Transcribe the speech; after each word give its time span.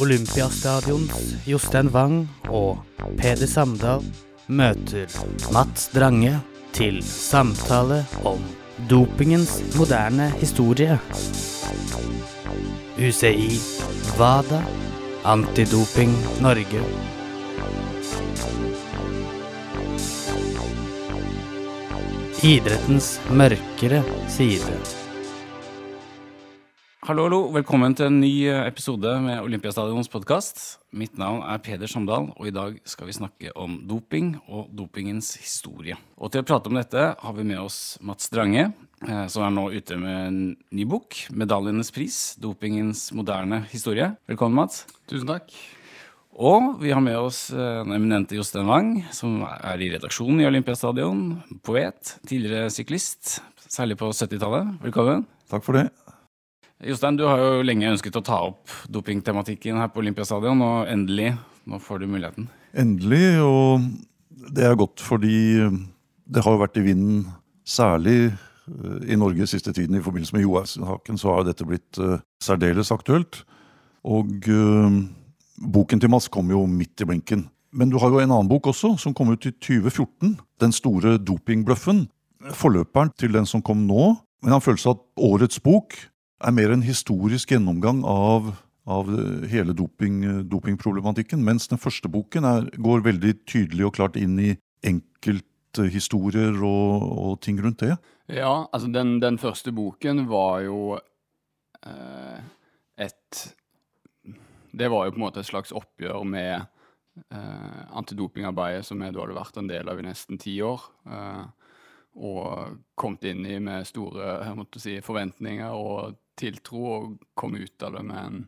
Olympiastadions 0.00 1.12
Jostein 1.46 1.88
Wang 1.92 2.28
og 2.48 2.78
Peder 3.18 3.48
Samdal 3.48 4.04
møter 4.48 5.12
Mats 5.52 5.90
Drange 5.92 6.38
til 6.76 7.02
samtale 7.04 8.02
om 8.24 8.40
dopingens 8.90 9.58
moderne 9.76 10.30
historie. 10.40 10.98
UCI, 12.96 13.60
WADA, 14.18 14.62
Antidoping 15.24 16.12
Norge. 16.40 16.84
Idrettens 22.44 23.16
mørkere 23.30 24.04
side. 24.28 24.95
Hallo, 27.06 27.28
hallo. 27.28 27.36
Velkommen 27.54 27.92
til 27.94 28.08
en 28.08 28.16
ny 28.18 28.48
eh, 28.50 28.64
episode 28.66 29.12
med 29.22 29.38
Olympiastadions 29.38 30.08
podkast. 30.10 30.56
Mitt 30.90 31.14
navn 31.14 31.38
er 31.46 31.60
Peder 31.62 31.86
Samdal, 31.86 32.32
og 32.34 32.48
i 32.48 32.50
dag 32.50 32.80
skal 32.82 33.06
vi 33.06 33.14
snakke 33.14 33.52
om 33.54 33.76
doping 33.86 34.32
og 34.50 34.72
dopingens 34.74 35.28
historie. 35.38 35.94
Og 36.18 36.32
til 36.34 36.42
å 36.42 36.46
prate 36.48 36.66
om 36.66 36.74
dette 36.74 37.04
har 37.14 37.36
vi 37.36 37.44
med 37.46 37.60
oss 37.62 37.94
Mats 38.02 38.26
Drange, 38.32 38.72
eh, 39.06 39.20
som 39.30 39.44
er 39.46 39.54
nå 39.54 39.68
ute 39.76 39.98
med 40.02 40.16
en 40.24 40.40
ny 40.74 40.82
bok, 40.82 41.14
'Medaljenes 41.30 41.92
pris 41.94 42.16
dopingens 42.42 43.12
moderne 43.14 43.62
historie'. 43.70 44.16
Velkommen, 44.26 44.58
Mats. 44.58 44.82
Tusen 45.06 45.30
takk. 45.30 45.54
Og 46.34 46.82
vi 46.82 46.90
har 46.90 47.00
med 47.00 47.20
oss 47.20 47.52
eh, 47.54 47.84
den 47.86 47.94
eminente 47.94 48.34
Jostein 48.34 48.66
Wang, 48.66 49.04
som 49.12 49.46
er 49.46 49.78
i 49.78 49.92
redaksjonen 49.94 50.42
i 50.42 50.50
Olympiastadion. 50.50 51.38
Poet, 51.62 52.18
tidligere 52.26 52.66
syklist, 52.66 53.38
særlig 53.62 53.94
på 53.94 54.10
70-tallet. 54.10 54.82
Velkommen. 54.82 55.22
Takk 55.46 55.62
for 55.62 55.78
det. 55.78 55.86
Jostein, 56.84 57.16
du 57.16 57.24
har 57.24 57.40
jo 57.40 57.62
lenge 57.64 57.88
ønsket 57.88 58.18
å 58.18 58.24
ta 58.24 58.38
opp 58.50 58.72
dopingtematikken 58.92 59.78
her 59.80 59.88
på 59.92 60.02
Olympiastadion, 60.02 60.60
og 60.60 60.90
endelig, 60.92 61.30
nå 61.64 61.78
får 61.80 62.02
du 62.02 62.08
muligheten. 62.10 62.50
Endelig, 62.76 63.38
og 63.40 63.86
det 64.52 64.66
er 64.68 64.76
godt 64.76 65.00
fordi 65.00 65.38
det 66.26 66.42
har 66.44 66.52
jo 66.52 66.60
vært 66.60 66.76
i 66.76 66.84
vinden, 66.84 67.22
særlig 67.66 68.18
eh, 68.28 68.98
i 69.08 69.16
Norge 69.18 69.48
siste 69.48 69.72
tiden 69.72 69.96
i 69.96 70.02
forbindelse 70.04 70.36
med 70.36 70.44
Johaug-saken, 70.44 71.18
så 71.18 71.32
har 71.32 71.46
dette 71.46 71.66
blitt 71.66 72.00
uh, 72.02 72.18
særdeles 72.44 72.92
aktuelt. 72.94 73.40
Og 74.06 74.28
øh, 74.46 75.00
Boken 75.72 76.02
til 76.02 76.12
Mads 76.12 76.28
kom 76.30 76.52
jo 76.52 76.60
midt 76.70 77.02
i 77.02 77.08
blinken. 77.08 77.48
Men 77.74 77.90
du 77.90 77.96
har 77.98 78.12
jo 78.12 78.20
en 78.20 78.30
annen 78.30 78.50
bok 78.50 78.68
også, 78.70 78.92
som 79.02 79.14
kom 79.16 79.32
ut 79.32 79.48
i 79.48 79.50
2014. 79.50 80.36
Den 80.62 80.74
store 80.76 81.16
dopingbløffen. 81.18 82.04
Forløperen 82.54 83.10
til 83.18 83.34
den 83.34 83.48
som 83.50 83.64
kom 83.66 83.82
nå. 83.88 84.12
Men 84.44 84.54
han 84.54 84.62
følte 84.62 84.84
seg 84.84 84.94
at 84.94 85.24
årets 85.26 85.58
bok 85.64 85.96
er 86.44 86.54
mer 86.54 86.72
en 86.74 86.84
historisk 86.84 87.52
gjennomgang 87.54 88.02
av, 88.06 88.52
av 88.84 89.10
hele 89.50 89.74
doping, 89.76 90.22
dopingproblematikken. 90.50 91.42
Mens 91.44 91.68
den 91.70 91.80
første 91.80 92.10
boken 92.12 92.48
er, 92.48 92.70
går 92.76 93.04
veldig 93.06 93.34
tydelig 93.48 93.88
og 93.88 93.96
klart 93.98 94.18
inn 94.20 94.38
i 94.42 94.52
enkelthistorier 94.86 96.60
og, 96.60 97.06
og 97.16 97.40
ting 97.44 97.60
rundt 97.62 97.84
det. 97.84 97.96
Ja, 98.32 98.66
altså 98.72 98.90
den, 98.92 99.18
den 99.22 99.38
første 99.38 99.72
boken 99.72 100.26
var 100.30 100.64
jo 100.66 100.80
eh, 101.86 102.40
et 102.98 103.46
det 104.76 104.88
var 104.92 105.06
jo 105.06 105.14
på 105.14 105.20
en 105.20 105.24
måte 105.24 105.40
et 105.40 105.48
slags 105.48 105.72
oppgjør 105.72 106.24
med 106.28 106.66
eh, 107.32 107.82
antidopingarbeidet 107.96 108.84
som 108.84 109.00
jeg 109.00 109.14
da 109.14 109.22
hadde 109.22 109.38
vært 109.38 109.60
en 109.60 109.70
del 109.70 109.88
av 109.88 110.00
i 110.00 110.04
nesten 110.04 110.40
ti 110.42 110.58
år. 110.64 110.82
Eh, 111.08 111.44
og 112.16 112.76
kommet 112.96 113.24
inn 113.28 113.44
i 113.48 113.58
med 113.60 113.88
store 113.88 114.38
si, 114.80 114.98
forventninger 115.04 115.72
og 115.72 116.16
tiltro, 116.36 116.82
og 116.86 117.16
kom 117.34 117.56
ut 117.56 117.82
av 117.82 117.96
det 117.96 118.02
med 118.06 118.18
en, 118.18 118.42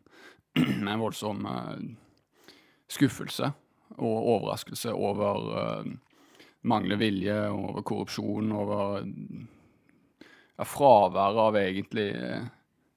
med 0.83 0.93
en 0.93 1.03
voldsom 1.03 1.47
eh, 1.47 1.81
skuffelse 2.89 3.53
og 3.99 4.29
overraskelse 4.35 4.93
over 4.95 5.49
eh, 5.63 5.91
manglende 6.69 7.01
vilje, 7.01 7.39
over 7.55 7.85
korrupsjon, 7.87 8.53
over 8.53 9.01
ja, 9.03 10.67
fraværet 10.67 11.43
av 11.47 11.59
egentlig 11.61 12.09
eh, 12.15 12.47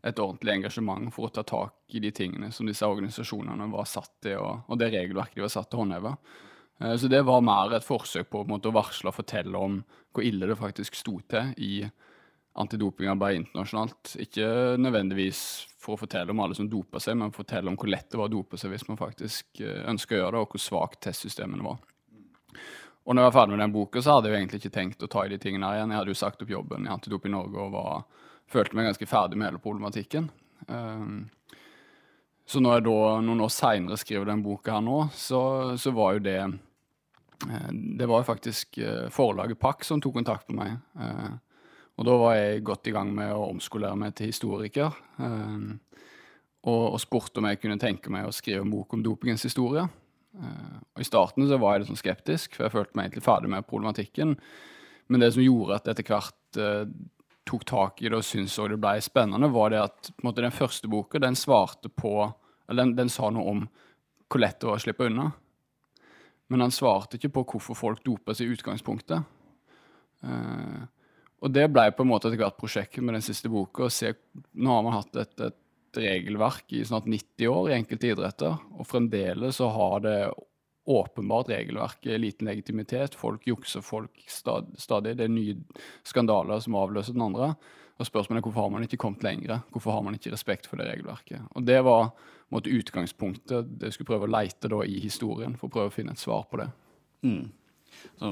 et 0.01 0.19
ordentlig 0.19 0.55
engasjement 0.57 1.11
for 1.13 1.29
å 1.29 1.33
ta 1.35 1.45
tak 1.45 1.93
i 1.93 2.01
de 2.01 2.09
tingene 2.15 2.49
som 2.51 2.65
disse 2.65 2.87
organisasjonene 2.87 3.67
var 3.71 3.89
satt 3.89 4.15
til, 4.25 4.39
og, 4.41 4.63
og 4.67 4.79
det 4.81 4.89
regelverket 4.95 5.37
de 5.37 5.45
var 5.45 5.53
satt 5.53 5.69
til 5.69 5.77
å 5.77 5.83
håndheve. 5.85 6.15
Så 6.97 7.05
det 7.11 7.19
var 7.27 7.43
mer 7.45 7.75
et 7.77 7.85
forsøk 7.85 8.31
på, 8.33 8.39
på 8.41 8.57
å 8.57 8.71
varsle 8.73 9.11
og 9.11 9.13
fortelle 9.13 9.59
om 9.59 9.75
hvor 10.09 10.25
ille 10.25 10.47
det 10.49 10.57
faktisk 10.57 10.97
sto 10.97 11.19
til 11.29 11.51
i 11.61 11.75
antidopingarbeid 12.59 13.35
internasjonalt. 13.35 14.15
Ikke 14.19 14.47
nødvendigvis 14.81 15.43
for 15.81 15.95
å 15.95 16.01
fortelle 16.01 16.33
om 16.33 16.41
alle 16.43 16.57
som 16.57 16.69
doper 16.69 17.01
seg, 17.01 17.17
men 17.17 17.33
fortelle 17.35 17.71
om 17.71 17.77
hvor 17.79 17.89
lett 17.89 18.09
det 18.11 18.19
var 18.19 18.29
å 18.29 18.35
dope 18.35 18.59
seg 18.59 18.73
hvis 18.73 18.87
man 18.89 18.99
faktisk 18.99 19.63
eh, 19.63 19.81
ønsker 19.89 20.17
å 20.17 20.23
gjøre 20.23 20.35
det, 20.35 20.43
og 20.43 20.55
hvor 20.55 20.63
svakt 20.63 21.01
testsystemene 21.07 21.65
var. 21.65 21.79
Og 23.01 23.15
når 23.15 23.23
jeg 23.23 23.31
var 23.31 23.37
ferdig 23.39 23.55
med 23.55 23.63
den 23.63 23.73
boka, 23.73 24.01
så 24.01 24.15
hadde 24.15 24.29
jeg 24.29 24.35
jo 24.35 24.41
egentlig 24.41 24.59
ikke 24.61 24.75
tenkt 24.75 25.03
å 25.03 25.09
ta 25.09 25.25
i 25.25 25.31
de 25.31 25.39
tingene 25.41 25.67
her 25.67 25.79
igjen. 25.79 25.93
Jeg 25.93 26.01
hadde 26.03 26.13
jo 26.13 26.19
sagt 26.19 26.43
opp 26.43 26.51
jobben 26.53 26.85
i 26.85 26.91
Antidoping 26.93 27.33
Norge 27.33 27.63
og 27.63 27.73
var 27.73 28.03
følte 28.51 28.77
meg 28.77 28.89
ganske 28.91 29.07
ferdig 29.09 29.39
med 29.39 29.49
hele 29.49 29.61
problematikken. 29.63 30.27
Um, 30.67 31.23
så 32.45 32.61
når 32.61 32.77
jeg 32.77 32.85
da 32.89 32.97
noen 33.23 33.45
år 33.45 33.53
seinere 33.53 33.97
skriver 33.97 34.27
den 34.29 34.43
boka 34.45 34.75
her 34.75 34.83
nå, 34.85 35.05
så, 35.15 35.41
så, 35.79 35.93
var 35.95 36.17
jo 36.17 36.23
det 36.25 36.39
eh, 36.41 37.69
Det 37.71 38.09
var 38.09 38.21
jo 38.21 38.27
faktisk 38.27 38.77
eh, 38.81 39.07
forlaget 39.13 39.61
Pakk 39.61 39.85
som 39.87 40.01
tok 40.03 40.19
kontakt 40.19 40.51
med 40.51 40.59
meg. 40.59 40.75
Uh, 40.99 41.39
og 42.01 42.07
da 42.07 42.17
var 42.17 42.33
jeg 42.33 42.63
godt 42.65 42.89
i 42.89 42.93
gang 42.95 43.11
med 43.13 43.29
å 43.29 43.51
omskolere 43.51 43.97
meg 43.99 44.15
til 44.17 44.31
historiker. 44.31 44.95
Uh, 45.21 45.77
og, 46.65 46.85
og, 46.95 46.99
spurte 47.01 47.41
om 47.41 47.47
jeg 47.49 47.59
kunne 47.61 47.77
tenke 47.81 48.09
meg 48.13 48.25
å 48.25 48.33
skrive 48.33 48.65
en 48.65 48.73
bok 48.73 48.95
om 48.97 49.03
dopingens 49.05 49.45
historie. 49.45 49.85
Uh, 50.33 50.79
og 50.95 51.03
I 51.03 51.05
starten 51.05 51.45
så 51.45 51.59
var 51.61 51.75
jeg 51.75 51.83
litt 51.83 51.91
sånn 51.91 52.01
skeptisk, 52.01 52.57
for 52.57 52.65
jeg 52.65 52.73
følte 52.73 52.97
meg 52.97 53.07
egentlig 53.09 53.25
ferdig 53.27 53.53
med 53.53 53.69
problematikken. 53.69 54.33
Men 55.13 55.21
det 55.21 55.29
som 55.35 55.45
gjorde 55.45 55.77
at 55.77 55.91
etter 55.93 56.07
hvert 56.07 56.59
tok 57.47 57.65
tak 57.69 58.01
i 58.01 58.09
det 58.09 58.17
og 58.17 58.25
syntes 58.25 58.55
det 58.71 58.79
ble 58.81 58.95
spennende, 59.03 59.49
var 59.53 59.73
det 59.73 59.81
at 59.81 60.09
måte, 60.25 60.41
den 60.41 60.55
første 60.55 60.89
boka 60.89 61.21
den 61.21 61.37
svarte 61.37 61.89
på 61.89 62.15
eller 62.71 62.85
den, 62.85 62.95
den, 62.95 63.11
sa 63.11 63.29
noe 63.33 63.51
om 63.51 63.63
hvor 64.31 64.39
lett 64.39 64.61
det 64.61 64.69
var 64.69 64.79
å 64.79 64.81
slippe 64.81 65.09
unna. 65.09 65.27
Men 66.51 66.63
han 66.63 66.73
svarte 66.73 67.17
ikke 67.19 67.33
på 67.35 67.43
hvorfor 67.53 67.75
folk 67.75 68.01
dopa 68.05 68.33
seg 68.35 68.47
i 68.47 68.55
utgangspunktet. 68.55 69.27
Uh, 70.23 70.87
og 71.41 71.53
det 71.53 71.65
ble 71.73 71.87
på 71.95 72.05
en 72.05 72.11
måte 72.11 72.29
etter 72.29 72.39
hvert 72.43 72.59
prosjektet 72.59 73.03
med 73.03 73.17
den 73.17 73.25
siste 73.25 73.49
boka. 73.49 73.89
se, 73.89 74.13
Nå 74.53 74.75
har 74.75 74.85
man 74.85 74.99
hatt 74.99 75.15
et, 75.17 75.33
et 75.41 75.97
regelverk 75.97 76.71
i 76.77 76.85
snart 76.85 77.09
90 77.09 77.49
år 77.49 77.71
i 77.71 77.75
enkelte 77.79 78.11
idretter, 78.13 78.57
og 78.77 78.87
fremdeles 78.87 79.57
så 79.57 79.71
har 79.73 80.03
det 80.05 80.17
åpenbart 80.91 81.49
regelverket 81.49 82.19
liten 82.19 82.49
legitimitet. 82.49 83.15
Folk 83.17 83.45
jukser 83.47 83.83
folk 83.85 84.23
stadig. 84.27 85.15
Det 85.17 85.25
er 85.25 85.33
nye 85.33 85.57
skandaler 86.07 86.61
som 86.63 86.77
avløser 86.79 87.17
den 87.17 87.25
andre. 87.25 87.53
Og 88.01 88.07
spørsmålet 88.07 88.41
er 88.41 88.47
hvorfor 88.47 88.65
har 88.65 88.73
man 88.73 88.85
ikke 88.85 88.99
kommet 89.01 89.25
lenger? 89.25 89.61
Hvorfor 89.73 89.93
har 89.93 90.05
man 90.05 90.17
ikke 90.17 90.33
respekt 90.33 90.69
for 90.69 90.81
det 90.81 90.89
regelverket? 90.89 91.41
Og 91.53 91.65
Det 91.65 91.83
var 91.85 92.11
måtte, 92.49 92.73
utgangspunktet. 92.73 93.79
Det 93.79 93.93
skulle 93.93 94.09
prøve 94.09 94.27
å 94.27 94.33
leite 94.33 94.71
da, 94.71 94.81
i 94.83 94.99
historien 94.99 95.53
for 95.57 95.69
å 95.69 95.75
prøve 95.75 95.91
å 95.91 95.95
finne 95.95 96.15
et 96.15 96.21
svar 96.21 96.47
på 96.49 96.61
det. 96.63 96.69
Mm. 97.21 97.51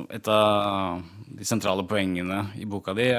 Et 0.10 0.28
av 0.32 1.02
de 1.40 1.48
sentrale 1.48 1.86
poengene 1.90 2.44
i 2.60 2.68
boka 2.70 2.94
di 2.98 3.10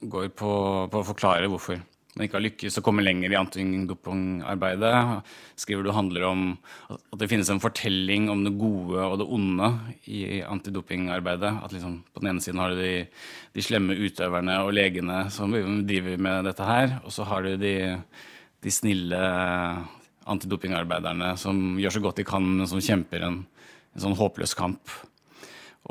går 0.00 0.32
på, 0.34 0.52
på 0.90 1.02
å 1.02 1.06
forklare 1.06 1.50
hvorfor 1.50 1.82
man 2.16 2.24
ikke 2.24 2.38
har 2.38 2.44
lykkes 2.46 2.78
å 2.80 2.82
komme 2.84 3.04
lenger 3.04 3.28
i 3.28 3.36
antidopingarbeidet, 3.36 4.92
skriver 5.60 5.84
du 5.84 5.92
handler 5.92 6.22
om 6.24 6.44
at 6.88 7.18
det 7.20 7.28
finnes 7.28 7.50
en 7.52 7.60
fortelling 7.60 8.30
om 8.32 8.40
det 8.46 8.54
gode 8.56 9.02
og 9.04 9.18
det 9.20 9.26
onde 9.36 9.68
i 10.08 10.40
antidopingarbeidet. 10.40 11.50
At 11.60 11.74
liksom 11.76 11.98
på 12.08 12.22
den 12.22 12.30
ene 12.32 12.44
siden 12.44 12.62
har 12.62 12.72
du 12.72 12.80
de, 12.80 12.94
de, 13.52 13.64
slemme 13.64 13.98
utøverne 14.00 14.56
og 14.64 14.72
legene 14.78 15.26
som 15.34 15.52
driver 15.52 16.16
med 16.16 16.48
dette 16.48 16.64
her, 16.64 16.96
og 17.04 17.12
så 17.12 17.28
har 17.28 17.44
du 17.44 17.60
de, 17.60 17.74
de 18.64 18.72
snille 18.72 19.20
antidopingarbeiderne 20.26 21.34
som 21.38 21.76
gjør 21.76 21.98
så 21.98 22.04
godt 22.06 22.22
de 22.22 22.28
kan, 22.32 22.48
men 22.62 22.70
som 22.70 22.80
kjemper 22.80 23.28
en, 23.28 23.42
en 23.92 24.06
sånn 24.06 24.16
håpløs 24.16 24.56
kamp. 24.56 24.88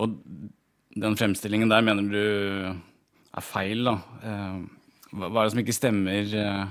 Og 0.01 0.15
den 0.95 1.18
fremstillingen 1.19 1.71
der 1.71 1.83
mener 1.86 2.07
du 2.09 2.24
er 3.36 3.44
feil, 3.44 3.83
da. 3.88 3.95
Eh, 4.24 4.57
hva, 5.15 5.30
er 5.30 5.45
det 5.45 5.53
som 5.53 5.62
ikke 5.62 5.75
stemmer 5.75 6.33
uh, 6.36 6.65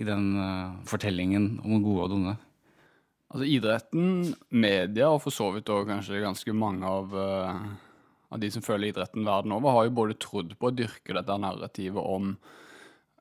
i 0.00 0.06
den 0.08 0.30
uh, 0.38 0.78
fortellingen 0.88 1.58
om 1.60 1.82
gode 1.84 2.06
og 2.06 2.14
onde? 2.16 2.34
Altså 3.30 3.46
Idretten, 3.46 4.30
media 4.48 5.10
og 5.12 5.20
for 5.24 5.34
så 5.34 5.50
vidt 5.54 5.68
òg 5.70 5.90
kanskje 5.90 6.22
ganske 6.22 6.54
mange 6.56 6.88
av, 6.88 7.12
av 7.14 8.40
de 8.42 8.48
som 8.50 8.64
følger 8.64 8.90
idretten 8.90 9.28
verden 9.28 9.54
over, 9.54 9.76
har 9.76 9.86
jo 9.86 9.98
både 10.00 10.16
trodd 10.18 10.56
på 10.58 10.70
å 10.70 10.74
dyrke 10.74 11.14
dette 11.14 11.36
narrativet 11.38 12.00
om, 12.00 12.32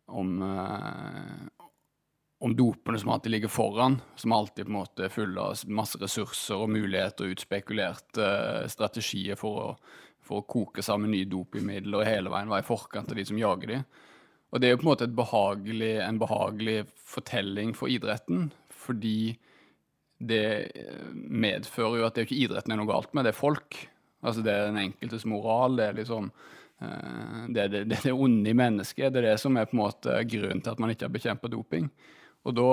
om, 0.10 0.32
om 2.40 2.56
dopene 2.56 3.00
som 3.00 3.10
alltid 3.10 3.32
ligger 3.32 3.52
foran, 3.52 3.98
som 4.16 4.32
alltid 4.32 4.66
på 4.66 4.72
en 4.72 4.78
måte 4.78 5.06
er 5.06 5.12
fulle 5.12 5.44
av 5.44 5.64
masse 5.68 6.00
ressurser 6.00 6.62
og 6.64 6.72
muligheter 6.72 7.28
og 7.28 7.36
utspekulerte 7.36 8.30
strategier 8.72 9.40
for 9.40 9.64
å, 9.64 9.74
for 10.24 10.40
å 10.40 10.48
koke 10.48 10.84
sammen 10.86 11.12
nye 11.12 11.28
dopingmidler 11.28 12.00
og 12.00 12.08
hele 12.08 12.32
veien 12.32 12.52
være 12.52 12.64
i 12.64 12.70
forkant 12.70 13.12
av 13.12 13.20
de 13.20 13.28
som 13.28 13.40
jager 13.40 13.74
dem. 13.74 13.84
Og 14.50 14.62
det 14.62 14.70
er 14.70 14.74
jo 14.74 14.80
på 14.80 14.88
en 14.88 14.92
måte 14.94 15.10
behagelig, 15.14 15.94
en 16.02 16.22
behagelig 16.22 16.78
fortelling 17.06 17.76
for 17.78 17.92
idretten. 17.92 18.50
fordi 18.80 19.38
det 20.20 20.72
eh, 20.76 21.12
medfører 21.14 22.00
jo 22.00 22.06
at 22.08 22.16
det 22.16 22.22
er 22.22 22.28
ikke 22.28 22.44
idretten 22.44 22.74
er 22.74 22.80
noe 22.80 22.90
galt 22.90 23.14
med, 23.14 23.24
det 23.24 23.32
er 23.32 23.40
folk. 23.40 23.78
Altså 24.20 24.44
det 24.44 24.52
er 24.52 24.66
den 24.68 24.82
enkeltes 24.82 25.26
moral, 25.28 25.78
det 25.80 25.86
er 25.86 26.00
liksom 26.00 26.32
eh, 26.82 27.46
det 27.56 27.62
er 27.64 27.74
det, 27.74 27.84
det, 27.92 28.00
det 28.04 28.16
onde 28.16 28.52
i 28.52 28.58
mennesket. 28.58 29.14
Det 29.14 29.22
er 29.22 29.30
det 29.32 29.38
som 29.44 29.56
er 29.60 29.70
på 29.70 29.78
en 29.78 29.84
måte 29.84 30.18
grunnen 30.32 30.64
til 30.64 30.74
at 30.74 30.82
man 30.84 30.92
ikke 30.92 31.08
har 31.08 31.14
bekjempet 31.14 31.54
doping. 31.56 31.88
Og 32.48 32.56
da, 32.56 32.68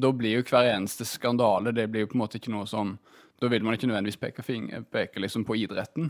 da, 0.00 0.10
blir 0.16 0.38
jo 0.38 0.46
hver 0.48 0.70
eneste 0.72 1.04
skandale 1.06 1.74
det 1.76 1.88
blir 1.92 2.06
jo 2.06 2.10
på 2.12 2.16
en 2.16 2.22
måte 2.22 2.40
ikke 2.40 2.54
noe 2.54 2.66
som 2.68 2.96
Da 3.38 3.50
vil 3.52 3.62
man 3.62 3.76
ikke 3.76 3.86
nødvendigvis 3.86 4.18
peke, 4.18 4.42
finger, 4.42 4.82
peke 4.82 5.20
liksom 5.22 5.44
på 5.46 5.54
idretten, 5.60 6.08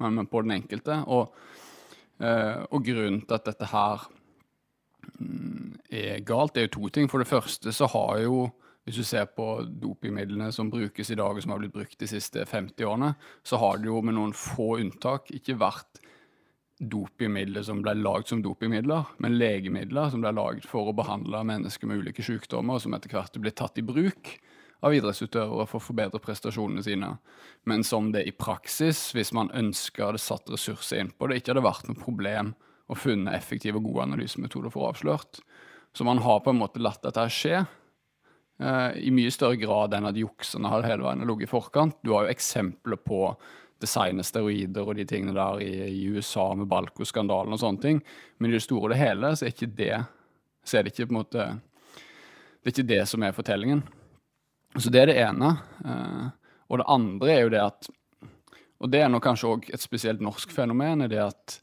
men, 0.00 0.14
men 0.16 0.28
på 0.30 0.40
den 0.40 0.54
enkelte. 0.54 0.94
Og, 1.12 1.34
eh, 2.24 2.62
og 2.70 2.86
grunnen 2.86 3.18
til 3.20 3.36
at 3.36 3.50
dette 3.50 3.68
her 3.68 4.06
mm, 5.18 5.74
er 5.92 6.22
galt, 6.24 6.54
det 6.54 6.62
er 6.62 6.70
jo 6.70 6.72
to 6.78 6.88
ting. 6.88 7.10
For 7.12 7.20
det 7.20 7.28
første 7.28 7.74
så 7.76 7.90
har 7.92 8.22
jo 8.24 8.46
hvis 8.84 8.96
du 9.00 9.04
ser 9.04 9.28
på 9.32 9.46
dopingmidlene 9.80 10.50
som 10.52 10.70
brukes 10.72 11.10
i 11.10 11.16
dag, 11.16 11.32
og 11.32 11.44
som 11.44 11.54
har 11.54 11.60
blitt 11.62 11.72
brukt 11.72 12.00
de 12.00 12.08
siste 12.08 12.44
50 12.44 12.84
årene, 12.84 13.14
så 13.44 13.56
har 13.60 13.80
det 13.80 13.88
jo 13.88 14.00
med 14.04 14.16
noen 14.16 14.34
få 14.36 14.74
unntak 14.82 15.30
ikke 15.32 15.56
vært 15.60 16.00
dopingmidler 16.90 17.64
som 17.66 17.82
ble 17.84 17.94
lagd 17.98 18.30
som 18.30 18.42
dopingmidler, 18.44 19.10
men 19.22 19.38
legemidler 19.40 20.10
som 20.12 20.24
ble 20.24 20.32
lagd 20.36 20.66
for 20.68 20.90
å 20.90 20.96
behandle 20.96 21.44
mennesker 21.46 21.90
med 21.90 22.02
ulike 22.02 22.24
sykdommer, 22.24 22.80
som 22.82 22.96
etter 22.96 23.12
hvert 23.12 23.38
ble 23.40 23.52
tatt 23.54 23.80
i 23.80 23.86
bruk 23.86 24.34
av 24.84 24.94
idrettsutøvere 24.96 25.66
for 25.68 25.80
å 25.80 25.84
forbedre 25.84 26.20
prestasjonene 26.22 26.84
sine. 26.84 27.14
Men 27.68 27.84
som 27.86 28.10
det 28.12 28.26
i 28.28 28.34
praksis, 28.36 29.06
hvis 29.16 29.32
man 29.36 29.52
ønska 29.56 30.10
hadde 30.10 30.20
satt 30.20 30.50
ressurser 30.52 31.00
inn 31.00 31.14
på 31.14 31.30
det, 31.30 31.40
ikke 31.40 31.54
hadde 31.54 31.64
vært 31.64 31.88
noe 31.88 32.00
problem 32.00 32.52
å 32.92 32.98
funne 32.98 33.32
effektive 33.32 33.80
og 33.80 33.88
gode 33.88 34.10
analysemetoder 34.10 34.72
for 34.74 34.84
å 34.84 34.90
avslørt. 34.92 35.40
Så 35.96 36.04
man 36.04 36.20
har 36.20 36.42
på 36.44 36.52
en 36.52 36.60
måte 36.60 36.82
latt 36.82 37.02
dette 37.06 37.24
skje 37.32 37.64
Uh, 38.62 38.94
I 38.94 39.10
mye 39.10 39.32
større 39.34 39.58
grad 39.58 39.96
enn 39.96 40.06
at 40.06 40.18
juksene 40.18 40.70
har 40.70 40.86
hele 40.86 41.02
veien 41.02 41.26
ligget 41.26 41.48
i 41.48 41.50
forkant. 41.50 41.96
Du 42.06 42.12
har 42.14 42.26
jo 42.26 42.34
eksempler 42.34 43.00
på 43.02 43.32
designe 43.84 44.24
steroider 44.26 44.88
og 44.88 44.98
de 44.98 45.06
tingene 45.08 45.36
der 45.36 45.60
i, 45.62 45.72
i 45.92 46.04
USA 46.14 46.50
med 46.58 46.68
Balco-skandalen 46.70 47.54
og 47.54 47.60
sånne 47.60 47.82
ting. 47.82 48.00
Men 48.38 48.50
i 48.50 48.56
det 48.56 48.64
store 48.64 48.88
og 48.88 48.94
det 48.94 49.00
hele 49.02 49.34
så 49.38 49.48
er, 49.48 49.74
det, 49.78 49.92
så 50.64 50.78
er 50.78 50.84
det 50.84 50.94
ikke 50.94 51.10
på 51.10 51.14
en 51.14 51.20
måte 51.20 51.46
Det 52.64 52.70
er 52.70 52.74
ikke 52.74 52.92
det 52.94 53.02
som 53.10 53.22
er 53.22 53.36
fortellingen. 53.36 53.84
Så 54.80 54.90
det 54.90 55.02
er 55.02 55.12
det 55.12 55.20
ene. 55.22 55.52
Uh, 55.84 56.32
og 56.72 56.80
det 56.80 56.88
andre 56.90 57.30
er 57.30 57.44
jo 57.44 57.52
det 57.52 57.60
at 57.62 57.90
Og 58.82 58.90
det 58.90 59.04
er 59.04 59.12
nå 59.12 59.20
kanskje 59.22 59.52
òg 59.52 59.68
et 59.72 59.80
spesielt 59.80 60.20
norsk 60.20 60.50
fenomen, 60.52 61.04
er 61.04 61.08
det 61.08 61.20
at, 61.22 61.60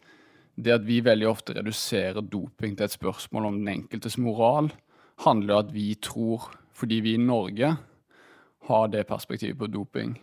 det 0.56 0.72
at 0.74 0.86
vi 0.88 1.02
veldig 1.06 1.28
ofte 1.30 1.54
reduserer 1.54 2.24
doping 2.24 2.74
til 2.78 2.88
et 2.88 2.96
spørsmål 2.96 3.50
om 3.50 3.60
den 3.60 3.68
enkeltes 3.76 4.16
moral, 4.18 4.72
handler 5.22 5.54
jo 5.54 5.60
at 5.60 5.74
vi 5.76 5.88
tror 6.02 6.48
fordi 6.74 7.02
vi 7.04 7.14
i 7.14 7.22
Norge 7.22 7.76
har 8.70 8.88
det 8.88 9.04
perspektivet 9.10 9.60
på 9.60 9.70
doping. 9.70 10.16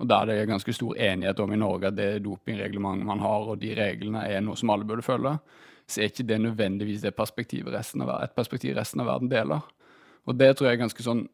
Og 0.00 0.08
der 0.08 0.28
det 0.28 0.36
er 0.38 0.48
ganske 0.48 0.72
stor 0.72 0.96
enighet 0.96 1.40
om 1.44 1.52
i 1.52 1.58
Norge 1.60 1.90
at 1.90 1.96
det 1.98 2.22
dopingreglementet 2.24 3.06
man 3.06 3.20
har, 3.20 3.50
og 3.52 3.60
de 3.60 3.74
reglene 3.76 4.24
er 4.24 4.40
noe 4.44 4.56
som 4.56 4.72
alle 4.72 4.88
burde 4.88 5.04
følge, 5.04 5.34
så 5.90 6.00
er 6.00 6.08
ikke 6.08 6.28
det 6.28 6.38
nødvendigvis 6.40 7.04
det 7.04 7.16
perspektivet 7.18 7.74
av, 7.74 8.16
et 8.22 8.34
perspektiv 8.36 8.76
resten 8.78 9.02
av 9.02 9.10
verden 9.10 9.28
deler. 9.28 9.60
Og 10.24 10.38
det 10.38 10.54
tror 10.56 10.70
jeg 10.70 10.78
er 10.78 10.84
ganske 10.84 11.04
sånn 11.04 11.26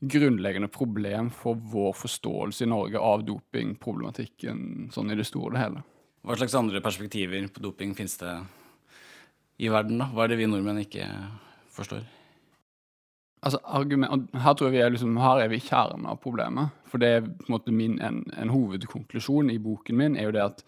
grunnleggende 0.00 0.70
problem 0.72 1.28
for 1.30 1.58
vår 1.72 1.92
forståelse 2.00 2.64
i 2.64 2.70
Norge 2.70 3.02
av 3.04 3.24
dopingproblematikken 3.28 4.88
sånn 4.94 5.12
i 5.12 5.18
det 5.18 5.28
store 5.28 5.50
og 5.50 5.56
det 5.58 5.64
hele. 5.64 5.82
Hva 6.24 6.36
slags 6.40 6.56
andre 6.56 6.80
perspektiver 6.84 7.46
på 7.52 7.62
doping 7.64 7.92
finnes 7.96 8.16
det 8.20 8.32
i 9.60 9.68
verden, 9.72 10.00
da? 10.00 10.08
Hva 10.12 10.24
er 10.24 10.32
det 10.32 10.40
vi 10.40 10.48
nordmenn 10.48 10.80
ikke 10.82 11.06
forstår? 11.76 12.02
Altså, 13.40 13.58
argument, 13.64 14.28
her 14.36 14.54
tror 14.54 14.68
jeg 14.68 14.74
vi 14.74 14.80
er, 14.84 14.90
liksom, 14.92 15.16
her 15.16 15.40
er 15.40 15.48
vi 15.48 15.56
i 15.56 15.64
kjernen 15.64 16.04
av 16.10 16.18
problemet. 16.20 16.74
For 16.90 17.00
det 17.00 17.08
er 17.08 17.22
på 17.24 17.46
en 17.48 17.54
måte 17.54 17.72
min, 17.72 17.96
en, 18.04 18.22
en, 18.36 18.52
hovedkonklusjon 18.52 19.52
i 19.52 19.60
boken 19.62 19.96
min 19.96 20.18
er 20.18 20.28
jo 20.28 20.34
det 20.36 20.42
at 20.44 20.64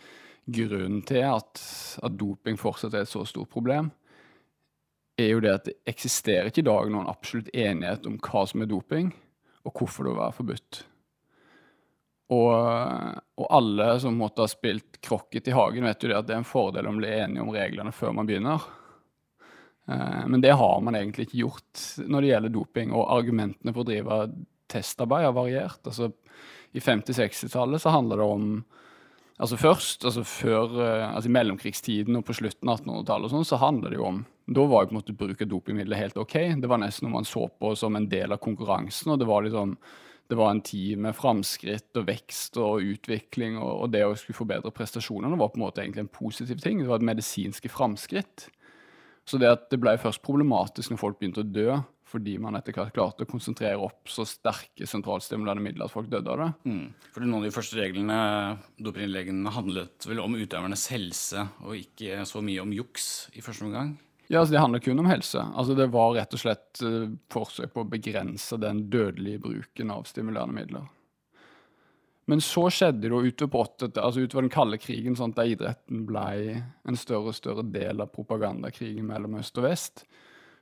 grunnen 0.53 1.03
til 1.07 1.27
at, 1.29 1.61
at, 2.03 2.15
doping 2.19 2.57
fortsatt 2.59 2.97
er 2.97 3.05
et 3.05 3.13
så 3.13 3.27
stort 3.29 3.53
problem, 3.53 3.91
er 5.21 5.35
jo 5.35 5.43
det 5.45 5.53
at 5.53 5.69
det 5.69 5.77
eksisterer 5.93 6.49
ikke 6.49 6.65
i 6.65 6.71
dag 6.71 6.89
noen 6.91 7.11
absolutt 7.11 7.53
enighet 7.53 8.09
om 8.09 8.17
hva 8.25 8.47
som 8.49 8.65
er 8.65 8.73
doping, 8.73 9.13
og 9.63 9.77
hvorfor 9.77 10.09
det 10.09 10.15
vil 10.15 10.23
være 10.23 10.39
forbudt. 10.39 10.83
Og, 12.33 12.53
og, 13.37 13.47
alle 13.53 13.91
som 14.01 14.17
måtte 14.17 14.47
ha 14.47 14.49
spilt 14.49 14.97
krokket 15.05 15.51
i 15.51 15.55
hagen, 15.57 15.85
vet 15.85 16.03
jo 16.03 16.09
det 16.09 16.23
at 16.23 16.31
det 16.31 16.39
er 16.39 16.41
en 16.41 16.49
fordel 16.49 16.89
å 16.89 16.95
bli 16.97 17.13
enige 17.13 17.45
om 17.45 17.53
reglene 17.53 17.93
før 17.93 18.17
man 18.17 18.29
begynner. 18.29 18.65
Eh, 19.88 20.23
men 20.26 20.40
det 20.40 20.55
har 20.58 20.81
man 20.81 20.96
egentlig 20.99 21.29
ikke 21.29 21.43
gjort 21.43 21.87
når 22.06 22.20
det 22.20 22.32
gjelder 22.32 22.55
doping, 22.55 22.93
og 22.94 23.11
argumentene 23.17 23.75
for 23.75 23.84
å 23.84 23.90
drive 23.90 24.20
testarbeid 24.73 25.26
har 25.29 25.37
variert. 25.37 25.82
Altså, 25.84 26.12
I 26.73 26.81
50-60-tallet 26.81 27.82
så 27.82 27.96
handler 27.96 28.23
det 28.23 28.31
om 28.37 28.55
Altså 29.43 29.56
først, 29.58 30.05
altså 30.05 30.23
før, 30.29 30.75
eh, 30.84 31.14
altså 31.17 31.26
i 31.26 31.32
mellomkrigstiden 31.34 32.14
og 32.14 32.23
på 32.29 32.34
slutten 32.37 32.69
av 32.69 32.79
1800-tallet, 32.79 33.32
sånn, 33.32 33.46
så 33.49 33.58
handler 33.58 33.90
det 33.90 33.99
jo 33.99 34.05
om 34.06 34.20
Da 34.52 34.67
var 34.69 34.84
jo 34.84 34.90
på 34.90 34.94
en 34.94 34.99
måte 35.00 35.14
bruk 35.19 35.43
av 35.43 35.49
dopingmidler 35.49 35.99
helt 35.99 36.19
OK. 36.20 36.34
Det 36.62 36.69
var 36.70 36.79
nesten 36.82 37.08
noe 37.08 37.17
man 37.17 37.26
så 37.26 37.49
på 37.49 37.73
som 37.79 37.96
en 37.96 38.06
del 38.11 38.34
av 38.34 38.38
konkurransen. 38.43 39.11
og 39.11 39.19
det 39.19 39.26
var 39.26 39.43
liksom 39.43 39.76
det 40.31 40.37
var 40.37 40.50
en 40.50 40.62
tid 40.64 40.99
med 40.99 41.17
framskritt 41.17 41.99
og 41.99 42.06
vekst 42.08 42.56
og 42.56 42.81
utvikling, 42.94 43.58
og, 43.58 43.90
det 43.93 44.05
å 44.06 44.14
skulle 44.17 44.38
forbedre 44.38 44.70
prestasjonene 44.73 45.37
var 45.37 45.50
på 45.52 45.58
en 45.61 45.64
måte 45.67 45.82
egentlig 45.82 46.06
en 46.06 46.14
positiv 46.14 46.62
ting. 46.62 46.79
Det 46.81 46.88
var 46.88 47.02
et 47.02 47.11
medisinske 47.11 47.69
framskritt. 47.69 48.46
Så 49.29 49.39
det 49.39 49.51
at 49.51 49.69
det 49.71 49.79
ble 49.83 49.95
først 50.03 50.23
problematisk 50.25 50.93
når 50.93 51.01
folk 51.01 51.19
begynte 51.21 51.45
å 51.45 51.49
dø, 51.49 51.77
fordi 52.13 52.37
man 52.43 52.59
etter 52.59 52.75
hvert 52.77 52.93
klarte 52.93 53.25
å 53.25 53.31
konsentrere 53.31 53.81
opp 53.81 54.11
så 54.11 54.27
sterke 54.29 54.87
sentralstimulerende 54.89 55.65
midler 55.65 55.87
at 55.87 55.95
folk 55.95 56.11
døde 56.13 56.33
av 56.35 56.41
det. 56.43 56.49
Mm. 56.69 56.87
For 57.15 57.25
noen 57.25 57.39
av 57.41 57.47
de 57.47 57.53
første 57.55 57.79
reglene, 57.79 58.19
dopinginnleggene, 58.83 59.55
handlet 59.55 60.09
vel 60.09 60.21
om 60.21 60.37
utøvernes 60.37 60.89
helse, 60.93 61.47
og 61.65 61.79
ikke 61.79 62.27
så 62.29 62.43
mye 62.45 62.65
om 62.65 62.75
juks 62.77 63.07
i 63.33 63.45
første 63.45 63.69
omgang? 63.69 63.95
Ja, 64.29 64.41
altså 64.41 64.55
Det 64.55 64.61
handler 64.63 64.85
kun 64.85 65.01
om 65.03 65.09
helse. 65.11 65.45
Altså 65.55 65.75
Det 65.77 65.89
var 65.93 66.15
rett 66.17 66.37
og 66.37 66.41
slett 66.41 66.83
uh, 66.85 67.09
forsøk 67.33 67.73
på 67.75 67.85
å 67.85 67.89
begrense 67.89 68.57
den 68.61 68.87
dødelige 68.93 69.43
bruken 69.45 69.93
av 69.93 70.07
stimulerende 70.09 70.57
midler. 70.57 70.87
Men 72.32 72.40
så 72.40 72.62
skjedde 72.73 73.11
det 73.11 73.12
utover 73.12 73.50
på 73.52 73.61
80, 73.61 73.99
altså 74.00 74.23
utover 74.25 74.46
den 74.46 74.52
kalde 74.55 74.79
krigen, 74.81 75.17
sånn 75.19 75.34
at 75.34 75.50
idretten 75.52 76.06
ble 76.08 76.62
en 76.88 76.96
større 76.96 77.29
og 77.29 77.37
større 77.37 77.64
del 77.69 78.00
av 78.00 78.08
propagandakrigen 78.14 79.05
mellom 79.05 79.37
øst 79.37 79.61
og 79.61 79.67
vest. 79.67 80.06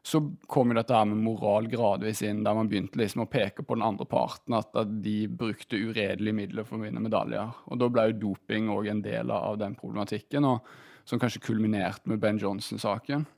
Så 0.03 0.19
kom 0.51 0.73
jo 0.73 0.79
dette 0.81 0.97
her 0.97 1.07
med 1.07 1.23
moral 1.23 1.69
gradvis 1.71 2.25
inn, 2.27 2.41
der 2.43 2.59
man 2.59 2.67
begynte 2.73 2.99
liksom 2.99 3.23
å 3.23 3.29
peke 3.31 3.63
på 3.63 3.79
den 3.79 3.87
andre 3.87 4.09
parten, 4.11 4.59
at, 4.59 4.75
de 5.05 5.15
brukte 5.31 5.79
uredelige 5.79 6.41
midler 6.41 6.67
for 6.67 6.81
å 6.81 6.83
vinne 6.89 7.05
medaljer. 7.07 7.55
Og 7.71 7.79
da 7.79 7.91
ble 7.95 8.09
jo 8.09 8.19
doping 8.25 8.73
òg 8.75 8.91
en 8.91 9.07
del 9.07 9.31
av 9.31 9.63
den 9.63 9.79
problematikken, 9.79 10.51
og, 10.51 10.67
som 11.07 11.23
kanskje 11.23 11.45
kulminerte 11.53 12.11
med 12.11 12.19
Ben 12.19 12.43
Johnson-saken. 12.43 13.29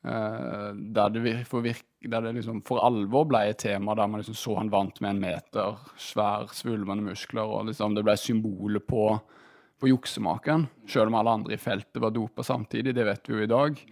Uh, 0.00 0.72
der, 0.72 1.10
det 1.12 1.20
virke, 1.20 2.08
der 2.08 2.22
det, 2.24 2.32
liksom 2.38 2.62
for 2.64 2.80
alvor 2.80 3.26
ble 3.28 3.42
et 3.50 3.58
tema 3.60 3.92
der 3.92 4.08
man 4.08 4.22
liksom 4.22 4.38
så 4.38 4.54
han 4.56 4.70
vant 4.72 4.96
med 5.04 5.12
en 5.12 5.20
meter, 5.20 5.82
svær, 6.00 6.46
svulmende 6.56 7.04
muskler, 7.04 7.44
og 7.44 7.68
liksom 7.68 7.98
det 7.98 8.04
ble 8.06 8.14
symbolet 8.16 8.86
på, 8.88 9.10
på 9.76 9.90
juksemaken. 9.90 10.64
Selv 10.88 11.12
om 11.12 11.18
alle 11.20 11.36
andre 11.36 11.58
i 11.58 11.60
feltet 11.60 12.00
var 12.00 12.14
dopa 12.16 12.46
samtidig, 12.46 12.96
det 12.96 13.04
vet 13.10 13.28
vi 13.28 13.36
jo 13.36 13.44
i 13.44 13.50
dag. 13.50 13.84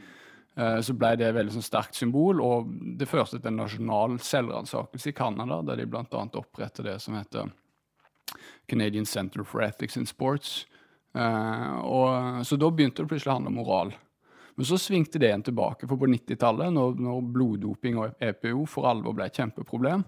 Uh, 0.56 0.80
så 0.80 0.96
ble 0.96 1.12
det 1.20 1.28
et 1.28 1.36
veldig 1.36 1.58
sånn 1.58 1.68
sterkt 1.68 2.00
symbol, 2.00 2.40
og 2.40 2.72
det 2.98 3.10
førte 3.10 3.36
til 3.36 3.52
en 3.52 3.62
nasjonal 3.66 4.16
selvransakelse 4.24 5.12
i 5.12 5.18
Canada, 5.20 5.60
der 5.68 5.82
de 5.82 5.90
bl.a. 5.92 6.24
opprettet 6.40 6.88
det 6.88 6.96
som 7.04 7.20
heter 7.20 7.52
Canadian 8.68 9.06
Center 9.06 9.44
for 9.44 9.60
Ethics 9.62 10.00
in 10.00 10.08
Sports. 10.08 10.62
Uh, 11.12 11.84
og, 11.84 12.44
så 12.48 12.56
da 12.56 12.72
begynte 12.72 13.04
det 13.04 13.12
plutselig 13.12 13.34
å 13.34 13.40
handle 13.42 13.52
om 13.52 13.60
moral. 13.60 13.98
Men 14.58 14.66
så 14.66 14.78
svingte 14.78 15.20
det 15.22 15.28
igjen 15.28 15.42
tilbake, 15.46 15.86
for 15.86 16.00
på 16.00 16.06
90-tallet, 16.10 16.72
når, 16.74 16.96
når, 16.98 17.26
bloddoping 17.30 17.98
og 18.02 18.16
EPO 18.18 18.64
for 18.66 18.88
alvor 18.90 19.14
ble 19.14 19.28
et 19.28 19.36
kjempeproblem, 19.38 20.02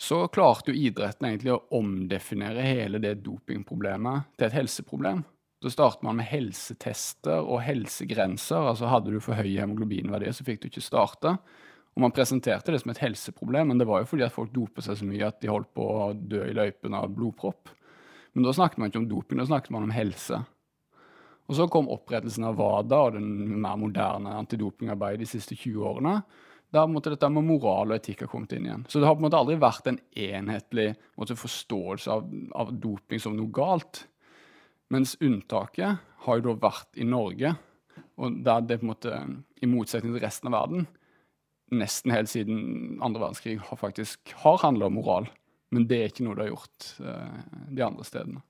så 0.00 0.22
klarte 0.32 0.72
jo 0.72 0.80
idretten 0.80 1.28
egentlig 1.28 1.52
å 1.52 1.58
omdefinere 1.76 2.64
hele 2.64 2.96
det 3.04 3.18
dopingproblemet 3.26 4.32
til 4.38 4.46
et 4.48 4.56
helseproblem. 4.56 5.20
Så 5.60 5.74
startet 5.74 6.06
man 6.08 6.16
med 6.16 6.30
helsetester 6.30 7.44
og 7.44 7.60
helsegrenser. 7.66 8.70
altså 8.72 8.88
Hadde 8.88 9.12
du 9.12 9.20
for 9.20 9.36
høye 9.36 9.60
hemoglobinverdier, 9.60 10.32
så 10.32 10.48
fikk 10.48 10.64
du 10.64 10.70
ikke 10.70 10.88
starte. 10.88 11.36
Og 11.92 12.06
Man 12.06 12.16
presenterte 12.16 12.72
det 12.72 12.80
som 12.80 12.96
et 12.96 13.04
helseproblem, 13.04 13.68
men 13.68 13.84
det 13.84 13.90
var 13.92 14.00
jo 14.00 14.12
fordi 14.14 14.24
at 14.24 14.32
folk 14.32 14.56
dopet 14.56 14.88
seg 14.88 14.96
så 14.96 15.12
mye 15.12 15.28
at 15.28 15.44
de 15.44 15.52
holdt 15.52 15.74
på 15.76 15.84
å 15.84 16.12
dø 16.16 16.40
i 16.48 16.56
løypen 16.56 16.96
av 16.96 17.12
blodpropp. 17.12 17.68
Men 18.32 18.48
da 18.48 18.56
snakket 18.56 18.80
man 18.80 18.88
ikke 18.88 19.04
om 19.04 19.12
doping, 19.12 19.44
da 19.44 19.50
snakket 19.52 19.76
man 19.76 19.90
om 19.90 19.92
helse. 19.92 20.40
Og 21.46 21.54
så 21.58 21.68
kom 21.70 21.90
opprettelsen 21.92 22.46
av 22.48 22.58
WADA 22.58 22.98
og 23.06 23.16
den 23.18 23.60
mer 23.62 23.78
moderne 23.78 24.34
antidopingarbeidet 24.40 25.22
de 25.22 25.30
siste 25.30 25.54
20 25.54 25.86
årene. 25.92 26.16
Der 26.74 26.88
måtte 26.90 27.12
dette 27.12 27.28
med 27.30 27.46
moral 27.46 27.92
og 27.92 28.00
etikk 28.00 28.24
ha 28.24 28.30
kommet 28.30 28.56
inn 28.56 28.66
igjen. 28.66 28.82
Så 28.90 28.98
det 28.98 29.06
har 29.06 29.14
på 29.14 29.22
en 29.22 29.28
måte 29.28 29.38
aldri 29.38 29.58
vært 29.62 29.86
en 29.86 30.00
enhetlig 30.10 30.88
måte, 31.14 31.38
forståelse 31.38 32.10
av, 32.10 32.26
av, 32.58 32.74
doping 32.82 33.22
som 33.22 33.36
noe 33.38 33.52
galt. 33.54 34.02
Mens 34.92 35.14
unntaket 35.22 36.02
har 36.26 36.40
jo 36.40 36.48
da 36.48 36.56
vært 36.66 36.98
i 36.98 37.06
Norge, 37.06 37.54
og 38.18 38.42
der 38.44 38.66
det 38.66 38.80
på 38.80 38.86
en 38.86 38.92
måte, 38.92 39.20
i 39.62 39.70
motsetning 39.70 40.16
til 40.16 40.24
resten 40.24 40.50
av 40.50 40.58
verden, 40.58 40.86
nesten 41.74 42.14
helt 42.14 42.30
siden 42.30 42.98
andre 43.02 43.22
verdenskrig 43.22 43.56
har 43.68 43.78
faktisk 43.80 44.34
har 44.42 44.60
handla 44.62 44.90
om 44.90 44.98
moral. 44.98 45.30
Men 45.74 45.86
det 45.90 45.98
er 45.98 46.10
ikke 46.10 46.26
noe 46.26 46.36
det 46.38 46.46
har 46.46 46.52
gjort 46.52 46.90
uh, 47.02 47.62
de 47.74 47.82
andre 47.86 48.06
stedene. 48.06 48.42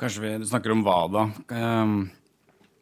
Kanskje 0.00 0.24
vi 0.24 0.32
snakker 0.48 0.72
om 0.72 0.82
WADA. 0.86 1.26
da? 1.48 1.64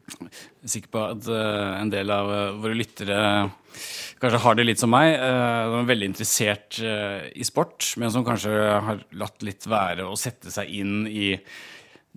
jeg 0.08 0.64
er 0.64 0.70
sikker 0.72 0.88
på 0.94 1.00
at 1.02 1.26
uh, 1.28 1.80
en 1.80 1.90
del 1.92 2.10
av 2.14 2.26
uh, 2.30 2.54
våre 2.62 2.74
lyttere 2.78 3.16
kanskje 4.22 4.44
har 4.44 4.54
det 4.56 4.64
litt 4.68 4.80
som 4.80 4.90
meg. 4.92 5.08
Uh, 5.18 5.72
de 5.72 5.76
er 5.80 5.90
veldig 5.90 6.08
interessert 6.12 6.70
i 6.78 7.44
sport, 7.46 7.80
men 7.98 8.10
som 8.14 8.26
kanskje 8.26 8.52
har 8.86 8.98
latt 9.18 9.38
litt 9.46 9.64
være 9.68 10.02
å 10.06 10.16
sette 10.18 10.50
seg 10.54 10.66
inn 10.78 10.96
i 11.10 11.28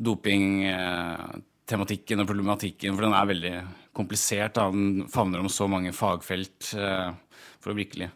dopingtematikken 0.01 2.19
og 2.21 2.27
problematikken, 2.29 2.95
for 2.95 3.03
den 3.05 3.17
er 3.17 3.31
veldig 3.33 3.55
komplisert. 3.97 4.53
Da. 4.57 4.63
Den 4.73 4.89
favner 5.11 5.39
om 5.41 5.49
så 5.51 5.65
mange 5.69 5.97
fagfelt 5.97 6.61
for 6.71 7.67
å 7.73 7.77
virkelig 7.77 8.09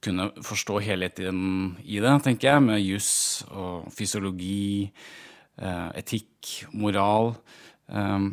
kunne 0.00 0.30
forstå 0.44 0.74
helheten 0.84 1.36
i 1.84 2.00
det, 2.00 2.22
tenker 2.24 2.48
jeg, 2.54 2.60
med 2.64 2.80
juss 2.80 3.44
og 3.50 3.92
fysiologi, 3.92 4.90
etikk, 5.60 6.54
moral. 6.72 7.34
Um, 7.86 8.32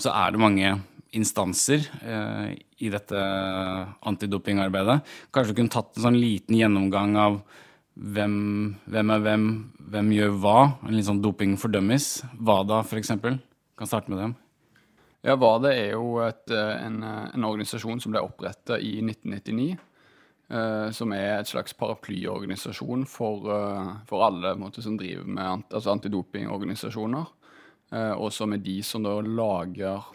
så 0.00 0.12
er 0.12 0.32
det 0.32 0.40
mange 0.40 0.72
instanser 1.12 1.84
eh, 2.00 2.54
i 2.82 2.90
dette 2.92 3.18
antidopingarbeidet. 4.08 5.02
Kanskje 5.32 5.52
du 5.52 5.60
kunne 5.60 5.74
tatt 5.74 5.96
en 5.96 6.06
sånn 6.06 6.20
liten 6.20 6.56
gjennomgang 6.56 7.16
av 7.20 7.42
hvem, 7.92 8.36
hvem 8.88 9.12
er 9.12 9.24
hvem, 9.26 9.48
hvem 9.92 10.12
gjør 10.16 10.38
hva? 10.40 10.58
En 10.88 10.96
litt 10.96 11.08
sånn 11.08 11.20
doping 11.24 11.58
fordømmes. 11.60 12.08
WADA, 12.40 12.80
f.eks. 12.86 13.12
Kan 13.12 13.90
starte 13.90 14.12
med 14.12 14.22
dem. 14.22 14.34
Ja, 15.22 15.36
WADA 15.38 15.74
er 15.76 15.92
jo 15.92 16.16
et, 16.24 16.46
eh, 16.50 16.74
en, 16.86 17.02
en, 17.04 17.48
organisasjon 17.50 18.00
som 18.02 18.14
ble 18.14 18.24
oppretta 18.24 18.80
i 18.80 18.96
1999. 19.04 19.76
Uh, 20.52 20.90
som 20.92 21.14
er 21.16 21.38
et 21.38 21.48
slags 21.48 21.72
paraplyorganisasjon 21.80 23.06
for, 23.08 23.46
uh, 23.48 23.94
for 24.04 24.26
alle 24.26 24.52
måte, 24.60 24.82
som 24.84 24.98
driver 25.00 25.24
med 25.24 25.46
ant 25.46 25.78
altså 25.78 25.94
antidopingorganisasjoner. 25.94 27.30
Eh, 27.92 28.12
og 28.16 28.32
som 28.32 28.54
er 28.54 28.62
de 28.64 28.78
som 28.84 29.04
da 29.04 29.18
lager 29.20 30.06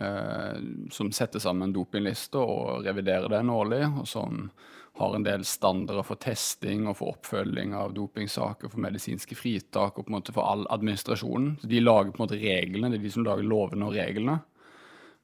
eh, 0.00 0.56
Som 0.92 1.10
setter 1.12 1.42
sammen 1.42 1.74
dopinglister 1.74 2.40
og 2.40 2.86
reviderer 2.86 3.28
den 3.32 3.52
årlig, 3.52 3.84
og 4.00 4.08
som 4.08 4.48
har 4.96 5.12
en 5.12 5.26
del 5.26 5.42
standarder 5.44 6.06
for 6.08 6.16
testing 6.16 6.86
og 6.88 6.96
for 6.96 7.12
oppfølging 7.12 7.74
av 7.76 7.92
dopingsaker, 7.92 8.70
for 8.72 8.80
medisinske 8.80 9.36
fritak 9.36 9.98
og 9.98 10.06
på 10.06 10.08
en 10.08 10.14
måte 10.14 10.32
for 10.32 10.48
all 10.48 10.64
administrasjonen. 10.72 11.58
Så 11.60 11.68
De 11.68 11.82
lager 11.82 12.14
på 12.14 12.16
en 12.16 12.24
måte 12.24 12.40
reglene, 12.40 12.88
det 12.88 13.02
er 13.02 13.04
de 13.04 13.12
som 13.12 13.26
lager 13.26 13.44
lovene 13.44 13.90
og 13.90 13.98
reglene. 13.98 14.38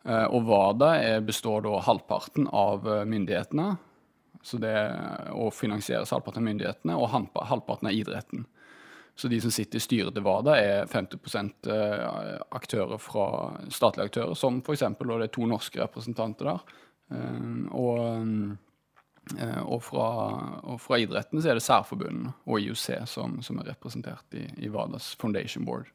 Eh, 0.05 0.27
og 0.29 0.45
WADA 0.51 0.93
består 1.25 1.65
da 1.65 1.81
halvparten 1.89 2.51
av 2.53 2.85
myndighetene, 3.09 3.71
så 4.43 4.59
det, 4.59 4.75
og 5.31 5.53
finansieres 5.55 6.11
halvparten 6.11 6.43
av 6.43 6.49
myndighetene, 6.51 6.99
og 6.99 7.13
halvparten 7.47 7.89
av 7.91 7.95
idretten. 7.95 8.47
Så 9.15 9.29
de 9.29 9.41
som 9.41 9.53
sitter 9.53 9.77
i 9.77 9.85
styret 9.85 10.15
til 10.17 10.25
WADA, 10.25 10.57
er 10.57 10.87
50 10.89 11.69
eh, 11.69 12.39
aktører 12.57 13.01
fra 13.01 13.27
statlige 13.71 14.09
aktører, 14.09 14.37
som 14.39 14.63
f.eks. 14.63 14.87
og 14.89 15.19
det 15.21 15.29
er 15.29 15.35
to 15.35 15.49
norske 15.49 15.83
representanter 15.83 16.49
der. 16.49 16.63
Eh, 17.13 17.51
og, 17.77 18.01
eh, 19.37 19.61
og, 19.63 19.83
fra, 19.85 20.09
og 20.65 20.81
fra, 20.81 21.01
idretten 21.05 21.43
så 21.43 21.53
er 21.53 21.61
det 21.61 21.67
særforbundene 21.67 22.33
og 22.47 22.65
IOC 22.65 22.87
som, 23.13 23.37
som 23.45 23.61
er 23.61 23.75
representert 23.75 24.39
i, 24.39 24.47
i, 24.65 24.73
WADAs 24.73 25.13
Foundation 25.21 25.69
Board. 25.69 25.93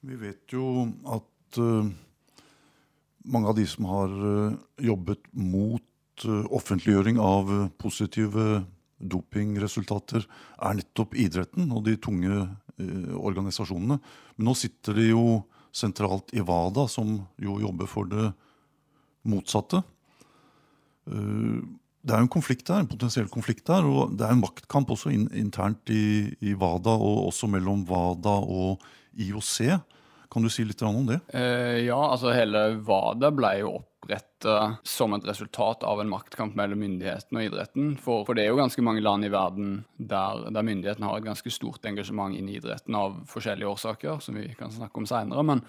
Vi 0.00 0.16
vet 0.16 0.54
jo 0.54 0.86
at 1.12 1.58
mange 3.28 3.50
av 3.50 3.58
de 3.58 3.66
som 3.68 3.84
har 3.90 4.14
jobbet 4.80 5.26
mot 5.36 5.89
uh, 6.28 6.44
offentliggjøring 6.56 7.20
av 7.22 7.50
positive 7.80 8.64
dopingresultater 9.00 10.26
er 10.60 10.76
nettopp 10.76 11.16
idretten 11.18 11.70
og 11.72 11.86
de 11.86 11.96
tunge 11.96 12.34
eh, 12.36 13.14
organisasjonene. 13.16 13.96
Men 14.36 14.48
nå 14.50 14.54
sitter 14.58 14.98
de 14.98 15.06
jo 15.08 15.24
sentralt 15.72 16.34
i 16.36 16.42
WADA, 16.44 16.84
som 16.90 17.14
jo 17.40 17.56
jobber 17.62 17.88
for 17.88 18.10
det 18.10 18.26
motsatte. 19.30 19.80
Det 21.06 22.12
er 22.12 22.20
jo 22.20 22.26
en 22.26 22.32
konflikt 22.32 22.66
der, 22.68 22.82
en 22.82 22.90
potensiell 22.90 23.28
konflikt 23.32 23.64
der, 23.70 23.86
og 23.88 24.12
det 24.18 24.26
er 24.26 24.34
en 24.34 24.42
maktkamp 24.42 24.92
også 24.92 25.12
in 25.14 25.28
internt 25.32 25.88
i, 25.94 26.28
i, 26.42 26.52
WADA, 26.52 26.92
og 26.92 27.30
også 27.30 27.48
mellom 27.48 27.86
WADA 27.88 28.36
og 28.42 28.84
IOC. 29.16 29.56
Kan 30.28 30.44
du 30.44 30.52
si 30.52 30.66
litt 30.68 30.82
om 30.84 31.06
det? 31.08 31.22
Ja, 31.32 32.02
altså 32.10 32.34
hele 32.36 32.74
WADA 32.84 33.32
ble 33.32 33.54
jo 33.62 33.78
opp 33.80 33.89
oppretta 34.00 34.76
som 34.82 35.12
et 35.14 35.24
resultat 35.28 35.84
av 35.84 36.00
en 36.00 36.08
maktkamp 36.08 36.54
mellom 36.56 36.80
myndighetene 36.80 37.42
og 37.42 37.48
idretten. 37.50 37.92
For, 38.00 38.24
for, 38.24 38.36
det 38.36 38.44
er 38.46 38.52
jo 38.52 38.60
ganske 38.60 38.84
mange 38.84 39.04
land 39.04 39.26
i 39.26 39.32
verden 39.32 39.84
der, 39.96 40.46
der 40.50 40.66
myndighetene 40.66 41.06
har 41.10 41.20
et 41.20 41.28
ganske 41.28 41.52
stort 41.52 41.84
engasjement 41.86 42.36
inn 42.36 42.48
i 42.48 42.56
idretten 42.58 42.96
av 42.96 43.20
forskjellige 43.30 43.68
årsaker, 43.68 44.20
som 44.24 44.40
vi 44.40 44.48
kan 44.58 44.72
snakke 44.72 45.02
om 45.02 45.08
seinere. 45.08 45.44
Men, 45.46 45.64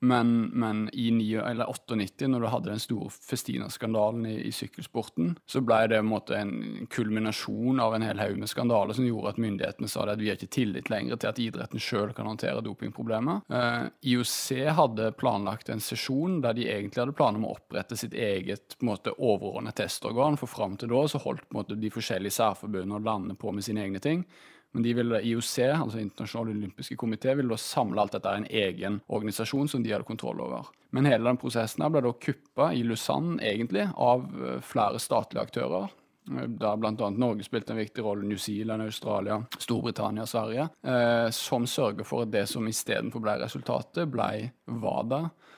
men, 0.00 0.42
men 0.42 0.90
i 0.92 1.10
98, 1.10 2.28
når 2.28 2.40
du 2.40 2.46
hadde 2.46 2.70
den 2.70 2.80
store 2.80 3.10
Festina-skandalen 3.12 4.26
i, 4.26 4.34
i, 4.48 4.52
sykkelsporten, 4.52 5.34
så 5.46 5.60
ble 5.60 5.80
det 5.92 5.98
en, 6.00 6.08
måte, 6.08 6.38
en 6.40 6.86
kulminasjon 6.90 7.80
av 7.84 7.94
en 7.94 8.04
hel 8.06 8.22
haug 8.22 8.38
med 8.40 8.48
skandaler 8.48 8.96
som 8.96 9.04
gjorde 9.04 9.34
at 9.34 9.40
myndighetene 9.44 9.90
sa 9.92 10.06
at 10.08 10.20
vi 10.20 10.30
har 10.30 10.38
ikke 10.40 10.54
tillit 10.56 10.88
lenger 10.92 11.20
til 11.20 11.30
at 11.30 11.40
idretten 11.44 11.82
sjøl 11.82 12.14
kan 12.16 12.30
håndtere 12.30 12.64
dopingproblemer. 12.64 13.42
Uh, 13.52 13.90
IOC 14.00 14.72
hadde 14.78 15.10
planlagt 15.20 15.68
en 15.68 15.84
sesjon 15.84 16.40
der 16.44 16.56
de 16.56 16.64
egentlig 16.70 17.04
hadde 17.04 17.16
planer 17.18 17.42
om 17.42 17.50
å 17.50 17.56
opprette 17.58 17.98
sitt 18.00 18.16
eget 18.16 18.78
på 18.80 18.88
måte, 18.88 19.12
overordnet 19.18 19.76
testorgan, 19.82 20.40
for 20.40 20.48
fram 20.48 20.80
til 20.80 20.92
da 20.94 21.04
så 21.10 21.20
holdt 21.20 21.44
en 21.50 21.60
måte, 21.60 21.76
de 21.76 21.92
forskjellige 21.92 22.38
særforbundene 22.40 22.96
og 22.96 23.04
landene 23.04 23.36
på 23.36 23.52
med 23.52 23.68
sine 23.68 23.84
egne 23.84 24.00
ting. 24.00 24.24
Men 24.72 24.84
de 24.86 24.92
ville, 24.94 25.20
IOC, 25.26 25.54
altså 25.66 25.98
Internasjonal 25.98 26.54
olympiske 26.54 26.96
komité, 26.96 27.34
ville 27.34 27.50
da 27.50 27.58
samle 27.58 28.02
alt 28.02 28.14
dette 28.14 28.30
i 28.30 28.42
en 28.42 28.50
egen 28.64 28.98
organisasjon 29.10 29.68
som 29.68 29.82
de 29.82 29.90
hadde 29.90 30.06
kontroll 30.06 30.42
over. 30.44 30.68
Men 30.94 31.08
hele 31.10 31.26
den 31.26 31.40
prosessen 31.40 31.86
ble 31.90 32.04
da 32.06 32.12
kuppa 32.26 32.70
i 32.74 32.84
Lausanne, 32.86 33.40
egentlig, 33.42 33.88
av 33.96 34.28
eh, 34.38 34.60
flere 34.62 35.02
statlige 35.02 35.48
aktører. 35.48 35.90
Da 36.30 36.46
der 36.46 36.78
bl.a. 36.78 37.08
Norge 37.10 37.42
spilte 37.42 37.74
en 37.74 37.80
viktig 37.80 38.04
rolle, 38.06 38.28
New 38.28 38.38
Zealand, 38.38 38.84
Australia, 38.86 39.40
Storbritannia, 39.58 40.26
Sverige. 40.30 40.68
Eh, 40.86 41.30
som 41.34 41.66
sørger 41.66 42.06
for 42.06 42.26
at 42.26 42.34
det 42.34 42.46
som 42.50 42.68
istedenfor 42.70 43.24
ble 43.24 43.40
resultatet, 43.42 44.06
ble 44.12 44.52
WADA 44.70 45.24
Eh, 45.24 45.49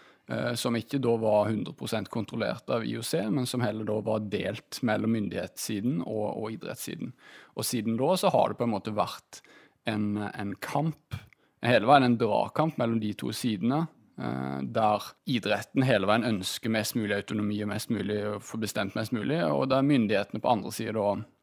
som 0.57 0.76
ikke 0.79 1.00
da 1.02 1.17
var 1.21 1.49
100% 1.50 2.09
kontrollert 2.09 2.71
av 2.71 2.85
IOC, 2.87 3.11
men 3.35 3.47
som 3.49 3.61
heller 3.61 3.85
da 3.88 3.97
var 4.07 4.23
delt 4.33 4.79
mellom 4.87 5.17
myndighetssiden 5.17 5.99
og, 6.05 6.29
og 6.38 6.55
idrettssiden. 6.55 7.11
Og 7.59 7.67
siden 7.67 7.99
da 8.00 8.12
så 8.21 8.31
har 8.33 8.52
det 8.52 8.61
på 8.61 8.69
en 8.69 8.73
måte 8.73 8.95
vært 8.97 9.43
en, 9.91 10.23
en 10.23 10.55
kamp, 10.62 11.19
hele 11.67 11.91
veien 11.91 12.07
en 12.07 12.17
dragkamp 12.21 12.79
mellom 12.81 13.02
de 13.02 13.12
to 13.19 13.35
sidene. 13.35 13.83
Eh, 14.23 14.62
der 14.79 15.11
idretten 15.26 15.85
hele 15.88 16.09
veien 16.09 16.29
ønsker 16.31 16.73
mest 16.73 16.97
mulig 16.97 17.19
autonomi 17.19 17.59
og 17.67 17.73
mest 17.75 17.93
mulig 17.93 18.23
å 18.31 18.38
få 18.45 18.62
bestemt 18.62 18.97
mest 18.99 19.12
mulig, 19.17 19.43
og 19.50 19.69
der 19.75 19.85
myndighetene 19.87 20.43
på 20.43 20.55
andre 20.55 20.75
sida 20.79 20.97
da 21.00 21.09
Eh, 21.19 21.41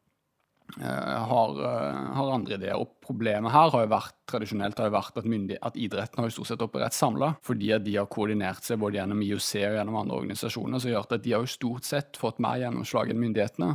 har, 0.78 1.50
eh, 1.66 2.00
har, 2.16 2.32
andre 2.34 2.56
ideer. 2.56 2.78
Og 2.78 3.00
problemet 3.06 3.52
her 3.52 3.72
har 3.74 3.86
jo 3.86 3.92
vært 3.92 4.16
tradisjonelt 4.30 4.78
har 4.78 4.90
jo 4.90 4.96
vært 4.96 5.20
at, 5.20 5.30
at 5.70 5.78
idretten 5.80 6.22
har 6.22 6.30
jo 6.30 6.36
stort 6.38 6.52
sett 6.52 6.66
operert 6.66 6.96
samla, 6.96 7.34
fordi 7.46 7.72
at 7.76 7.86
de 7.86 7.96
har 7.98 8.10
koordinert 8.12 8.64
seg 8.64 8.80
både 8.82 9.00
gjennom 9.00 9.24
IOC 9.26 9.52
og 9.64 9.78
gjennom 9.80 10.00
andre 10.04 10.20
organisasjoner, 10.22 10.82
som 10.82 10.94
gjør 10.94 11.08
at 11.08 11.24
de 11.24 11.34
har 11.34 11.46
jo 11.46 11.54
stort 11.56 11.90
sett 11.90 12.20
fått 12.22 12.42
mer 12.44 12.62
gjennomslag 12.62 13.12
enn 13.12 13.24
myndighetene. 13.24 13.72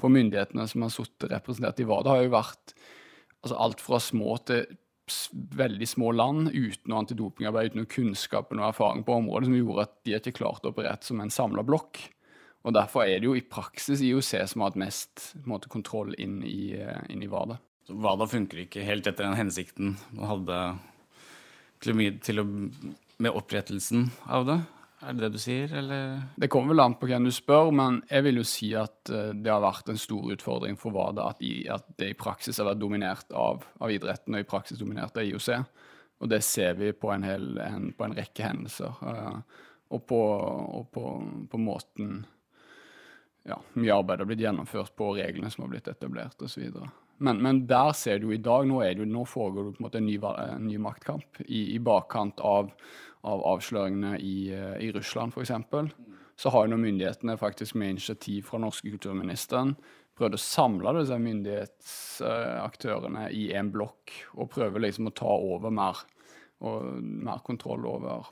For 0.00 0.12
myndighetene 0.12 0.68
som 0.70 0.86
har 0.86 0.94
sittet 0.94 1.32
representert 1.34 1.82
i 1.82 1.88
WADA, 1.88 2.14
har 2.14 2.24
jo 2.24 2.32
vært 2.32 2.76
altså 3.40 3.58
alt 3.60 3.84
fra 3.84 4.00
små 4.00 4.38
til 4.48 4.64
veldig 5.58 5.88
små 5.90 6.12
land 6.14 6.52
uten 6.54 6.86
noe 6.90 7.00
antidopingarbeid, 7.02 7.72
uten 7.72 7.82
noe 7.82 7.90
kunnskap 7.90 8.52
og 8.52 8.60
noe 8.60 8.68
erfaring 8.70 9.02
på 9.04 9.16
området, 9.18 9.48
som 9.48 9.56
gjorde 9.58 9.86
at 9.88 9.94
de 10.06 10.16
ikke 10.16 10.36
klarte 10.38 10.70
å 10.70 10.74
operere 10.74 11.02
som 11.04 11.20
en 11.20 11.32
samla 11.34 11.64
blokk. 11.66 11.98
Og 12.60 12.74
Derfor 12.76 13.06
er 13.06 13.20
det 13.20 13.28
jo 13.28 13.36
i 13.38 13.44
praksis 13.44 14.02
IOC 14.04 14.34
som 14.50 14.60
har 14.60 14.72
hatt 14.72 14.80
mest 14.80 15.30
måte, 15.48 15.70
kontroll 15.72 16.12
inn 16.20 16.42
i, 16.44 16.74
eh, 16.76 17.00
inn 17.08 17.22
i 17.24 17.28
WADA. 17.30 17.56
Så 17.88 17.96
WADA 17.96 18.26
funker 18.28 18.64
ikke 18.66 18.84
helt 18.84 19.06
etter 19.08 19.24
den 19.24 19.38
hensikten 19.38 19.96
man 20.12 20.28
hadde 20.28 20.58
til 21.80 22.42
å, 22.42 22.44
med 22.44 23.32
opprettelsen 23.32 24.10
av 24.28 24.44
det? 24.48 24.58
Er 25.00 25.16
det 25.16 25.22
det 25.24 25.30
du 25.32 25.40
sier, 25.40 25.70
eller? 25.80 26.18
Det 26.36 26.50
kommer 26.52 26.74
vel 26.74 26.82
an 26.84 26.94
på 27.00 27.08
hvem 27.08 27.24
du 27.24 27.32
spør, 27.32 27.70
men 27.72 28.02
jeg 28.10 28.24
vil 28.26 28.42
jo 28.42 28.44
si 28.44 28.68
at 28.76 29.08
uh, 29.08 29.30
det 29.32 29.48
har 29.48 29.62
vært 29.64 29.88
en 29.88 30.00
stor 30.00 30.28
utfordring 30.34 30.76
for 30.76 30.92
WADA 30.92 31.30
at, 31.32 31.40
i, 31.40 31.54
at 31.72 31.86
det 31.96 32.10
i 32.12 32.18
praksis 32.18 32.60
har 32.60 32.68
vært 32.68 32.82
dominert 32.82 33.32
av, 33.32 33.64
av, 33.80 33.94
idretten, 33.94 34.36
og 34.36 34.44
i 34.44 34.48
praksis 34.50 34.80
dominert 34.80 35.16
av 35.16 35.24
IOC. 35.24 35.48
Og 36.20 36.28
det 36.28 36.42
ser 36.44 36.76
vi 36.76 36.92
på 36.92 37.14
en, 37.14 37.24
hel, 37.24 37.54
en, 37.64 37.88
på 37.96 38.04
en 38.04 38.16
rekke 38.18 38.44
hendelser. 38.44 39.00
Uh, 39.00 39.64
og 39.90 40.04
på, 40.06 40.20
og 40.20 40.92
på, 40.92 41.06
på 41.48 41.62
måten 41.64 42.20
ja, 43.48 43.60
mye 43.72 43.94
arbeid 43.94 44.22
har 44.22 44.28
blitt 44.28 44.42
gjennomført 44.44 44.92
på 44.96 45.14
reglene 45.16 45.50
som 45.52 45.64
har 45.64 45.72
blitt 45.72 45.88
etablert 45.88 46.42
osv. 46.42 46.66
Men, 47.20 47.40
men 47.44 47.64
der 47.68 47.92
ser 47.96 48.20
du 48.20 48.30
i 48.32 48.40
dag, 48.40 48.66
nå, 48.68 48.80
det, 48.82 49.08
nå 49.08 49.26
foregår 49.28 49.66
det 49.66 49.76
på 49.76 49.82
en 49.82 49.88
måte 49.88 50.00
en 50.00 50.08
ny, 50.08 50.16
en 50.20 50.66
ny 50.66 50.76
maktkamp 50.80 51.42
i, 51.46 51.74
i 51.74 51.80
bakkant 51.84 52.40
av, 52.40 52.70
av, 53.20 53.44
avsløringene 53.54 54.16
i, 54.24 54.36
i 54.80 54.92
Russland 54.96 55.36
f.eks. 55.36 55.52
så 56.40 56.52
har 56.54 56.64
jo 56.64 56.72
nå 56.72 56.80
myndighetene 56.80 57.36
faktisk 57.40 57.76
med 57.80 57.96
initiativ 57.96 58.48
fra 58.48 58.60
norske 58.62 58.92
kulturministeren 58.92 59.76
prøvd 60.20 60.36
å 60.36 60.42
samle 60.42 60.92
disse 60.98 61.16
myndighetsaktørene 61.20 63.30
i 63.32 63.52
en 63.56 63.70
blokk 63.72 64.12
og 64.36 64.50
prøve 64.52 64.82
liksom 64.84 65.08
å 65.08 65.16
ta 65.16 65.32
over 65.32 65.70
mer, 65.72 65.96
og 66.60 67.00
mer 67.00 67.40
kontroll 67.46 67.86
over, 67.88 68.28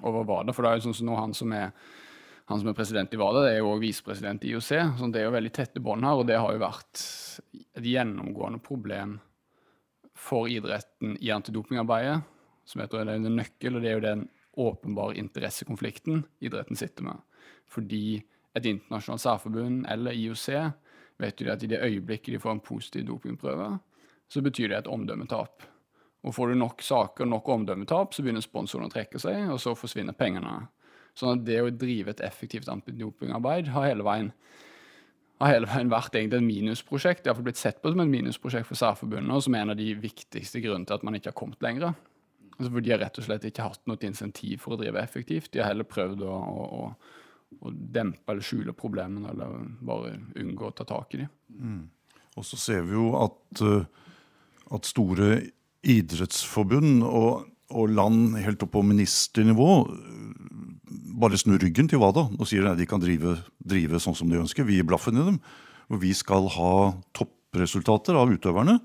over 0.00 0.24
WADA. 0.26 0.52
For 0.54 0.62
det 0.62 0.70
er 0.70 0.76
jo 0.80 0.86
sånn 0.88 0.98
som 1.00 1.08
nå 1.10 1.14
han 1.20 1.34
som 1.36 1.52
er 1.54 1.68
han 2.50 2.58
som 2.58 2.68
er 2.68 2.74
president 2.74 3.12
i 3.14 3.18
WADA, 3.20 3.44
er 3.46 3.60
jo 3.60 3.68
òg 3.70 3.84
visepresident 3.84 4.42
i 4.42 4.48
IOC. 4.50 4.70
Så 4.98 5.08
det 5.14 5.20
er 5.20 5.28
jo 5.28 5.34
veldig 5.36 5.52
tette 5.54 5.82
bånd 5.82 6.02
her, 6.02 6.18
og 6.18 6.26
det 6.26 6.38
har 6.40 6.50
jo 6.50 6.62
vært 6.64 7.02
et 7.78 7.84
gjennomgående 7.86 8.58
problem 8.64 9.20
for 10.18 10.50
idretten 10.50 11.14
i 11.22 11.30
antidopingarbeidet, 11.30 12.16
som 12.66 12.82
jeg 12.82 12.90
tror 12.90 13.06
en 13.06 13.28
nøkkel, 13.36 13.76
og 13.76 13.84
det 13.84 13.92
er 13.92 13.94
jo 13.94 14.02
den 14.02 14.24
åpenbare 14.60 15.14
interessekonflikten 15.22 16.24
idretten 16.42 16.76
sitter 16.76 17.06
med. 17.06 17.22
Fordi 17.70 18.18
et 18.58 18.66
internasjonalt 18.66 19.22
særforbund 19.22 19.86
eller 19.94 20.18
IOC 20.18 20.48
vet 21.22 21.40
jo 21.40 21.52
at 21.54 21.62
i 21.62 21.70
det 21.70 21.78
øyeblikket 21.86 22.34
de 22.34 22.42
får 22.42 22.56
en 22.56 22.64
positiv 22.66 23.06
dopingprøve, 23.06 23.76
så 24.26 24.42
betyr 24.42 24.72
det 24.72 24.82
et 24.82 24.90
omdømmetap. 24.90 25.62
Og 26.26 26.34
får 26.34 26.50
du 26.50 26.58
nok 26.58 26.82
saker 26.82 27.24
og 27.24 27.30
nok 27.30 27.54
omdømmetap, 27.54 28.10
så 28.10 28.26
begynner 28.26 28.42
sponsorene 28.42 28.90
å 28.90 28.92
trekke 28.98 29.22
seg, 29.22 29.46
og 29.54 29.62
så 29.62 29.78
forsvinner 29.78 30.18
pengene. 30.18 30.66
Sånn 31.18 31.38
at 31.38 31.46
det 31.46 31.60
å 31.62 31.70
drive 31.74 32.14
et 32.14 32.22
effektivt 32.24 32.70
antidopingarbeid 32.72 33.72
har 33.74 33.88
hele 33.90 34.06
veien 34.06 34.32
har 35.40 35.54
hele 35.54 35.68
veien 35.70 35.88
vært 35.88 36.16
egentlig 36.18 36.36
et 36.36 36.44
minusprosjekt. 36.46 37.28
Har 37.30 37.40
blitt 37.40 37.60
sett 37.60 37.80
på 37.80 37.92
som 37.92 38.02
et 38.02 38.12
minusprosjekt 38.12 38.68
for 38.68 38.76
særforbundet, 38.76 39.32
og 39.32 39.44
som 39.46 39.56
en 39.56 39.72
av 39.72 39.78
de 39.78 39.94
viktigste 39.96 40.60
grunnene 40.60 40.88
til 40.88 40.98
at 40.98 41.06
man 41.06 41.16
ikke 41.16 41.32
har 41.32 41.38
kommet 41.38 41.64
lenger. 41.64 41.94
Altså 42.58 42.74
for 42.74 42.84
De 42.84 42.92
har 42.92 43.00
rett 43.00 43.20
og 43.22 43.24
slett 43.24 43.46
ikke 43.48 43.70
hatt 43.70 43.88
noe 43.88 44.04
insentiv 44.04 44.60
for 44.60 44.76
å 44.76 44.80
drive 44.82 45.00
effektivt. 45.00 45.48
De 45.54 45.62
har 45.62 45.72
heller 45.72 45.88
prøvd 45.88 46.26
å, 46.28 46.34
å, 46.36 46.82
å 47.56 47.72
dempe 47.72 48.34
eller 48.34 48.44
skjule 48.44 48.76
problemene, 48.76 49.32
eller 49.32 49.64
bare 49.80 50.18
unngå 50.42 50.68
å 50.68 50.74
ta 50.76 50.84
tak 50.88 51.16
i 51.16 51.22
dem. 51.22 51.32
Mm. 51.56 51.80
Og 52.36 52.46
så 52.46 52.60
ser 52.60 52.84
vi 52.84 52.98
jo 52.98 53.14
at, 53.18 53.64
eh, 53.64 53.88
at 54.76 54.92
store 54.92 55.30
idrettsforbund 55.80 57.00
og, 57.08 57.48
og 57.72 57.96
land 57.96 58.36
helt 58.44 58.60
opp 58.66 58.74
på 58.76 58.84
ministernivå 58.84 59.70
bare 61.20 61.38
snur 61.40 61.60
ryggen 61.62 61.90
til 61.90 62.00
WADA 62.02 62.26
og 62.32 62.48
sier 62.48 62.70
at 62.70 62.80
de 62.80 62.88
kan 62.88 63.02
drive, 63.02 63.36
drive 63.60 64.00
sånn 64.02 64.16
som 64.18 64.30
de 64.30 64.40
ønsker. 64.40 64.66
Vi 64.68 64.80
gir 64.80 64.88
blaffen 64.88 65.18
i 65.18 65.26
dem. 65.26 65.38
Og 65.90 66.02
vi 66.04 66.14
skal 66.14 66.46
ha 66.54 66.72
toppresultater 67.16 68.18
av 68.18 68.30
utøverne. 68.30 68.78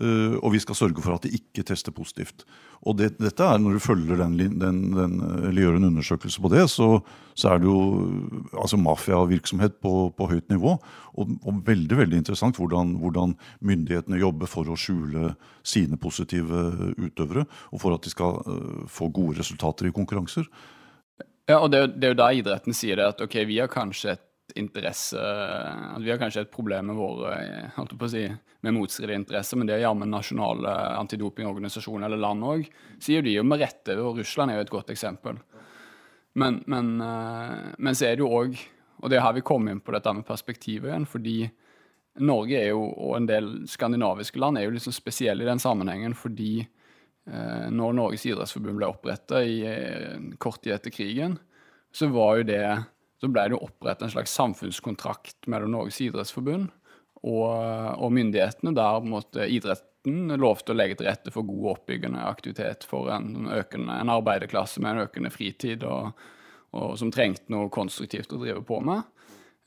Uh, 0.00 0.38
og 0.38 0.54
vi 0.54 0.60
skal 0.62 0.76
sørge 0.78 1.02
for 1.02 1.12
at 1.16 1.26
de 1.26 1.34
ikke 1.36 1.64
tester 1.66 1.92
positivt. 1.92 2.44
Og 2.88 2.94
det, 2.96 3.10
dette 3.20 3.44
er 3.44 3.58
Når 3.60 3.74
du 3.76 3.82
følger 3.82 4.16
den, 4.16 4.38
den, 4.38 4.78
den, 4.94 5.16
eller 5.50 5.60
gjør 5.66 5.76
en 5.76 5.88
undersøkelse 5.90 6.40
på 6.40 6.48
det, 6.48 6.62
så, 6.70 7.02
så 7.34 7.50
er 7.50 7.60
det 7.60 7.68
jo 7.68 7.80
altså 8.54 8.78
mafiavirksomhet 8.80 9.76
på, 9.82 10.08
på 10.16 10.28
høyt 10.30 10.48
nivå. 10.48 10.78
Og, 11.18 11.34
og, 11.42 11.60
veldig 11.66 11.98
veldig 11.98 12.22
interessant 12.22 12.56
hvordan, 12.56 12.94
hvordan, 13.02 13.34
myndighetene 13.60 14.22
jobber 14.22 14.48
for 14.48 14.70
å 14.70 14.78
skjule 14.78 15.34
sine 15.66 15.98
positive 16.00 16.94
utøvere. 16.96 17.44
Og 17.74 17.82
for 17.82 17.98
at 17.98 18.06
de 18.06 18.14
skal 18.14 18.40
uh, 18.46 18.86
få 18.88 19.10
gode 19.12 19.42
resultater 19.42 19.90
i 19.90 19.96
konkurranser. 19.96 20.48
Ja, 21.48 21.58
og 21.60 21.70
det, 21.72 21.80
er 22.02 22.12
jo 22.12 22.18
da 22.18 22.30
idretten 22.36 22.76
sier 22.76 23.00
det 23.00 23.08
at 23.14 23.22
ok, 23.24 23.40
vi 23.48 23.58
har 23.60 23.70
kanskje 23.70 24.14
et 24.14 24.26
interesse 24.58 25.14
at 25.20 26.02
Vi 26.02 26.10
har 26.10 26.18
kanskje 26.18 26.42
et 26.42 26.50
problem 26.50 26.88
med 26.90 26.98
våre 26.98 27.36
holdt 27.76 27.94
på 27.98 28.08
å 28.08 28.10
si, 28.10 28.24
med 28.66 28.74
motstridige 28.74 29.20
interesser, 29.20 29.58
men 29.60 29.68
det 29.68 29.76
er 29.76 29.84
jammen 29.84 30.10
nasjonale 30.10 30.72
antidopingorganisasjoner 30.98 32.08
eller 32.08 32.18
land 32.18 32.42
òg, 32.42 32.66
sier 32.98 33.22
de 33.22 33.36
jo 33.36 33.44
med 33.46 33.62
rette. 33.62 33.94
Og 34.02 34.18
Russland 34.18 34.50
er 34.50 34.58
jo 34.58 34.66
et 34.66 34.74
godt 34.74 34.90
eksempel. 34.90 35.38
Men, 36.34 36.60
men, 36.70 36.92
eh, 37.04 37.70
men 37.78 37.96
så 37.96 38.08
er 38.08 38.18
det 38.18 38.22
jo 38.22 38.30
òg 38.30 38.58
Og 39.00 39.08
det 39.10 39.18
her 39.18 39.32
vi 39.32 39.40
kommer 39.40 39.72
inn 39.72 39.80
på 39.80 39.94
dette 39.94 40.12
med 40.12 40.26
perspektivet 40.28 40.90
igjen, 40.90 41.06
fordi 41.08 41.38
Norge 42.20 42.58
er 42.58 42.66
jo, 42.74 42.82
og 42.84 43.14
en 43.16 43.28
del 43.30 43.46
skandinaviske 43.70 44.36
land 44.42 44.58
er 44.58 44.66
jo 44.66 44.74
liksom 44.74 44.92
spesielle 44.92 45.40
i 45.40 45.48
den 45.48 45.62
sammenhengen 45.62 46.12
fordi 46.12 46.50
Eh, 46.60 46.68
når 47.70 47.94
Norges 47.98 48.24
idrettsforbund 48.26 48.80
ble 48.80 48.88
oppretta 48.90 49.42
eh, 49.44 50.16
kort 50.42 50.62
tid 50.64 50.74
etter 50.76 50.94
krigen, 50.94 51.38
så, 51.92 52.08
jo 52.08 52.46
det, 52.46 52.64
så 53.20 53.30
ble 53.30 53.48
det 53.50 53.58
oppretta 53.58 54.06
en 54.06 54.14
slags 54.14 54.34
samfunnskontrakt 54.38 55.48
mellom 55.50 55.74
Norges 55.74 56.00
idrettsforbund 56.04 56.70
og, 57.20 57.48
og 58.00 58.12
myndighetene, 58.16 58.72
der 58.76 59.04
måtte 59.04 59.46
idretten 59.52 60.32
lovte 60.40 60.72
å 60.72 60.78
legge 60.78 60.96
til 60.96 61.10
rette 61.10 61.32
for 61.34 61.44
god 61.44 61.66
oppbyggende 61.74 62.22
aktivitet 62.24 62.86
for 62.88 63.10
en, 63.12 63.50
økende, 63.52 63.98
en 64.00 64.12
arbeiderklasse 64.14 64.80
med 64.80 64.94
en 64.94 65.04
økende 65.04 65.32
fritid, 65.34 65.84
og, 65.84 66.16
og, 66.72 66.94
som 66.96 67.12
trengte 67.12 67.52
noe 67.52 67.68
konstruktivt 67.72 68.32
å 68.32 68.40
drive 68.40 68.64
på 68.64 68.80
med. 68.86 69.04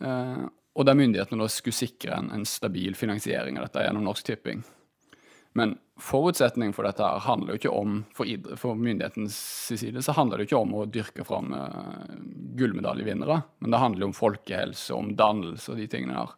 Eh, 0.02 0.46
og 0.74 0.88
der 0.90 0.98
myndighetene 0.98 1.44
da 1.44 1.52
skulle 1.54 1.78
sikre 1.78 2.18
en, 2.18 2.32
en 2.34 2.48
stabil 2.50 2.98
finansiering 2.98 3.60
av 3.60 3.68
dette 3.68 3.86
gjennom 3.86 4.08
Norsk 4.08 4.26
Tipping. 4.26 4.64
Men 5.54 5.78
forutsetningen 6.04 6.74
for 6.76 6.88
dette 6.88 7.06
her 7.06 7.22
handler 7.24 7.54
jo 7.54 7.62
ikke 7.62 7.74
om 7.74 8.00
For, 8.16 8.30
for 8.60 8.80
myndighetens 8.80 9.38
side 9.72 10.04
så 10.04 10.16
handler 10.18 10.40
det 10.40 10.46
jo 10.46 10.52
ikke 10.52 10.64
om 10.66 10.76
å 10.78 10.88
dyrke 10.90 11.26
fram 11.28 11.54
uh, 11.56 12.16
gullmedaljevinnere, 12.60 13.40
men 13.64 13.74
det 13.74 13.82
handler 13.82 14.10
om 14.10 14.16
folkehelse, 14.18 14.94
om 14.96 15.14
dannelse 15.18 15.72
og 15.74 15.80
de 15.80 15.88
tingene 15.90 16.20
der. 16.20 16.34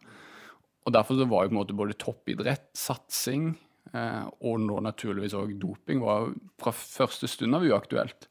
Og 0.86 0.94
Derfor 0.94 1.18
så 1.18 1.26
var 1.26 1.44
jo 1.44 1.50
på 1.50 1.56
en 1.56 1.60
måte 1.60 1.76
både 1.76 1.98
toppidrett, 1.98 2.68
satsing 2.78 3.50
uh, 3.96 4.30
og 4.46 4.62
nå 4.62 4.78
naturligvis 4.86 5.34
òg 5.36 5.56
doping 5.60 6.04
var 6.04 6.30
fra 6.62 6.72
første 6.76 7.28
stund 7.30 7.58
av 7.58 7.66
uaktuelt. 7.66 8.30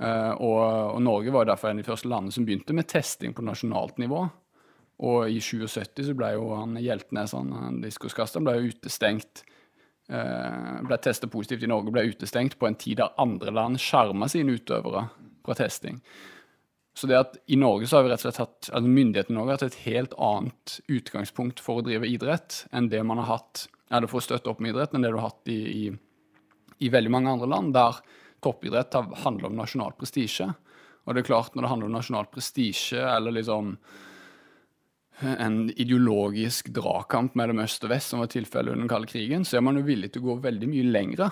Uh, 0.00 0.32
og, 0.36 0.60
og, 0.94 1.00
Norge 1.04 1.32
var 1.32 1.48
derfor 1.48 1.70
en 1.70 1.80
av 1.80 1.84
de 1.84 1.90
første 1.90 2.08
landene 2.08 2.34
som 2.34 2.46
begynte 2.48 2.76
med 2.76 2.88
testing 2.92 3.32
på 3.36 3.44
nasjonalt 3.44 3.98
nivå. 4.00 4.26
Og 5.00 5.32
i 5.32 5.40
77 5.40 6.10
så 6.10 6.16
ble 6.16 6.34
jo 6.36 6.52
han 6.52 6.76
Hjeltnes, 6.76 7.32
han 7.32 7.80
diskoskasteren, 7.80 8.44
ble 8.44 8.58
jo 8.58 8.74
utestengt 8.74 9.44
Eh, 9.44 9.56
ble 10.10 10.96
testet 10.98 11.30
positivt 11.30 11.62
i 11.62 11.70
Norge, 11.70 11.92
ble 11.94 12.08
utestengt 12.10 12.56
på 12.58 12.66
en 12.66 12.78
tid 12.78 12.98
der 12.98 13.12
andre 13.22 13.52
land 13.54 13.78
skjerma 13.78 14.26
sine 14.30 14.56
utøvere 14.58 15.04
fra 15.46 15.56
testing. 15.58 16.00
Så 16.98 17.06
det 17.06 17.18
at 17.18 17.36
i 17.46 17.56
Norge 17.56 17.86
så 17.86 17.96
har 17.96 18.04
vi 18.04 18.10
rett 18.10 18.20
og 18.20 18.26
slett 18.26 18.40
hatt, 18.42 18.70
altså 18.72 18.90
Myndighetene 18.90 19.36
i 19.36 19.38
Norge 19.38 19.52
har 19.52 19.60
hatt 19.60 19.68
et 19.70 19.84
helt 19.86 20.16
annet 20.18 20.74
utgangspunkt 20.90 21.62
for 21.62 21.80
å 21.80 21.84
drive 21.86 22.08
idrett 22.10 22.64
enn 22.74 22.90
det 22.90 23.02
man 23.06 23.22
har 23.22 23.30
hatt 23.36 23.68
eller 23.90 24.10
for 24.10 24.20
å 24.20 24.24
støtte 24.24 24.50
opp 24.52 24.60
med 24.62 24.74
idrett, 24.74 24.92
enn 24.94 25.02
det 25.04 25.10
du 25.10 25.18
har 25.18 25.30
hatt 25.30 25.50
i, 25.50 25.60
i, 25.86 25.86
i 26.86 26.90
veldig 26.92 27.10
mange 27.14 27.32
andre 27.32 27.48
land, 27.50 27.72
der 27.74 27.98
toppidrett 28.44 28.94
handler 29.24 29.50
om 29.50 29.56
nasjonal 29.58 29.96
prestisje. 29.98 30.46
Og 31.04 31.16
det 31.16 31.24
er 31.24 31.30
klart, 31.30 31.54
når 31.54 31.64
det 31.64 31.72
handler 31.72 31.90
om 31.90 31.96
nasjonal 31.96 32.28
prestisje 32.30 33.02
eller 33.02 33.34
liksom 33.34 33.74
en 35.20 35.68
ideologisk 35.76 36.70
dragkamp 36.74 37.34
mellom 37.36 37.60
øst 37.64 37.84
og 37.84 37.92
vest, 37.92 38.12
som 38.12 38.22
var 38.22 38.30
tilfellet 38.32 38.72
under 38.72 38.86
den 38.86 38.92
kalde 38.92 39.10
krigen, 39.10 39.44
så 39.44 39.58
er 39.58 39.64
man 39.66 39.76
jo 39.76 39.86
villig 39.86 40.12
til 40.14 40.24
å 40.24 40.30
gå 40.30 40.36
veldig 40.46 40.68
mye 40.70 40.90
lengre. 40.90 41.30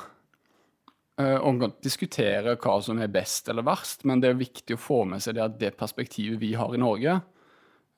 Uh, 1.18 1.34
og 1.42 1.64
diskutere 1.82 2.54
hva 2.62 2.76
som 2.84 3.00
er 3.02 3.10
best 3.10 3.48
eller 3.50 3.66
verst, 3.66 4.04
men 4.06 4.20
det 4.22 4.30
er 4.30 4.38
viktig 4.38 4.76
å 4.76 4.78
få 4.80 5.00
med 5.10 5.24
seg 5.24 5.34
det 5.34 5.42
at 5.42 5.56
det 5.58 5.72
perspektivet 5.80 6.38
vi 6.38 6.52
har 6.54 6.70
i 6.76 6.78
Norge, 6.78 7.16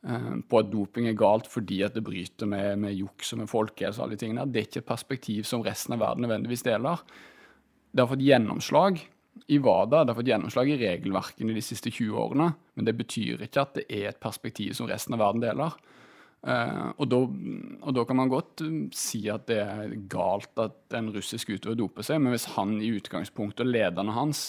uh, 0.09 0.31
på 0.49 0.63
at 0.63 0.71
doping 0.73 1.11
er 1.11 1.19
galt 1.21 1.51
fordi 1.51 1.83
at 1.85 1.99
det 1.99 2.05
bryter 2.07 2.49
med, 2.49 2.79
med 2.87 2.97
juks 2.97 3.35
og 3.35 3.43
med 3.43 3.51
folkehelse 3.53 4.01
og 4.01 4.07
alle 4.07 4.17
de 4.17 4.23
tingene, 4.25 4.47
det 4.49 4.63
er 4.63 4.71
ikke 4.71 4.85
et 4.87 4.89
perspektiv 4.89 5.45
som 5.51 5.67
resten 5.67 5.99
av 5.99 6.01
verden 6.07 6.25
nødvendigvis 6.25 6.65
deler. 6.65 7.03
Det 7.93 8.05
har 8.05 8.13
fått 8.15 8.25
gjennomslag 8.25 9.03
i 9.51 9.59
det 9.59 9.99
har 9.99 10.15
fått 10.15 10.29
gjennomslag 10.31 10.69
i 10.71 10.79
regelverkene 10.79 11.55
de 11.57 11.63
siste 11.65 11.91
20 11.91 12.19
årene, 12.19 12.53
men 12.75 12.87
det 12.87 12.95
betyr 12.99 13.43
ikke 13.47 13.65
at 13.65 13.79
det 13.79 13.87
er 13.89 14.11
et 14.11 14.21
perspektiv 14.23 14.77
som 14.79 14.89
resten 14.91 15.17
av 15.17 15.25
verden 15.25 15.43
deler. 15.43 15.75
Uh, 16.41 16.95
og, 16.97 17.05
da, 17.11 17.19
og, 17.83 17.91
da, 17.99 18.05
kan 18.09 18.17
man 18.17 18.31
godt 18.33 18.63
um, 18.65 18.87
si 18.97 19.27
at 19.29 19.45
det 19.51 19.59
er 19.61 19.91
galt 20.09 20.57
at 20.63 20.95
en 20.97 21.11
russisk 21.13 21.51
utøver 21.53 21.77
doper 21.77 22.07
seg, 22.07 22.23
men 22.23 22.33
hvis 22.33 22.49
han 22.55 22.79
i 22.81 22.95
utgangspunktet 22.97 23.67
og 23.67 23.75
lederne 23.75 24.15
hans 24.17 24.47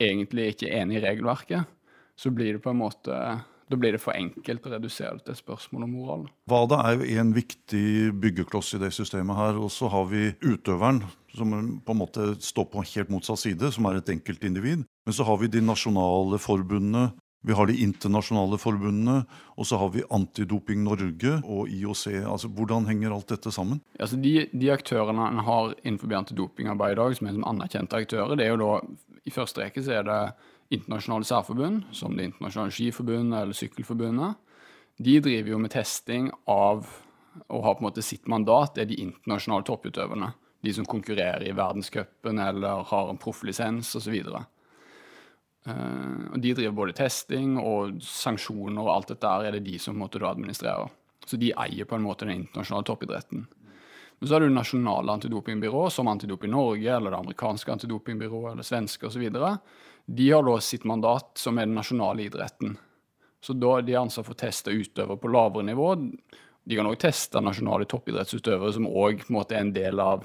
egentlig 0.00 0.54
ikke 0.54 0.70
er 0.70 0.84
enig 0.84 1.00
i 1.00 1.04
regelverket, 1.04 1.68
så 2.16 2.32
blir 2.32 2.56
det 2.56 2.64
på 2.64 2.72
en 2.72 2.80
måte 2.80 3.18
da 3.66 3.74
blir 3.74 3.96
det 3.96 4.00
for 4.02 4.14
enkelt 4.14 4.66
å 4.68 4.70
redusere 4.76 5.16
det 5.16 5.24
til 5.26 5.34
et 5.34 5.40
spørsmål 5.40 5.86
om 5.88 5.94
moral. 5.96 6.20
WADA 6.46 6.76
er 6.86 7.00
jo 7.00 7.06
en 7.20 7.32
viktig 7.34 8.12
byggekloss 8.22 8.76
i 8.76 8.82
det 8.84 8.92
systemet 8.94 9.38
her. 9.40 9.58
Og 9.58 9.72
så 9.74 9.90
har 9.90 10.06
vi 10.12 10.28
utøveren, 10.44 11.02
som 11.36 11.52
på 11.84 11.94
en 11.94 12.00
måte 12.00 12.32
står 12.42 12.66
på 12.72 12.84
helt 12.94 13.12
motsatt 13.12 13.42
side, 13.42 13.70
som 13.72 13.86
er 13.88 14.00
et 14.00 14.10
enkeltindivid. 14.12 14.82
Men 15.06 15.16
så 15.16 15.26
har 15.28 15.38
vi 15.42 15.52
de 15.52 15.62
nasjonale 15.64 16.40
forbundene, 16.42 17.10
vi 17.46 17.54
har 17.54 17.68
de 17.68 17.76
internasjonale 17.78 18.58
forbundene, 18.58 19.20
og 19.54 19.66
så 19.68 19.78
har 19.78 19.92
vi 19.94 20.02
Antidoping 20.10 20.80
Norge 20.82 21.36
og 21.44 21.68
IOC. 21.70 22.06
Altså, 22.26 22.48
Hvordan 22.50 22.88
henger 22.88 23.14
alt 23.14 23.28
dette 23.30 23.52
sammen? 23.54 23.78
Altså, 24.00 24.18
de, 24.18 24.48
de 24.50 24.72
aktørene 24.74 25.28
en 25.30 25.44
har 25.46 25.76
innenfor 25.84 26.16
antidopingarbeid 26.18 26.96
i 26.96 26.98
dag, 26.98 27.14
som 27.14 27.28
er 27.28 27.36
som 27.36 27.46
anerkjente 27.46 28.00
aktører, 28.02 28.34
det 28.34 28.48
er 28.48 28.56
jo 28.56 28.62
da 28.64 28.72
i 29.26 29.34
første 29.34 29.62
rekke 29.62 29.84
så 29.84 29.94
er 30.00 30.08
det 30.08 30.20
internasjonale 30.74 31.28
særforbund, 31.28 31.84
som 31.94 32.16
Det 32.16 32.26
internasjonale 32.32 32.74
skiforbundet 32.74 33.42
eller 33.42 33.54
Sykkelforbundet. 33.54 34.34
De 34.98 35.20
driver 35.20 35.52
jo 35.52 35.58
med 35.62 35.70
testing 35.70 36.32
av 36.50 36.86
og 37.52 37.62
har 37.62 37.76
på 37.76 37.84
en 37.84 37.86
måte 37.90 38.02
sitt 38.02 38.26
mandat, 38.26 38.74
det 38.74 38.82
er 38.82 38.90
de 38.90 39.00
internasjonale 39.04 39.66
topputøverne. 39.68 40.32
De 40.64 40.72
som 40.72 40.86
konkurrerer 40.88 41.44
i 41.46 41.54
verdenscupen 41.54 42.38
eller 42.42 42.86
har 42.88 43.10
en 43.10 43.20
profflisens 43.20 43.94
osv. 43.98 44.14
Uh, 45.66 46.32
og 46.32 46.38
De 46.40 46.54
driver 46.54 46.78
både 46.78 46.96
testing 46.96 47.58
og 47.60 48.00
sanksjoner 48.02 48.82
og 48.82 48.92
alt 48.94 49.12
dette 49.14 49.34
er 49.46 49.58
det 49.58 49.66
de 49.66 49.78
som 49.82 49.98
måtte 49.98 50.22
da 50.22 50.32
administrerer. 50.32 50.90
Så 51.26 51.38
de 51.40 51.52
eier 51.58 51.88
på 51.88 51.96
en 51.98 52.06
måte 52.06 52.26
den 52.26 52.42
internasjonale 52.42 52.86
toppidretten. 52.86 53.46
Men 54.18 54.28
så 54.28 54.34
har 54.34 54.40
du 54.40 54.48
nasjonale 54.48 55.12
antidopingbyrå, 55.12 55.90
som 55.90 56.08
Antidoping 56.08 56.50
Norge 56.50 56.96
eller 56.96 57.12
det 57.12 57.18
amerikanske 57.18 57.72
antidopingbyrået 57.72 58.52
eller 58.52 58.64
svenske 58.64 59.06
osv. 59.06 59.26
De 60.06 60.30
har 60.30 60.46
da 60.46 60.60
sitt 60.60 60.86
mandat, 60.88 61.34
som 61.36 61.58
er 61.58 61.66
den 61.66 61.76
nasjonale 61.76 62.24
idretten. 62.24 62.78
Så 63.44 63.52
da 63.52 63.80
de 63.84 63.98
ansatt 63.98 64.26
for 64.26 64.34
å 64.34 64.40
teste 64.40 64.72
utøvere 64.72 65.20
på 65.20 65.32
lavere 65.34 65.66
nivå. 65.68 65.90
De 66.64 66.78
kan 66.78 66.88
òg 66.88 66.96
teste 67.02 67.42
nasjonale 67.44 67.88
toppidrettsutøvere, 67.90 68.72
som 68.72 68.88
òg 68.88 69.26
er 69.28 69.60
en 69.60 69.74
del 69.74 70.00
av 70.00 70.24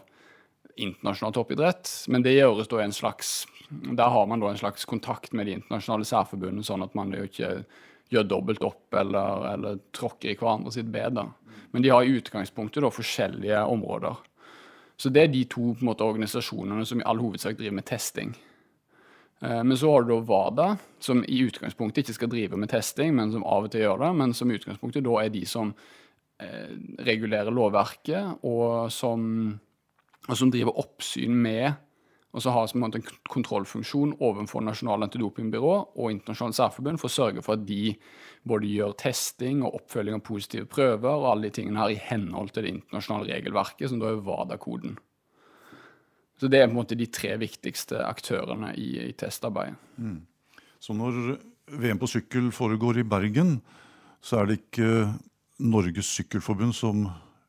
internasjonal 0.75 1.33
toppidrett. 1.35 1.89
Men 2.11 2.25
det 2.25 2.35
gjøres 2.37 2.69
da 2.71 2.81
en 2.83 2.95
slags 2.95 3.45
Der 3.71 4.09
har 4.11 4.25
man 4.27 4.41
da 4.41 4.49
en 4.51 4.59
slags 4.59 4.83
kontakt 4.85 5.31
med 5.31 5.47
de 5.47 5.53
internasjonale 5.55 6.03
særforbundene, 6.03 6.63
sånn 6.63 6.83
at 6.83 6.95
man 6.97 7.13
jo 7.15 7.23
ikke 7.23 7.51
gjør 8.11 8.25
dobbelt 8.27 8.65
opp 8.67 8.97
eller, 8.99 9.45
eller 9.53 9.77
tråkker 9.95 10.33
i 10.33 10.35
hverandre 10.35 10.73
sitt 10.75 10.89
bed. 10.91 11.21
Men 11.71 11.85
de 11.85 11.93
har 11.93 12.03
i 12.03 12.17
utgangspunktet 12.19 12.83
da 12.83 12.91
forskjellige 12.91 13.61
områder. 13.71 14.19
Så 14.99 15.09
det 15.09 15.23
er 15.23 15.31
de 15.31 15.45
to 15.49 15.71
på 15.71 15.81
en 15.81 15.87
måte, 15.87 16.05
organisasjonene 16.05 16.83
som 16.85 16.99
i 16.99 17.05
all 17.07 17.21
hovedsak 17.23 17.55
driver 17.57 17.79
med 17.79 17.87
testing. 17.87 18.35
Eh, 19.41 19.63
men 19.63 19.77
så 19.77 19.89
har 19.91 20.03
du 20.03 20.13
da 20.13 20.19
WADA, 20.27 20.67
som 20.99 21.23
i 21.25 21.39
utgangspunktet 21.47 22.03
ikke 22.03 22.19
skal 22.19 22.31
drive 22.35 22.59
med 22.59 22.69
testing, 22.69 23.15
men 23.17 23.31
som 23.33 23.45
av 23.47 23.65
og 23.65 23.73
til 23.73 23.85
gjør 23.85 24.03
det, 24.03 24.11
men 24.19 24.35
som 24.37 24.51
i 24.51 24.59
utgangspunktet 24.59 25.07
da 25.07 25.17
er 25.23 25.33
de 25.33 25.41
som 25.49 25.73
eh, 26.43 26.75
regulerer 27.07 27.55
lovverket, 27.55 28.43
og 28.45 28.91
som 28.93 29.25
og 30.29 30.37
som 30.37 30.51
driver 30.53 30.77
oppsyn 30.79 31.33
med 31.33 31.71
og 32.31 32.39
så 32.43 32.53
har 32.55 32.67
som 32.71 32.83
en 32.85 32.93
kontrollfunksjon 33.27 34.13
overfor 34.23 34.63
Nasjonalt 34.63 35.09
antidopingbyrå 35.09 35.71
og 35.99 36.13
Internasjonalt 36.13 36.55
særforbund 36.55 37.01
for 37.01 37.11
å 37.11 37.15
sørge 37.15 37.43
for 37.43 37.57
at 37.57 37.65
de 37.67 37.95
både 38.47 38.69
gjør 38.71 38.95
testing 39.01 39.65
og 39.65 39.81
oppfølging 39.81 40.15
av 40.15 40.23
positive 40.25 40.69
prøver 40.71 41.11
og 41.11 41.27
alle 41.33 41.49
de 41.49 41.57
tingene 41.59 41.81
her 41.81 41.91
i 41.91 41.99
henhold 41.99 42.53
til 42.55 42.65
det 42.65 42.71
internasjonale 42.77 43.33
regelverket, 43.33 43.89
som 43.91 43.99
da 43.99 44.13
er 44.13 44.23
WADA-koden. 44.23 44.95
Så 46.39 46.49
det 46.49 46.61
er 46.61 46.69
på 46.69 46.73
en 46.73 46.79
måte 46.79 46.97
de 46.97 47.09
tre 47.11 47.35
viktigste 47.37 47.99
aktørene 48.07 48.71
i, 48.79 48.93
i 49.09 49.11
testarbeidet. 49.11 49.75
Mm. 49.99 50.21
Så 50.81 50.95
når 50.97 51.35
VM 51.81 51.99
på 52.01 52.09
sykkel 52.09 52.47
foregår 52.55 53.03
i 53.03 53.07
Bergen, 53.07 53.57
så 54.23 54.39
er 54.39 54.47
det 54.47 54.61
ikke 54.61 55.11
Norges 55.61 56.09
Sykkelforbund 56.15 56.73
som 56.73 57.03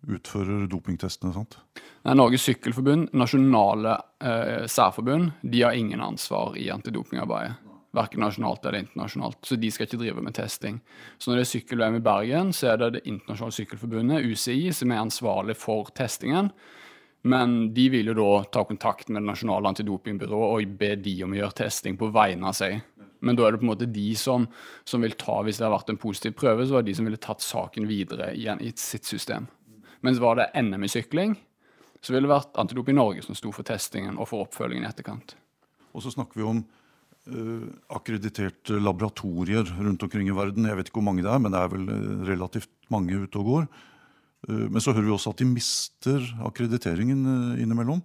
utfører 0.09 0.67
dopingtestene? 0.71 1.33
sant? 1.35 1.59
Nei, 2.03 2.15
Norges 2.19 2.47
Sykkelforbund, 2.49 3.12
nasjonale 3.15 3.97
eh, 4.23 4.65
særforbund, 4.71 5.31
de 5.43 5.62
har 5.62 5.79
ingen 5.79 6.03
ansvar 6.03 6.57
i 6.59 6.69
antidopingarbeidet. 6.75 7.59
Verken 7.93 8.23
nasjonalt 8.25 8.65
eller 8.65 8.87
internasjonalt. 8.87 9.43
Så 9.45 9.59
de 9.61 9.69
skal 9.71 9.85
ikke 9.85 10.01
drive 10.01 10.23
med 10.25 10.33
testing. 10.35 10.79
Så 11.21 11.29
når 11.29 11.38
det 11.38 11.43
er 11.43 11.51
sykkel-VM 11.51 11.99
i 11.99 12.05
Bergen, 12.05 12.53
så 12.57 12.71
er 12.73 12.79
det 12.81 12.93
Det 12.95 13.03
internasjonale 13.05 13.57
sykkelforbundet, 13.59 14.25
UCI, 14.25 14.73
som 14.73 14.95
er 14.95 15.03
ansvarlig 15.03 15.59
for 15.61 15.93
testingen. 15.93 16.49
Men 17.23 17.75
de 17.75 17.85
vil 17.93 18.09
jo 18.11 18.17
da 18.17 18.31
ta 18.51 18.65
kontakt 18.65 19.09
med 19.11 19.23
det 19.23 19.29
nasjonale 19.29 19.69
antidopingbyrået 19.75 20.55
og 20.57 20.73
be 20.81 20.95
de 20.97 21.19
om 21.23 21.37
å 21.37 21.38
gjøre 21.38 21.59
testing 21.61 22.01
på 22.01 22.09
vegne 22.11 22.49
av 22.49 22.57
seg. 22.57 22.81
Men 23.23 23.37
da 23.38 23.47
er 23.47 23.55
det 23.55 23.61
på 23.61 23.69
en 23.69 23.71
måte 23.71 23.87
de 23.87 24.09
som, 24.19 24.49
som 24.88 25.05
vil 25.05 25.15
ta, 25.15 25.37
hvis 25.47 25.61
det 25.61 25.69
har 25.69 25.77
vært 25.77 25.93
en 25.93 26.01
positiv 26.01 26.35
prøve, 26.41 26.67
så 26.67 26.81
er 26.81 26.83
det 26.83 26.91
de 26.91 26.97
som 26.99 27.07
ville 27.07 27.21
tatt 27.23 27.45
saken 27.45 27.87
videre 27.87 28.33
i 28.35 28.73
sitt 28.75 29.07
system. 29.07 29.47
Mens 30.03 30.21
var 30.23 30.38
det 30.38 30.51
NM 30.59 30.85
i 30.85 30.91
sykling, 30.91 31.37
så 32.03 32.12
ville 32.12 32.27
det 32.27 32.35
vært 32.35 32.59
Antidoping 32.59 32.99
Norge 32.99 33.23
som 33.23 33.37
sto 33.38 33.53
for 33.55 33.67
testingen 33.67 34.19
og 34.19 34.29
for 34.31 34.45
oppfølgingen 34.47 34.87
i 34.87 34.91
etterkant. 34.91 35.37
Og 35.95 36.03
så 36.03 36.11
snakker 36.11 36.41
vi 36.41 36.47
om 36.49 36.62
uh, 36.62 37.69
akkrediterte 37.95 38.81
laboratorier 38.83 39.69
rundt 39.79 40.03
omkring 40.03 40.31
i 40.31 40.35
verden. 40.35 40.67
Jeg 40.67 40.79
vet 40.79 40.91
ikke 40.91 40.99
hvor 40.99 41.09
mange 41.12 41.25
det 41.25 41.31
er, 41.31 41.43
men 41.43 41.55
det 41.55 41.61
er 41.61 41.71
vel 41.71 41.87
eh, 41.93 42.25
relativt 42.33 42.73
mange 42.91 43.23
ute 43.23 43.38
og 43.38 43.51
går. 43.51 43.71
Uh, 44.49 44.67
men 44.67 44.83
så 44.83 44.95
hører 44.97 45.07
vi 45.07 45.15
også 45.15 45.37
at 45.37 45.45
de 45.45 45.49
mister 45.53 46.27
akkrediteringen 46.49 47.23
uh, 47.29 47.62
innimellom. 47.62 48.03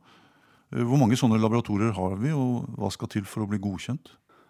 Hvor 0.67 0.99
mange 0.99 1.15
sånne 1.15 1.39
laboratorier 1.39 1.93
har 1.95 2.17
vi, 2.19 2.33
og 2.35 2.65
hva 2.75 2.89
skal 2.91 3.07
til 3.07 3.23
for 3.23 3.45
å 3.45 3.47
bli 3.47 3.55
godkjent? 3.63 4.09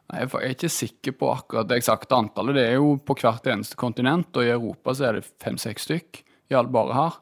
Nei, 0.10 0.24
Jeg 0.24 0.32
er 0.34 0.54
ikke 0.56 0.72
sikker 0.72 1.14
på 1.20 1.30
akkurat 1.30 1.68
det 1.70 1.78
eksakte 1.78 2.18
antallet. 2.18 2.58
Det 2.58 2.64
er 2.72 2.80
jo 2.80 2.96
på 2.98 3.16
hvert 3.22 3.46
eneste 3.52 3.78
kontinent, 3.78 4.32
og 4.34 4.48
i 4.48 4.50
Europa 4.50 4.96
så 4.98 5.12
er 5.12 5.20
det 5.20 5.28
fem-seks 5.44 5.86
stykk. 5.86 6.24
Gjaldt 6.50 6.74
bare 6.74 6.96
her. 6.98 7.20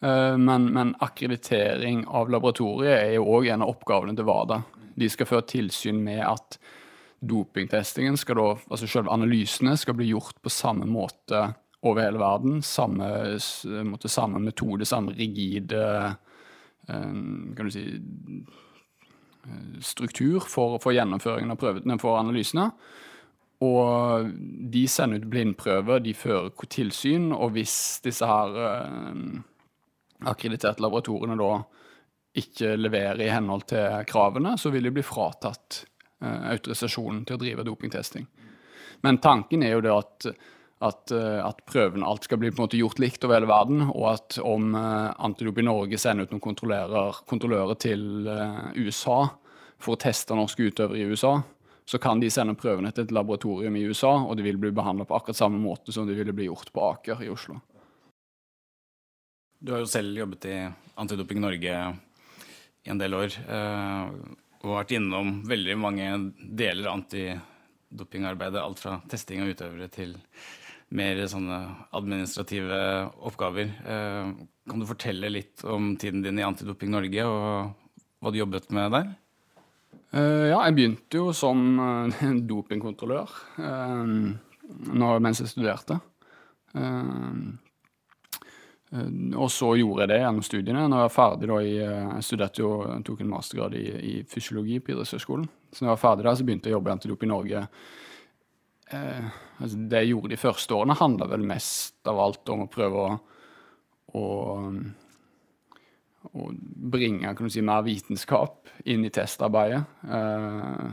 Eh, 0.00 0.36
men, 0.38 0.64
men, 0.64 0.94
akkreditering 0.98 2.06
av 2.06 2.30
laboratoriet 2.30 2.98
er 2.98 3.12
jo 3.16 3.28
òg 3.38 3.48
en 3.52 3.64
av 3.64 3.72
oppgavene 3.72 4.16
til 4.16 4.28
WADA. 4.28 4.60
De 4.96 5.08
skal 5.12 5.28
føre 5.28 5.48
tilsyn 5.48 6.02
med 6.04 6.22
at 6.26 6.58
dopingtestingen, 7.26 8.18
skal 8.20 8.38
da, 8.38 8.50
altså 8.68 8.88
selve 8.90 9.12
analysene, 9.12 9.76
skal 9.80 9.96
bli 9.96 10.10
gjort 10.10 10.36
på 10.44 10.52
samme 10.52 10.88
måte 10.88 11.46
over 11.86 12.04
hele 12.04 12.20
verden. 12.20 12.60
Samme, 12.64 13.08
måte, 13.88 14.12
samme 14.12 14.42
metode, 14.42 14.88
samme 14.88 15.16
rigide 15.16 15.82
eh, 15.88 17.10
kan 17.56 17.64
du 17.64 17.72
si, 17.72 17.88
eh, 19.48 19.80
struktur 19.80 20.44
for, 20.44 20.76
for 20.82 20.96
gjennomføringen 20.96 21.56
av 21.56 21.60
prøvene 21.60 21.98
for 22.02 22.20
analysene. 22.20 22.68
Og 23.64 24.28
de 24.68 24.84
sender 24.92 25.22
ut 25.22 25.30
blindprøver, 25.32 26.02
de 26.04 26.12
fører 26.12 26.66
tilsyn, 26.68 27.30
og 27.32 27.54
hvis 27.54 27.76
disse 28.04 28.28
her 28.28 28.58
akkrediterte 30.24 30.82
laboratoriene 30.84 31.36
da 31.40 31.50
ikke 32.36 32.74
leverer 32.76 33.22
i 33.24 33.30
henhold 33.32 33.66
til 33.70 34.02
kravene, 34.08 34.56
så 34.60 34.72
vil 34.72 34.88
de 34.88 34.92
bli 34.92 35.04
fratatt 35.04 35.84
eh, 36.22 36.50
autorisasjonen 36.52 37.24
til 37.24 37.38
å 37.38 37.40
drive 37.40 37.64
dopingtesting. 37.64 38.26
Men 39.04 39.18
tanken 39.24 39.64
er 39.64 39.76
jo 39.76 39.82
det 39.84 39.94
at, 39.94 40.28
at, 40.84 41.12
eh, 41.14 41.40
at 41.40 41.64
prøvene 41.68 42.06
alt 42.06 42.28
skal 42.28 42.40
bli 42.40 42.52
på 42.52 42.60
en 42.60 42.66
måte 42.66 42.80
gjort 42.80 43.00
likt 43.02 43.24
over 43.24 43.38
hele 43.38 43.50
verden, 43.50 43.86
og 43.88 44.06
at 44.12 44.38
om 44.44 44.76
eh, 44.76 45.42
i 45.46 45.66
Norge 45.66 46.00
sender 46.00 46.26
ut 46.26 46.34
noen 46.34 46.44
kontrollører 46.44 47.78
til 47.80 48.28
eh, 48.28 48.64
USA 48.76 49.22
for 49.80 49.96
å 49.96 50.00
teste 50.00 50.36
norske 50.36 50.68
utøvere 50.68 51.00
i 51.00 51.08
USA, 51.08 51.38
så 51.86 52.00
kan 52.02 52.20
de 52.20 52.30
sende 52.32 52.56
prøvene 52.58 52.90
til 52.90 53.06
et 53.06 53.14
laboratorium 53.14 53.76
i 53.78 53.84
USA, 53.86 54.16
og 54.26 54.36
de 54.36 54.44
vil 54.48 54.58
bli 54.58 54.72
behandla 54.74 55.06
på 55.06 55.16
akkurat 55.16 55.38
samme 55.38 55.60
måte 55.62 55.94
som 55.94 56.08
de 56.08 56.16
ville 56.18 56.34
bli 56.34 56.48
gjort 56.48 56.72
på 56.74 56.82
Aker 56.82 57.22
i 57.22 57.30
Oslo. 57.30 57.60
Du 59.58 59.72
har 59.72 59.80
jo 59.80 59.88
selv 59.88 60.18
jobbet 60.18 60.44
i 60.50 60.56
Antidoping 61.00 61.40
Norge 61.40 61.76
i 62.86 62.90
en 62.92 63.00
del 63.00 63.16
år, 63.16 63.32
eh, 63.48 64.10
og 64.62 64.74
vært 64.76 64.92
innom 64.98 65.40
veldig 65.48 65.76
mange 65.80 66.06
deler 66.36 66.86
av 66.86 66.98
antidopingarbeidet. 66.98 68.60
Alt 68.60 68.82
fra 68.84 68.98
testing 69.10 69.42
av 69.42 69.50
utøvere 69.50 69.88
til 69.92 70.14
mer 70.96 71.24
sånne 71.30 71.58
administrative 71.96 72.78
oppgaver. 73.26 73.72
Eh, 73.80 74.30
kan 74.68 74.82
du 74.82 74.88
fortelle 74.88 75.32
litt 75.32 75.64
om 75.64 75.94
tiden 75.96 76.22
din 76.22 76.38
i 76.38 76.46
Antidoping 76.46 76.92
Norge, 76.92 77.26
og 77.26 78.00
hva 78.20 78.32
du 78.32 78.42
jobbet 78.42 78.70
med 78.76 78.92
der? 78.92 79.14
Uh, 80.14 80.46
ja, 80.52 80.60
jeg 80.68 80.74
begynte 80.76 81.18
jo 81.18 81.32
som 81.34 81.58
dopingkontrollør 82.50 83.32
mens 85.20 85.40
jeg 85.42 85.50
studerte. 85.50 85.98
Og 89.36 89.50
så 89.52 89.72
gjorde 89.78 90.04
jeg 90.04 90.10
det 90.12 90.18
gjennom 90.22 90.46
studiene. 90.46 90.86
Når 90.86 91.02
jeg 91.02 91.08
var 91.08 91.14
ferdig 91.14 91.50
da 91.50 91.60
i, 91.60 91.74
Jeg 91.76 92.26
studerte 92.26 92.62
jo, 92.62 92.72
jeg 92.86 93.04
tok 93.06 93.22
en 93.22 93.32
mastergrad 93.32 93.76
i, 93.78 93.84
i 94.10 94.14
fysiologi 94.30 94.80
på 94.80 94.94
idrettshøgskolen. 94.94 95.46
Så 95.72 95.82
når 95.82 95.90
jeg 95.90 95.94
var 95.94 96.04
ferdig 96.04 96.26
der, 96.26 96.34
så 96.38 96.48
begynte 96.48 96.70
jeg 96.70 96.76
å 96.76 96.78
jobbe 96.78 96.92
i 96.92 96.96
Antidoping 96.96 97.32
Norge. 97.32 97.64
Altså, 98.86 99.80
det 99.90 100.02
jeg 100.04 100.12
gjorde 100.12 100.32
de 100.32 100.38
første 100.40 100.76
årene, 100.76 101.00
handla 101.00 101.28
vel 101.32 101.48
mest 101.48 102.08
av 102.08 102.22
alt 102.22 102.54
om 102.54 102.64
å 102.64 102.70
prøve 102.70 103.02
å, 103.02 103.16
å 104.14 104.24
å 106.32 106.50
bringe 106.92 107.34
si, 107.50 107.62
mer 107.62 107.84
vitenskap 107.86 108.70
inn 108.88 109.04
i 109.06 109.12
testarbeidet. 109.12 109.82
Eh, 110.10 110.86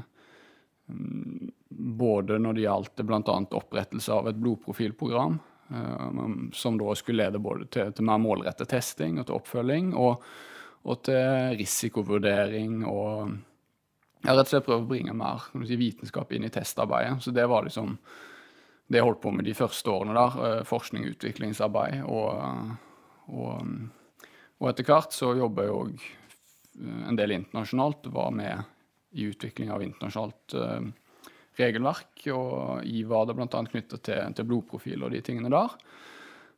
både 1.73 2.37
når 2.41 2.57
det 2.57 2.65
gjaldt 2.65 3.03
bl.a. 3.07 3.37
opprettelse 3.57 4.13
av 4.13 4.29
et 4.29 4.39
blodprofilprogram, 4.39 5.39
eh, 5.39 5.52
som 6.53 6.75
da 6.77 6.95
skulle 6.95 7.23
lede 7.23 7.39
både 7.41 7.65
til, 7.71 7.93
til 7.95 8.05
mer 8.05 8.19
målrettet 8.21 8.69
testing 8.69 9.19
og 9.19 9.27
til 9.27 9.37
oppfølging, 9.37 9.93
og, 9.95 10.25
og 10.83 11.01
til 11.07 11.55
risikovurdering 11.57 12.83
og 12.89 13.31
ja, 14.23 14.35
rett 14.35 14.45
og 14.45 14.51
slett 14.51 14.67
prøve 14.67 14.85
å 14.85 14.91
bringe 14.91 15.15
mer 15.17 15.47
si, 15.67 15.79
vitenskap 15.79 16.31
inn 16.35 16.45
i 16.47 16.51
testarbeidet. 16.53 17.23
Så 17.23 17.33
det 17.35 17.47
var 17.49 17.65
liksom 17.65 17.97
det 18.91 18.99
jeg 18.99 19.07
holdt 19.07 19.23
på 19.23 19.31
med 19.33 19.47
de 19.47 19.55
første 19.57 19.91
årene 19.91 20.15
der. 20.15 20.37
Eh, 20.47 20.63
forskning 20.67 21.07
og 21.07 21.15
utviklingsarbeid. 21.15 22.03
Og, 22.05 22.77
og 23.33 23.73
og 24.63 24.69
etter 24.71 24.87
hvert 24.87 25.11
så 25.11 25.33
jobba 25.35 25.65
jeg 25.65 25.75
òg 25.75 25.95
eh, 26.03 26.99
en 27.09 27.19
del 27.19 27.35
internasjonalt. 27.35 28.07
Var 28.15 28.35
med 28.35 28.69
i 29.19 29.27
utvikling 29.29 29.73
av 29.73 29.83
internasjonalt 29.85 30.55
regelverk. 31.59 32.25
Og 32.33 32.87
IVAD 32.87 33.35
bl.a. 33.37 33.47
knytta 33.47 33.99
til, 33.99 34.35
til, 34.35 34.49
blodprofil 34.49 35.05
og 35.05 35.13
de 35.13 35.21
tingene 35.25 35.53
der. 35.53 35.77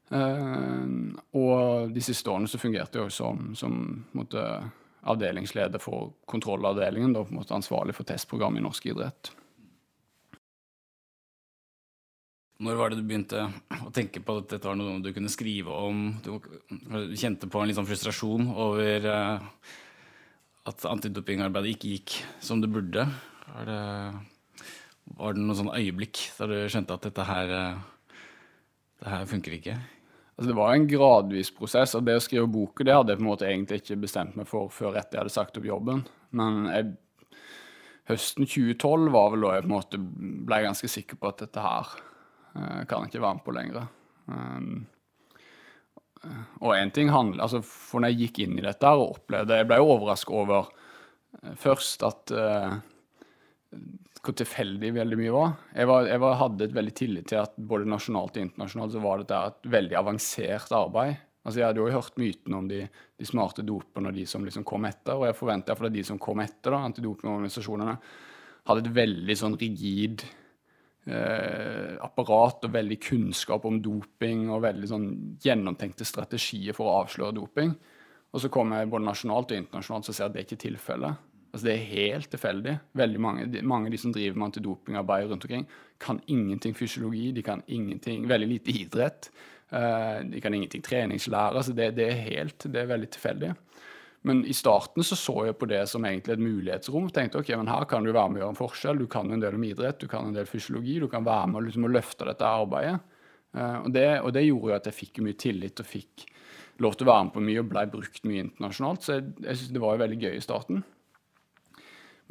Uh, 0.06 1.16
og 1.34 1.94
de 1.96 2.02
siste 2.06 2.30
årene 2.30 2.50
så 2.50 2.62
fungerte 2.62 3.00
jeg 3.00 3.08
òg 3.08 3.14
som, 3.14 3.48
som 3.58 3.80
måtte, 4.14 4.44
avdelingsleder 5.06 5.82
for 5.82 6.14
kontrollavdelingen. 6.30 7.14
Da 7.14 7.26
på 7.26 7.36
måte 7.38 7.58
ansvarlig 7.58 7.96
for 7.98 8.08
testprogrammet 8.10 8.62
i 8.62 8.66
norsk 8.66 8.88
idrett. 8.90 9.32
Når 12.66 12.78
var 12.80 12.92
det 12.92 13.02
du 13.02 13.08
begynte 13.10 13.50
å 13.84 13.92
tenke 13.94 14.22
på 14.24 14.38
at 14.40 14.54
dette 14.54 14.70
var 14.70 14.78
noe 14.80 15.02
du 15.04 15.12
kunne 15.14 15.32
skrive 15.32 15.76
om? 15.76 16.06
Du 16.24 16.38
kjente 17.20 17.50
på 17.52 17.60
en 17.60 17.68
litt 17.68 17.76
sånn 17.76 17.90
frustrasjon 17.90 18.48
over 18.54 19.08
uh, 19.12 19.74
at 20.70 20.88
antidopingarbeidet 20.88 21.76
ikke 21.76 21.92
gikk 21.98 22.16
som 22.42 22.64
det 22.64 22.72
burde. 22.72 23.04
Er 23.60 23.68
Det, 23.70 23.82
var 25.06 25.36
det 25.36 25.44
noen 25.44 25.60
sånn 25.60 25.76
øyeblikk 25.76 26.22
da 26.40 26.48
du 26.50 26.56
skjønte 26.72 26.98
at 26.98 27.06
dette 27.06 27.28
her, 27.28 27.54
uh, 27.54 28.16
det 29.04 29.14
her 29.14 29.30
funker 29.30 29.58
ikke? 29.60 29.78
Altså, 30.36 30.50
det 30.50 30.58
var 30.58 30.74
en 30.74 30.88
gradvis 30.90 31.54
prosess. 31.56 31.94
og 31.96 32.08
Det 32.08 32.18
å 32.18 32.24
skrive 32.24 32.52
boka 32.52 32.84
det 32.84 32.96
hadde 32.96 33.14
jeg 33.14 33.22
på 33.22 33.26
en 33.26 33.30
måte 33.30 33.48
egentlig 33.48 33.82
ikke 33.84 34.02
bestemt 34.04 34.36
meg 34.36 34.50
for 34.50 34.74
før 34.74 34.98
etter 35.00 35.20
jeg 35.20 35.24
hadde 35.24 35.36
sagt 35.36 35.60
opp 35.62 35.70
jobben. 35.70 36.02
Men 36.36 36.66
jeg, 36.74 36.90
høsten 38.10 38.50
2012 38.50 39.14
var 39.14 39.32
vel 39.32 39.46
da 39.46 39.54
jeg 39.56 39.64
på 39.64 39.72
en 39.72 39.78
måte 39.78 40.02
ble 40.50 40.60
ganske 40.66 40.92
sikker 40.92 41.22
på 41.22 41.32
at 41.32 41.46
dette 41.46 41.64
her 41.64 41.96
Eh, 42.56 42.84
kan 42.88 43.04
jeg 43.04 43.12
ikke 43.12 43.24
være 43.24 43.38
med 43.38 43.46
på 43.46 43.56
lenger. 43.56 43.88
Um, 44.28 44.86
og 46.64 46.72
én 46.74 46.90
ting 46.90 47.12
handler 47.14 47.44
altså 47.44 47.60
For 47.62 48.02
når 48.02 48.10
jeg 48.10 48.20
gikk 48.24 48.40
inn 48.42 48.56
i 48.58 48.64
dette 48.66 48.90
her 48.90 48.98
og 48.98 49.20
opplevde 49.20 49.60
Jeg 49.60 49.68
ble 49.70 49.78
jo 49.78 49.92
overrasket 49.94 50.34
over 50.34 50.72
uh, 50.72 51.52
først 51.62 52.02
at 52.08 52.34
uh, 52.34 52.80
hvor 54.26 54.36
tilfeldig 54.38 54.92
veldig 54.96 55.18
mye 55.20 55.34
var. 55.36 55.54
Jeg, 55.76 55.90
var, 55.90 56.08
jeg 56.10 56.22
var, 56.24 56.38
hadde 56.42 56.68
et 56.68 56.76
veldig 56.76 56.94
tillit 56.98 57.28
til 57.32 57.42
at 57.42 57.56
både 57.58 57.90
nasjonalt 57.90 58.38
og 58.38 58.46
internasjonalt 58.46 58.96
så 58.96 59.04
var 59.04 59.22
dette 59.22 59.42
et 59.52 59.68
veldig 59.76 59.98
avansert 60.02 60.76
arbeid. 60.76 61.20
Altså 61.46 61.62
Jeg 61.62 61.68
hadde 61.68 61.84
jo 61.84 61.92
hørt 61.94 62.16
myten 62.18 62.56
om 62.58 62.70
de, 62.70 62.80
de 62.90 63.28
smarte 63.30 63.66
dopene 63.66 64.10
og 64.10 64.18
de 64.18 64.26
som 64.30 64.46
liksom 64.46 64.66
kom 64.66 64.88
etter. 64.90 65.14
Og 65.14 65.28
jeg 65.30 65.38
forventer 65.38 65.78
at 65.78 65.94
de 65.94 66.06
som 66.08 66.22
kom 66.22 66.42
etter, 66.42 66.74
da, 66.74 66.82
antidopingorganisasjonene, 66.90 68.00
hadde 68.66 68.82
et 68.82 68.96
veldig 68.96 69.36
sånn 69.38 69.58
rigid 69.62 70.24
eh, 71.06 71.94
apparat 72.02 72.66
og 72.66 72.74
veldig 72.74 72.98
kunnskap 72.98 73.68
om 73.70 73.78
doping 73.84 74.48
og 74.50 74.64
veldig 74.66 74.90
sånn 74.90 75.06
gjennomtenkte 75.44 76.08
strategier 76.08 76.74
for 76.74 76.90
å 76.90 76.98
avsløre 77.04 77.38
doping. 77.38 77.76
Og 78.34 78.42
så 78.42 78.50
kommer 78.52 78.82
jeg 78.82 78.92
både 78.92 79.08
nasjonalt 79.08 79.54
og 79.54 79.62
internasjonalt 79.62 80.10
og 80.10 80.18
ser 80.18 80.28
at 80.28 80.34
det 80.36 80.48
ikke 80.48 80.58
er 80.58 80.64
tilfellet. 80.66 81.22
Altså 81.56 81.70
Det 81.70 81.74
er 81.74 81.92
helt 81.96 82.30
tilfeldig. 82.34 82.72
Veldig 83.00 83.20
mange, 83.24 83.62
mange, 83.64 83.88
av 83.88 83.94
de 83.94 84.00
som 84.02 84.12
driver 84.12 84.36
med 84.36 84.50
antidopingarbeid 84.50 85.30
rundt 85.30 85.46
omkring, 85.48 85.68
kan 86.04 86.20
ingenting 86.28 86.76
fysiologi, 86.76 87.30
de 87.32 87.44
kan 87.48 87.62
ingenting, 87.72 88.26
veldig 88.28 88.50
lite 88.50 88.74
idrett. 88.76 89.30
Uh, 89.72 90.20
de 90.28 90.42
kan 90.44 90.54
ingenting 90.54 90.84
treningslære. 90.84 91.56
altså 91.56 91.74
det, 91.74 91.94
det, 91.96 92.10
er 92.12 92.26
helt, 92.28 92.68
det 92.68 92.82
er 92.82 92.92
veldig 92.92 93.10
tilfeldig. 93.16 93.54
Men 94.28 94.44
i 94.46 94.54
starten 94.54 95.04
så, 95.04 95.16
så 95.16 95.46
jeg 95.46 95.56
på 95.56 95.70
det 95.70 95.86
som 95.88 96.06
egentlig 96.06 96.34
et 96.34 96.44
mulighetsrom. 96.44 97.08
tenkte 97.10 97.40
ok, 97.40 97.54
men 97.56 97.72
Her 97.72 97.88
kan 97.88 98.04
du 98.04 98.12
være 98.12 98.30
med 98.30 98.42
å 98.42 98.44
gjøre 98.44 98.54
en 98.56 98.60
forskjell. 98.60 99.00
Du 99.00 99.08
kan 99.08 99.32
en 99.32 99.40
del 99.40 99.56
om 99.56 99.64
idrett, 99.64 100.00
du 100.02 100.12
kan 100.12 100.28
en 100.28 100.36
del 100.36 100.50
fysiologi. 100.50 101.00
Du 101.00 101.08
kan 101.08 101.24
være 101.24 101.48
med 101.54 101.70
liksom, 101.70 101.88
løfte 101.88 102.28
dette 102.28 102.44
arbeidet. 102.44 103.00
Uh, 103.56 103.86
og, 103.86 103.94
det, 103.96 104.08
og, 104.20 104.34
det, 104.36 104.44
gjorde 104.44 104.74
jo 104.74 104.76
at 104.82 104.92
jeg 104.92 105.00
fikk 105.00 105.24
mye 105.24 105.40
tillit 105.40 105.80
og 105.80 105.88
fikk 105.88 106.26
lov 106.84 106.98
til 107.00 107.08
å 107.08 107.14
være 107.14 107.30
med 107.30 107.34
på 107.38 107.46
mye 107.48 107.62
og 107.64 107.72
ble 107.72 107.86
brukt 107.96 108.28
mye 108.28 108.44
internasjonalt. 108.50 109.08
Så 109.08 109.16
jeg, 109.16 109.30
jeg 109.46 109.62
synes 109.62 109.72
det 109.78 109.86
var 109.86 109.96
jo 109.96 110.04
veldig 110.04 110.20
gøy 110.26 110.36
i 110.36 110.44
starten. 110.44 110.84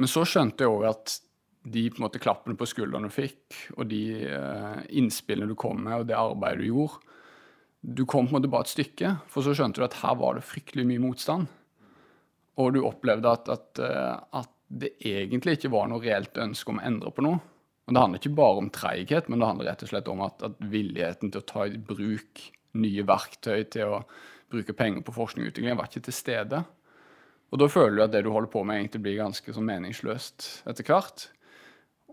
Men 0.00 0.10
så 0.10 0.24
skjønte 0.26 0.64
jeg 0.64 0.74
òg 0.74 0.86
at 0.90 1.18
de 1.64 1.86
på 1.88 2.00
en 2.00 2.04
måte 2.04 2.20
klappene 2.20 2.58
på 2.60 2.68
skuldrene 2.68 3.08
du 3.08 3.14
fikk, 3.14 3.56
og 3.78 3.86
de 3.88 4.02
eh, 4.28 4.80
innspillene 5.00 5.48
du 5.48 5.56
kom 5.56 5.80
med, 5.86 6.02
og 6.02 6.08
det 6.10 6.16
arbeidet 6.18 6.60
du 6.60 6.68
gjorde 6.68 7.12
Du 7.80 8.02
kom 8.08 8.26
på 8.26 8.34
en 8.34 8.38
måte 8.38 8.50
bare 8.52 8.66
et 8.66 8.72
stykke, 8.74 9.14
for 9.28 9.44
så 9.44 9.54
skjønte 9.56 9.80
du 9.80 9.86
at 9.86 10.00
her 10.02 10.16
var 10.20 10.36
det 10.36 10.44
fryktelig 10.48 10.86
mye 10.88 11.02
motstand 11.04 11.48
og 12.60 12.74
du 12.74 12.82
opplevde 12.86 13.30
at, 13.30 13.48
at, 13.50 13.82
eh, 13.82 14.18
at, 14.40 14.50
det 14.74 14.94
egentlig 15.06 15.58
ikke 15.58 15.70
var 15.70 15.86
noe 15.86 16.02
reelt 16.02 16.38
ønske 16.40 16.72
om 16.72 16.78
å 16.80 16.86
endre 16.88 17.10
på 17.14 17.22
noe. 17.22 17.36
Og 17.84 17.94
Det 17.94 18.00
handler 18.00 18.18
ikke 18.18 18.38
bare 18.40 18.62
om 18.62 18.70
treighet, 18.72 19.28
men 19.28 19.38
det 19.38 19.46
handler 19.46 19.68
rett 19.68 19.82
og 19.84 19.90
slett 19.90 20.08
om 20.10 20.22
at, 20.24 20.40
at, 20.42 20.56
villigheten 20.72 21.30
til 21.30 21.42
å 21.42 21.46
ta 21.46 21.66
i 21.68 21.76
bruk 21.78 22.40
nye 22.80 23.04
verktøy, 23.06 23.60
til 23.70 23.92
å 23.92 24.00
bruke 24.50 24.74
penger 24.74 25.04
på 25.04 25.14
forskning 25.14 25.44
og 25.44 25.52
utvikling, 25.52 25.76
var 25.78 25.90
ikke 25.92 26.06
til 26.08 26.16
stede. 26.16 26.62
Og 27.54 27.60
da 27.62 27.70
føler 27.70 27.94
du 27.96 28.02
at 28.02 28.12
det 28.12 28.24
du 28.26 28.32
holder 28.34 28.50
på 28.50 28.64
med, 28.66 28.80
egentlig 28.80 29.04
blir 29.04 29.20
ganske 29.20 29.54
sånn 29.54 29.68
meningsløst 29.68 30.48
etter 30.66 30.88
hvert. 30.88 31.28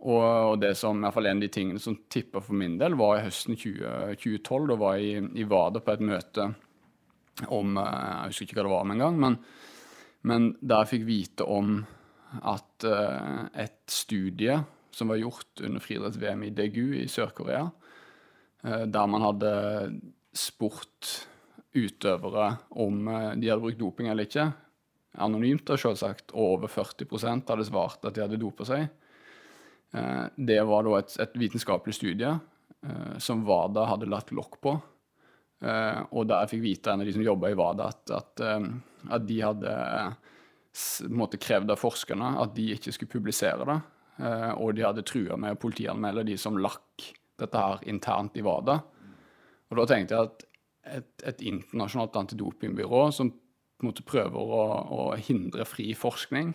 Og, 0.02 0.22
og, 0.22 0.56
det 0.62 0.76
som 0.78 1.00
i 1.00 1.06
hvert 1.06 1.18
fall 1.18 1.30
en 1.30 1.42
av 1.42 1.46
de 1.46 1.50
tingene 1.54 1.82
som 1.82 1.98
tippa 2.14 2.42
for 2.46 2.58
min 2.58 2.78
del, 2.78 2.94
var 2.98 3.18
i 3.18 3.26
høsten 3.26 3.58
20, 3.58 4.14
2012. 4.22 4.70
Da 4.70 4.78
var 4.82 5.00
jeg 5.00 5.10
i, 5.10 5.26
i 5.42 5.50
Vada 5.50 5.82
på 5.82 5.94
et 5.96 6.06
møte 6.06 6.48
om 7.50 7.78
eh, 7.82 8.08
Jeg 8.22 8.32
husker 8.32 8.48
ikke 8.48 8.58
hva 8.60 8.66
det 8.68 8.74
var 8.76 8.86
om 8.86 8.96
en 8.96 9.06
gang. 9.06 9.20
men 9.22 9.38
men 10.28 10.52
der 10.62 10.84
jeg 10.84 10.92
fikk 10.96 11.08
vite 11.08 11.48
om 11.50 11.80
at 12.48 12.86
uh, 12.86 13.48
et 13.58 13.82
studie 13.92 14.60
som 14.94 15.12
var 15.12 15.22
gjort 15.22 15.64
under 15.66 15.84
friidretts-VM 15.84 16.46
i 16.46 16.54
Daegu 16.56 16.94
i 17.00 17.08
Sør-Korea, 17.10 17.66
uh, 17.66 18.84
der 18.86 19.10
man 19.10 19.26
hadde 19.26 19.54
spurt 20.38 21.14
utøvere 21.76 22.52
om 22.84 23.08
uh, 23.10 23.32
de 23.34 23.50
hadde 23.50 23.64
brukt 23.64 23.82
doping 23.82 24.12
eller 24.12 24.30
ikke, 24.30 24.52
anonymt 25.20 25.66
da 25.68 25.78
selvsagt, 25.80 26.32
og 26.32 26.58
over 26.58 26.72
40% 26.72 27.50
hadde 27.52 27.68
svart 27.68 28.06
at 28.08 28.16
de 28.16 28.24
hadde 28.24 28.40
dopa 28.40 28.68
seg. 28.68 28.88
det 30.38 30.62
var 30.64 30.86
da 30.88 30.94
et, 31.02 31.18
et 31.20 31.34
vitenskapelig 31.36 31.98
studie 31.98 32.30
som 33.20 33.42
WADA 33.44 33.84
hadde 33.90 34.08
latt 34.08 34.32
lokk 34.32 34.56
på. 34.64 34.72
og 36.16 36.30
der 36.30 36.48
fikk 36.48 36.64
vite 36.64 36.94
en 36.94 37.04
av 37.04 37.06
de 37.06 37.14
som 37.14 37.26
jobba 37.26 37.52
i 37.52 37.58
WADA, 37.60 37.90
at, 37.92 38.14
at 38.16 38.46
at 39.10 39.26
de 39.28 39.40
hadde 39.42 39.74
måte, 41.10 41.40
krevd 41.42 41.74
av 41.74 41.82
forskerne 41.82 42.36
at 42.42 42.54
de 42.56 42.72
ikke 42.76 42.94
skulle 42.96 43.16
publisere 43.16 43.68
det. 43.68 43.80
Eh, 44.22 44.52
og 44.54 44.76
de 44.78 44.86
hadde 44.86 45.06
trua 45.08 45.38
med 45.40 45.56
å 45.56 45.62
politianmelde 45.62 46.28
de 46.30 46.38
som 46.40 46.60
lakk 46.62 47.10
dette 47.42 47.58
her 47.58 47.82
internt 47.90 48.38
i 48.38 48.46
WADA. 48.46 48.78
Og 49.72 49.80
da 49.80 49.88
tenkte 49.90 50.18
jeg 50.18 50.30
at 50.30 50.48
et, 50.98 51.12
et 51.30 51.44
internasjonalt 51.46 52.18
antidopingbyrå 52.24 53.08
som 53.16 53.32
på 53.82 53.88
en 53.88 53.90
måte 53.90 54.06
prøver 54.06 54.38
å, 54.38 54.66
å, 54.94 55.06
hindre 55.18 55.66
fri 55.66 55.90
forskning, 55.98 56.54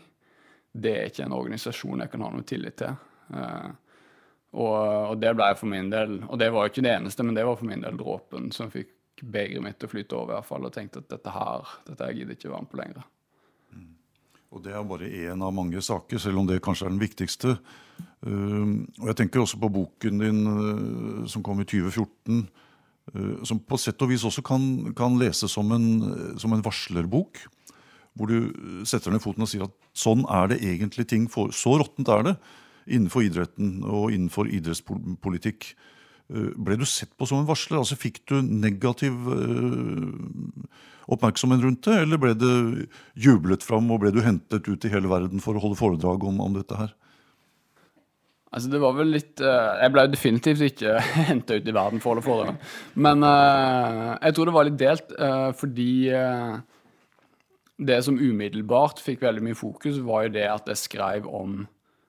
det 0.77 0.93
er 0.95 1.09
ikke 1.11 1.25
en 1.27 1.35
organisasjon 1.35 2.05
jeg 2.05 2.13
kan 2.13 2.23
ha 2.23 2.31
noe 2.31 2.47
tillit 2.47 2.79
til. 2.79 2.95
Uh, 3.35 3.73
og, 4.55 4.77
og, 5.11 5.17
det 5.19 5.33
ble 5.35 5.49
for 5.59 5.67
min 5.67 5.89
del 5.91 6.21
Og 6.31 6.39
det 6.39 6.47
var 6.55 6.63
jo 6.63 6.71
ikke 6.71 6.85
det 6.87 6.93
eneste, 6.95 7.25
men 7.27 7.35
det 7.35 7.43
var 7.45 7.57
for 7.59 7.67
min 7.67 7.83
del 7.83 7.97
dråpen 7.99 8.53
som 8.55 8.71
fikk 8.71 9.25
begeret 9.27 9.65
mitt 9.65 9.81
til 9.81 9.89
å 9.89 9.91
flyte 9.91 10.15
over, 10.15 10.31
i 10.31 10.37
hvert 10.37 10.49
fall, 10.49 10.69
og 10.69 10.75
tenkte 10.77 11.03
at 11.03 11.11
dette 11.11 11.33
her 11.35 11.73
dette 11.89 12.09
jeg 12.11 12.21
gidder 12.21 12.39
ikke 12.39 12.53
være 12.53 12.63
med 12.63 12.71
på 12.71 12.81
lenger. 12.81 13.09
Mm. 13.73 13.89
Og 14.53 14.63
Det 14.63 14.77
er 14.77 14.87
bare 14.93 15.11
én 15.25 15.43
av 15.43 15.57
mange 15.57 15.83
saker, 15.83 16.23
selv 16.23 16.43
om 16.45 16.47
det 16.47 16.63
kanskje 16.65 16.87
er 16.87 16.95
den 16.95 17.03
viktigste. 17.03 17.57
Uh, 18.23 18.87
og 19.01 19.11
Jeg 19.11 19.19
tenker 19.23 19.43
også 19.43 19.59
på 19.59 19.73
boken 19.81 20.23
din 20.23 20.41
uh, 20.47 21.27
som 21.27 21.43
kom 21.43 21.65
i 21.65 21.67
2014, 21.67 22.45
uh, 22.47 22.66
som 23.47 23.61
på 23.63 23.79
sett 23.79 24.03
og 24.03 24.11
vis 24.11 24.25
også 24.27 24.43
kan, 24.43 24.63
kan 24.99 25.15
leses 25.21 25.53
som 25.55 25.71
en, 25.73 25.87
som 26.41 26.53
en, 26.53 26.65
varslerbok. 26.65 27.39
Hvor 28.17 28.31
du 28.33 28.83
setter 28.89 29.13
ned 29.13 29.23
foten 29.23 29.45
og 29.45 29.51
sier 29.51 29.67
at 29.67 29.75
sånn 29.97 30.25
er 30.33 30.51
det 30.51 30.63
egentlig 30.65 31.07
ting 31.11 31.27
for, 31.31 31.53
Så 31.55 31.77
råttent 31.79 32.09
er 32.11 32.25
det 32.27 32.37
innenfor 32.87 33.27
idretten 33.27 33.83
og 33.85 34.11
innenfor 34.15 34.49
idrettspolitikk. 34.49 35.69
Eh, 36.33 36.51
ble 36.57 36.79
du 36.81 36.87
sett 36.89 37.13
på 37.19 37.29
som 37.29 37.43
en 37.43 37.49
varsler? 37.49 37.79
Altså 37.83 37.99
Fikk 38.01 38.23
du 38.31 38.41
negativ 38.43 39.15
oppmerksomhet 41.07 41.63
rundt 41.63 41.87
det, 41.87 41.97
eller 42.03 42.21
ble 42.21 42.35
det 42.35 42.55
jublet 43.15 43.63
fram, 43.63 43.91
og 43.95 44.03
ble 44.03 44.13
du 44.15 44.23
hentet 44.25 44.67
ut 44.67 44.87
i 44.87 44.91
hele 44.93 45.11
verden 45.11 45.43
for 45.43 45.57
å 45.57 45.63
holde 45.63 45.79
foredrag 45.79 46.25
om, 46.27 46.41
om 46.43 46.57
dette 46.57 46.79
her? 46.79 46.95
Altså 48.57 48.71
det 48.73 48.81
var 48.81 48.95
vel 48.97 49.11
litt 49.13 49.43
uh, 49.45 49.77
Jeg 49.83 49.93
ble 49.93 50.07
definitivt 50.09 50.65
ikke 50.71 50.97
henta 51.29 51.59
ut 51.59 51.69
i 51.69 51.77
verden 51.77 52.01
for 52.01 52.11
å 52.11 52.15
holde 52.15 52.25
foredrag. 52.25 52.73
Men 52.97 53.25
uh, 53.27 54.17
jeg 54.17 54.37
tror 54.37 54.49
det 54.49 54.57
var 54.57 54.69
litt 54.71 54.81
delt, 54.81 55.15
fordi 55.61 55.91
det 57.77 57.99
som 58.07 58.17
umiddelbart 58.17 59.03
fikk 59.05 59.21
veldig 59.27 59.45
mye 59.45 59.59
fokus, 59.59 60.01
var 60.01 60.27
jo 60.27 60.37
det 60.39 60.47
at 60.49 60.71
jeg 60.73 60.87
skrev 60.87 61.29
om 61.29 61.65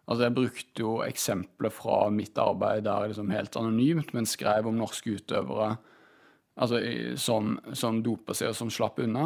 Altså 0.07 0.23
Jeg 0.23 0.35
brukte 0.37 0.79
jo 0.79 0.91
eksempler 1.03 1.73
fra 1.75 2.05
mitt 2.15 2.37
arbeid 2.39 2.85
der 2.85 3.09
liksom 3.11 3.31
helt 3.35 3.57
anonymt, 3.59 4.13
men 4.15 4.29
skrev 4.29 4.69
om 4.69 4.77
norske 4.79 5.17
utøvere 5.19 5.73
altså, 6.55 6.79
som, 7.19 7.57
som 7.75 7.99
dopa 8.05 8.35
seg, 8.37 8.53
og 8.53 8.55
som 8.55 8.71
slapp 8.71 9.01
unna. 9.03 9.25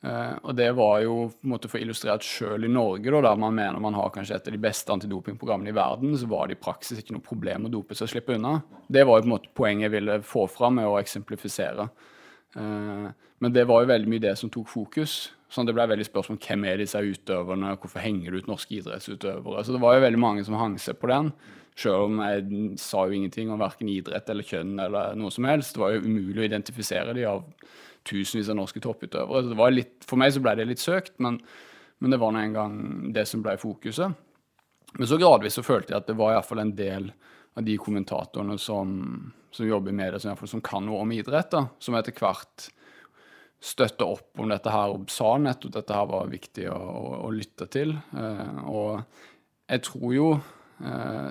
Uh, 0.00 0.36
og 0.48 0.54
det 0.56 0.70
var 0.78 1.02
jo 1.04 1.14
på 1.28 1.44
en 1.44 1.52
måte 1.52 1.68
for 1.68 1.82
illustrert 1.82 2.24
sjøl 2.24 2.64
i 2.64 2.70
Norge, 2.72 3.10
da, 3.12 3.20
der 3.26 3.40
man 3.40 3.56
mener 3.56 3.82
man 3.84 3.98
har 3.98 4.12
kanskje 4.14 4.38
et 4.38 4.46
av 4.48 4.54
de 4.54 4.60
beste 4.62 4.94
antidopingprogrammene 4.94 5.74
i 5.74 5.76
verden, 5.76 6.14
så 6.16 6.28
var 6.30 6.48
det 6.48 6.56
i 6.56 6.62
praksis 6.62 7.02
ikke 7.02 7.18
noe 7.18 7.26
problem 7.26 7.68
å 7.68 7.72
dope 7.74 7.96
seg 7.96 8.06
og 8.06 8.12
slippe 8.14 8.38
unna. 8.38 8.54
Det 8.88 9.04
var 9.04 9.20
jo 9.20 9.26
på 9.26 9.28
en 9.28 9.34
måte 9.34 9.52
poenget 9.60 9.90
jeg 9.90 9.96
ville 9.98 10.16
få 10.24 10.46
fram 10.48 10.80
med 10.80 10.88
å 10.88 10.96
eksemplifisere. 11.02 11.90
Uh, 12.56 13.10
men 13.40 13.52
det 13.56 13.66
var 13.68 13.84
jo 13.84 13.92
veldig 13.92 14.10
mye 14.12 14.24
det 14.24 14.34
som 14.40 14.52
tok 14.52 14.72
fokus. 14.72 15.18
Sånn 15.50 15.66
Det 15.66 15.74
ble 15.74 15.88
veldig 15.90 16.06
spørsmål 16.06 16.38
om 16.38 16.42
hvem 16.46 16.66
er 16.70 16.80
disse 16.80 17.00
utøverne, 17.00 17.76
hvorfor 17.82 18.04
henger 18.04 18.30
det 18.30 18.42
ut 18.42 18.50
norske 18.52 18.76
idrettsutøvere. 18.76 19.64
Så 19.66 19.74
det 19.74 19.82
var 19.82 19.96
jo 19.96 20.04
veldig 20.04 20.20
mange 20.22 20.44
som 20.46 20.56
hang 20.60 20.76
seg 20.78 20.96
på 21.00 21.10
den. 21.10 21.32
Selv 21.80 22.06
om 22.06 22.20
jeg 22.22 22.76
sa 22.80 23.06
jo 23.08 23.16
ingenting 23.16 23.50
om 23.50 23.60
verken 23.60 23.90
idrett 23.90 24.28
eller 24.30 24.46
kjønn 24.46 24.74
eller 24.84 25.16
noe 25.18 25.32
som 25.34 25.48
helst. 25.48 25.74
Det 25.74 25.82
var 25.82 25.96
jo 25.96 26.04
umulig 26.04 26.44
å 26.44 26.48
identifisere 26.48 27.16
de 27.16 27.26
av 27.28 27.44
tusenvis 28.08 28.50
av 28.52 28.58
norske 28.60 28.82
topputøvere. 28.82 29.42
Så 29.44 29.52
det 29.52 29.58
var 29.60 29.74
litt, 29.74 29.96
for 30.08 30.20
meg 30.20 30.32
så 30.34 30.42
ble 30.44 30.54
det 30.58 30.68
litt 30.70 30.82
søkt, 30.82 31.16
men, 31.22 31.40
men 32.00 32.14
det 32.14 32.20
var 32.22 32.34
nå 32.34 32.44
engang 32.44 32.78
det 33.14 33.26
som 33.28 33.42
ble 33.44 33.56
fokuset. 33.60 34.16
Men 34.96 35.06
så 35.06 35.18
gradvis 35.20 35.58
så 35.58 35.66
følte 35.66 35.94
jeg 35.94 36.02
at 36.02 36.08
det 36.08 36.18
var 36.18 36.34
iallfall 36.34 36.64
en 36.64 36.74
del 36.78 37.12
av 37.58 37.66
de 37.66 37.76
kommentatorene 37.78 38.56
som 38.58 38.96
som 39.50 39.66
jobber 39.66 39.90
i 39.90 39.94
media, 39.94 40.18
som, 40.18 40.36
som 40.46 40.62
kan 40.62 40.84
noe 40.86 41.02
om 41.02 41.12
idrett, 41.12 41.50
da, 41.52 41.66
som 41.82 41.96
etter 41.98 42.14
hvert 42.16 42.68
støtta 43.60 44.06
opp 44.08 44.40
om 44.40 44.48
dette 44.48 44.72
her 44.72 44.94
og 44.94 45.10
sa 45.12 45.34
nettopp 45.40 45.74
dette 45.74 45.96
her 45.96 46.06
var 46.08 46.30
viktig 46.30 46.64
å, 46.72 46.78
å, 46.78 47.02
å 47.26 47.32
lytte 47.34 47.66
til. 47.72 47.92
Eh, 48.16 48.60
og 48.70 49.02
jeg 49.68 49.84
tror 49.84 50.14
jo 50.16 50.28
eh, 50.32 51.28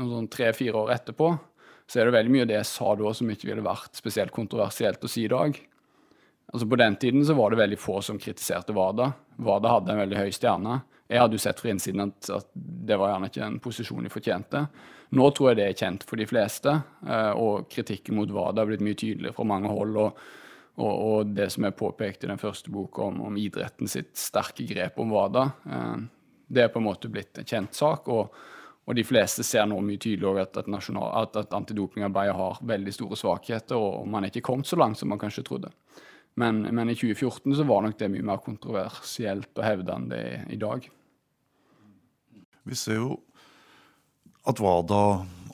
noen 0.00 0.14
sånn 0.16 0.30
tre-fire 0.32 0.82
år 0.82 0.94
etterpå 0.96 1.30
så 1.90 1.98
er 1.98 2.06
det 2.06 2.14
veldig 2.14 2.30
mye 2.30 2.44
av 2.44 2.50
det 2.52 2.58
jeg 2.60 2.70
sa 2.70 2.92
da 2.94 3.10
som 3.18 3.30
ikke 3.32 3.48
ville 3.48 3.66
vært 3.66 3.98
spesielt 3.98 4.30
kontroversielt 4.34 5.02
å 5.02 5.10
si 5.10 5.24
i 5.26 5.32
dag. 5.32 5.56
Altså 6.52 6.66
På 6.70 6.78
den 6.78 6.96
tiden 7.02 7.24
så 7.26 7.34
var 7.34 7.50
det 7.50 7.58
veldig 7.58 7.78
få 7.78 7.98
som 8.02 8.18
kritiserte 8.18 8.74
WADA. 8.74 9.08
WADA 9.42 9.72
hadde 9.74 9.92
en 9.92 10.02
veldig 10.04 10.18
høy 10.20 10.30
stjerne. 10.34 10.80
Jeg 11.10 11.18
hadde 11.18 11.34
jo 11.34 11.42
sett 11.42 11.58
fra 11.58 11.72
innsiden 11.72 12.04
at, 12.04 12.30
at, 12.30 12.46
det 12.54 12.98
var 12.98 13.10
gjerne 13.10 13.30
ikke 13.30 13.42
en 13.46 13.58
posisjon 13.62 14.06
de 14.06 14.12
fortjente. 14.12 14.62
Nå 15.18 15.26
tror 15.34 15.50
jeg 15.50 15.58
det 15.58 15.66
er 15.66 15.80
kjent 15.80 16.06
for 16.06 16.22
de 16.22 16.26
fleste, 16.30 16.76
eh, 17.06 17.32
og 17.34 17.66
kritikken 17.70 18.14
mot 18.18 18.30
WADA 18.30 18.62
har 18.62 18.70
blitt 18.70 18.86
mye 18.86 18.98
tydeligere 18.98 19.34
fra 19.34 19.48
mange 19.50 19.72
hold. 19.72 19.98
og 20.04 20.22
og, 20.80 20.92
og, 20.94 21.32
det 21.36 21.50
som 21.52 21.66
er 21.66 21.74
påpekt 21.76 22.22
i 22.24 22.28
den 22.30 22.38
første 22.40 22.70
boka 22.72 23.02
om, 23.04 23.18
om, 23.26 23.34
idretten 23.36 23.90
sitt 23.90 24.14
sterke 24.16 24.64
grep 24.64 24.96
om 25.02 25.10
WADA, 25.12 25.42
eh, 25.66 25.96
det 26.48 26.62
er 26.62 26.70
på 26.72 26.80
en 26.80 26.86
måte 26.86 27.10
blitt 27.12 27.36
en 27.42 27.48
kjent 27.50 27.76
sak. 27.76 28.08
Og, 28.08 28.30
og 28.90 28.96
de 28.98 29.04
fleste 29.06 29.44
ser 29.46 29.68
nå 29.70 29.76
mye 29.86 30.00
tydeligere 30.02 30.42
at, 30.48 30.56
at, 30.58 30.66
at, 30.66 31.36
at 31.44 31.52
antidopingarbeidet 31.54 32.34
har 32.34 32.56
veldig 32.66 32.94
store 32.96 33.18
svakheter, 33.18 33.78
og, 33.78 34.08
man 34.10 34.26
er 34.26 34.32
ikke 34.32 34.48
kommet 34.48 34.66
så 34.66 34.78
langt 34.80 34.98
som 34.98 35.12
man 35.12 35.20
kanskje 35.20 35.44
trodde. 35.46 35.70
Men, 36.40 36.64
men, 36.74 36.90
i 36.90 36.96
2014 36.98 37.54
så 37.60 37.66
var 37.68 37.84
nok 37.84 37.98
det 38.00 38.08
mye 38.10 38.26
mer 38.26 38.42
kontroversielt 38.42 39.58
å 39.58 39.66
hevde 39.66 39.94
enn 39.94 40.08
det 40.10 40.20
er 40.26 40.42
i 40.50 40.58
dag. 40.58 40.88
Vi 42.66 42.78
ser 42.78 42.98
jo 42.98 43.14
at 44.50 44.58
WADA 44.62 45.04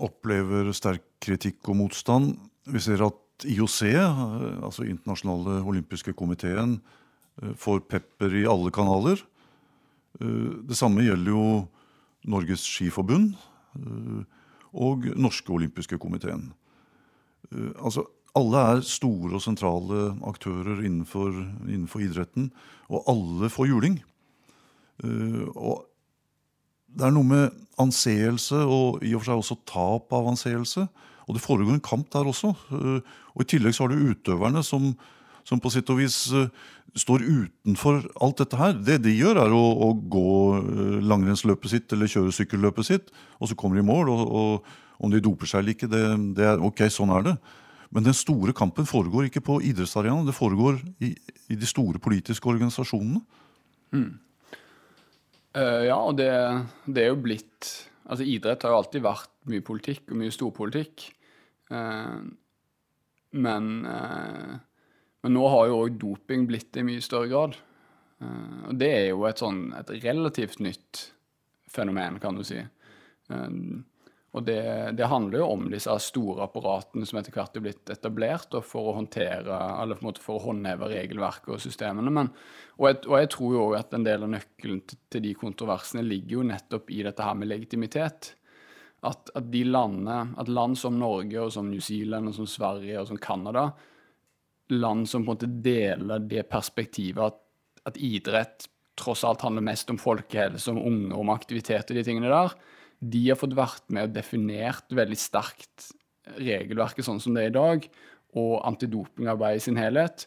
opplever 0.06 0.72
sterk 0.76 1.04
kritikk 1.20 1.68
og 1.68 1.80
motstand. 1.82 2.34
Vi 2.72 2.80
ser 2.80 3.04
at 3.04 3.44
IOC, 3.44 3.80
altså 4.64 4.88
Internasjonale 4.88 5.60
olympiske 5.68 6.16
komiteen, 6.16 6.78
eh, 7.42 7.52
får 7.52 7.84
pepper 7.90 8.32
i 8.40 8.46
alle 8.48 8.72
kanaler. 8.72 9.20
Eh, 10.20 10.52
det 10.64 10.76
samme 10.78 11.04
gjelder 11.04 11.34
jo 11.36 11.48
Norges 12.26 12.64
Skiforbund 12.66 13.34
eh, 13.78 14.22
og 14.76 15.06
Norske 15.16 15.52
olympiske 15.54 15.96
komiteen. 16.02 16.50
Altså, 17.80 18.02
alle 18.36 18.62
er 18.74 18.82
store 18.84 19.38
og 19.38 19.40
sentrale 19.40 20.10
aktører 20.26 20.82
innenfor, 20.84 21.30
innenfor 21.64 22.02
idretten, 22.04 22.50
og 22.90 23.06
alle 23.08 23.48
får 23.48 23.70
juling. 23.70 23.94
Og 25.54 25.86
det 26.92 27.06
er 27.06 27.14
noe 27.14 27.30
med 27.30 27.56
anseelse 27.80 28.58
og 28.66 29.00
i 29.06 29.14
og 29.14 29.22
for 29.22 29.30
seg 29.30 29.40
også 29.40 29.58
tap 29.70 30.12
av 30.18 30.28
anseelse 30.34 30.84
og 31.26 31.34
det 31.34 31.42
foregår 31.42 31.74
en 31.74 31.82
kamp 31.84 32.10
der 32.14 32.28
også. 32.30 32.52
Eh, 32.72 33.14
og 33.34 33.42
I 33.42 33.48
tillegg 33.50 33.74
så 33.74 33.84
har 33.84 33.92
du 33.92 34.10
utøverne 34.12 34.62
som, 34.66 34.92
som 35.46 35.60
på 35.62 35.70
sitt 35.72 35.90
og 35.92 36.00
vis 36.00 36.16
uh, 36.34 36.48
står 36.98 37.24
utenfor 37.24 38.02
alt 38.22 38.42
dette 38.42 38.58
her. 38.58 38.74
Det 38.88 38.98
de 39.04 39.14
gjør, 39.14 39.38
er 39.44 39.54
å, 39.54 39.62
å 39.86 39.92
gå 39.94 40.32
uh, 40.58 40.98
langrennsløpet 41.06 41.72
sitt 41.72 41.94
eller 41.94 42.10
kjøre 42.10 42.34
sykkelløpet 42.34 42.88
sitt, 42.88 43.14
og 43.38 43.50
så 43.50 43.58
kommer 43.58 43.78
de 43.78 43.84
i 43.84 43.88
mål. 43.88 44.10
Og, 44.12 44.26
og 44.26 45.04
om 45.06 45.12
de 45.12 45.22
doper 45.22 45.48
seg 45.48 45.62
eller 45.62 45.76
ikke, 45.76 45.90
det, 45.92 46.02
det, 46.38 46.46
er 46.48 46.62
ok, 46.64 46.86
sånn 46.92 47.12
er 47.14 47.26
det. 47.28 47.34
Men 47.94 48.06
den 48.08 48.16
store 48.16 48.54
kampen 48.56 48.88
foregår 48.88 49.28
ikke 49.28 49.44
på 49.44 49.60
idrettsarenaen, 49.68 50.26
det 50.26 50.34
foregår 50.36 50.80
i, 51.04 51.12
i, 51.46 51.58
de 51.58 51.68
store 51.68 52.00
politiske 52.02 52.48
organisasjonene. 52.50 53.20
Mm. 53.94 54.08
Uh, 55.56 55.82
ja, 55.86 55.98
og 56.00 56.16
det, 56.18 56.32
det, 56.88 57.04
er 57.04 57.12
jo 57.14 57.20
blitt 57.22 57.76
Altså, 58.06 58.22
idrett 58.22 58.62
har 58.62 58.70
jo 58.70 58.78
alltid 58.78 59.02
vært 59.02 59.30
mye 59.50 59.62
politikk 59.66 60.12
og 60.12 60.18
mye 60.20 60.34
storpolitikk. 60.34 61.08
Uh, 61.74 62.22
men, 63.36 63.86
eh, 63.86 64.52
men 65.24 65.36
nå 65.36 65.46
har 65.52 65.70
jo 65.70 65.80
òg 65.84 65.98
doping 66.00 66.46
blitt 66.48 66.72
det 66.74 66.84
i 66.84 66.88
mye 66.90 67.04
større 67.04 67.30
grad. 67.32 67.58
Eh, 68.20 68.62
og 68.68 68.80
det 68.80 68.92
er 68.92 69.06
jo 69.10 69.26
et 69.28 69.42
sånn 69.42 69.68
et 69.78 69.92
relativt 70.04 70.62
nytt 70.64 71.06
fenomen, 71.72 72.20
kan 72.22 72.38
du 72.38 72.44
si. 72.46 72.60
Og 74.36 74.44
det, 74.44 74.60
det, 74.98 75.06
handler 75.08 75.40
jo 75.40 75.46
om 75.54 75.62
disse 75.72 75.92
store 76.04 76.44
apparatene 76.44 77.06
som 77.08 77.16
etter 77.16 77.32
hvert 77.32 77.56
er 77.56 77.62
blitt 77.64 77.92
etablert 77.92 78.52
for 78.68 78.90
å 78.90 78.96
håndtere, 78.98 79.56
eller 79.80 79.96
på 79.96 80.04
en 80.04 80.08
måte 80.10 80.22
for 80.22 80.36
å 80.36 80.50
håndheve 80.50 80.90
regelverket 80.92 81.54
og 81.54 81.62
systemene. 81.64 82.12
Men, 82.12 82.28
og, 82.76 82.84
jeg, 82.90 82.98
og, 83.06 83.14
jeg, 83.22 83.30
tror 83.32 83.54
jo 83.56 83.62
at 83.78 83.96
en 83.96 84.04
del 84.04 84.26
av 84.26 84.34
nøkkelen 84.34 84.82
til, 84.84 85.00
til, 85.08 85.24
de 85.24 85.32
kontroversene 85.40 86.04
ligger 86.04 86.36
jo 86.36 86.48
nettopp 86.50 86.92
i 86.92 87.00
dette 87.06 87.24
her 87.24 87.38
med 87.40 87.48
legitimitet 87.48 88.34
at, 89.06 89.32
at, 89.32 89.48
de 89.54 89.64
landene, 89.64 90.34
at 90.36 90.52
land 90.52 90.76
som 90.80 91.00
Norge 91.00 91.40
og 91.40 91.56
som 91.56 91.72
New 91.72 91.80
Zealand 91.80 92.28
og 92.28 92.36
som 92.36 92.50
Sverige 92.50 93.00
og 93.00 93.08
som 93.08 93.20
Canada, 93.22 93.70
land 94.72 95.08
som 95.08 95.24
på 95.24 95.30
en 95.30 95.34
måte 95.34 95.50
deler 95.64 96.24
det 96.26 96.46
perspektivet 96.50 97.22
at, 97.22 97.38
at 97.90 98.00
idrett 98.02 98.66
tross 98.96 99.24
alt 99.28 99.44
handler 99.44 99.64
mest 99.66 99.90
om 99.92 100.00
folkehelse, 100.00 100.70
om 100.72 100.80
unge, 100.80 101.14
om 101.14 101.30
aktivitet 101.34 101.92
og 101.92 101.98
de 101.98 102.04
tingene 102.06 102.32
der, 102.32 102.54
de 102.98 103.22
har 103.28 103.38
fått 103.38 103.56
vært 103.56 103.84
med 103.92 104.08
og 104.08 104.16
definert 104.16 104.94
veldig 104.94 105.18
sterkt 105.20 105.90
regelverket 106.40 107.06
sånn 107.06 107.20
som 107.22 107.36
det 107.36 107.46
er 107.46 107.52
i 107.52 107.56
dag, 107.56 107.86
og 108.36 108.56
antidopingarbeid 108.68 109.60
i 109.60 109.62
sin 109.62 109.78
helhet. 109.80 110.26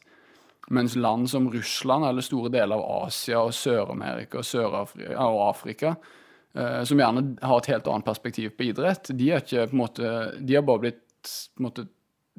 Mens 0.74 0.96
land 0.96 1.30
som 1.32 1.50
Russland 1.52 2.06
eller 2.06 2.26
store 2.26 2.52
deler 2.54 2.78
av 2.78 3.08
Asia 3.08 3.42
og 3.42 3.54
Sør-Amerika 3.58 4.42
og, 4.42 4.46
Sør 4.46 4.76
og 4.78 5.40
Afrika 5.48 5.96
uh, 5.98 6.82
som 6.86 7.02
gjerne 7.02 7.24
har 7.42 7.62
et 7.62 7.72
helt 7.74 7.90
annet 7.90 8.06
perspektiv 8.06 8.54
på 8.58 8.70
idrett, 8.70 9.10
de 9.18 9.32
ikke 9.38 9.70
måte, 9.74 10.12
de 10.38 10.58
har 10.58 10.66
bare 10.68 10.86
blitt 10.86 11.06
på 11.26 11.64
en 11.64 11.68
måte, 11.68 11.88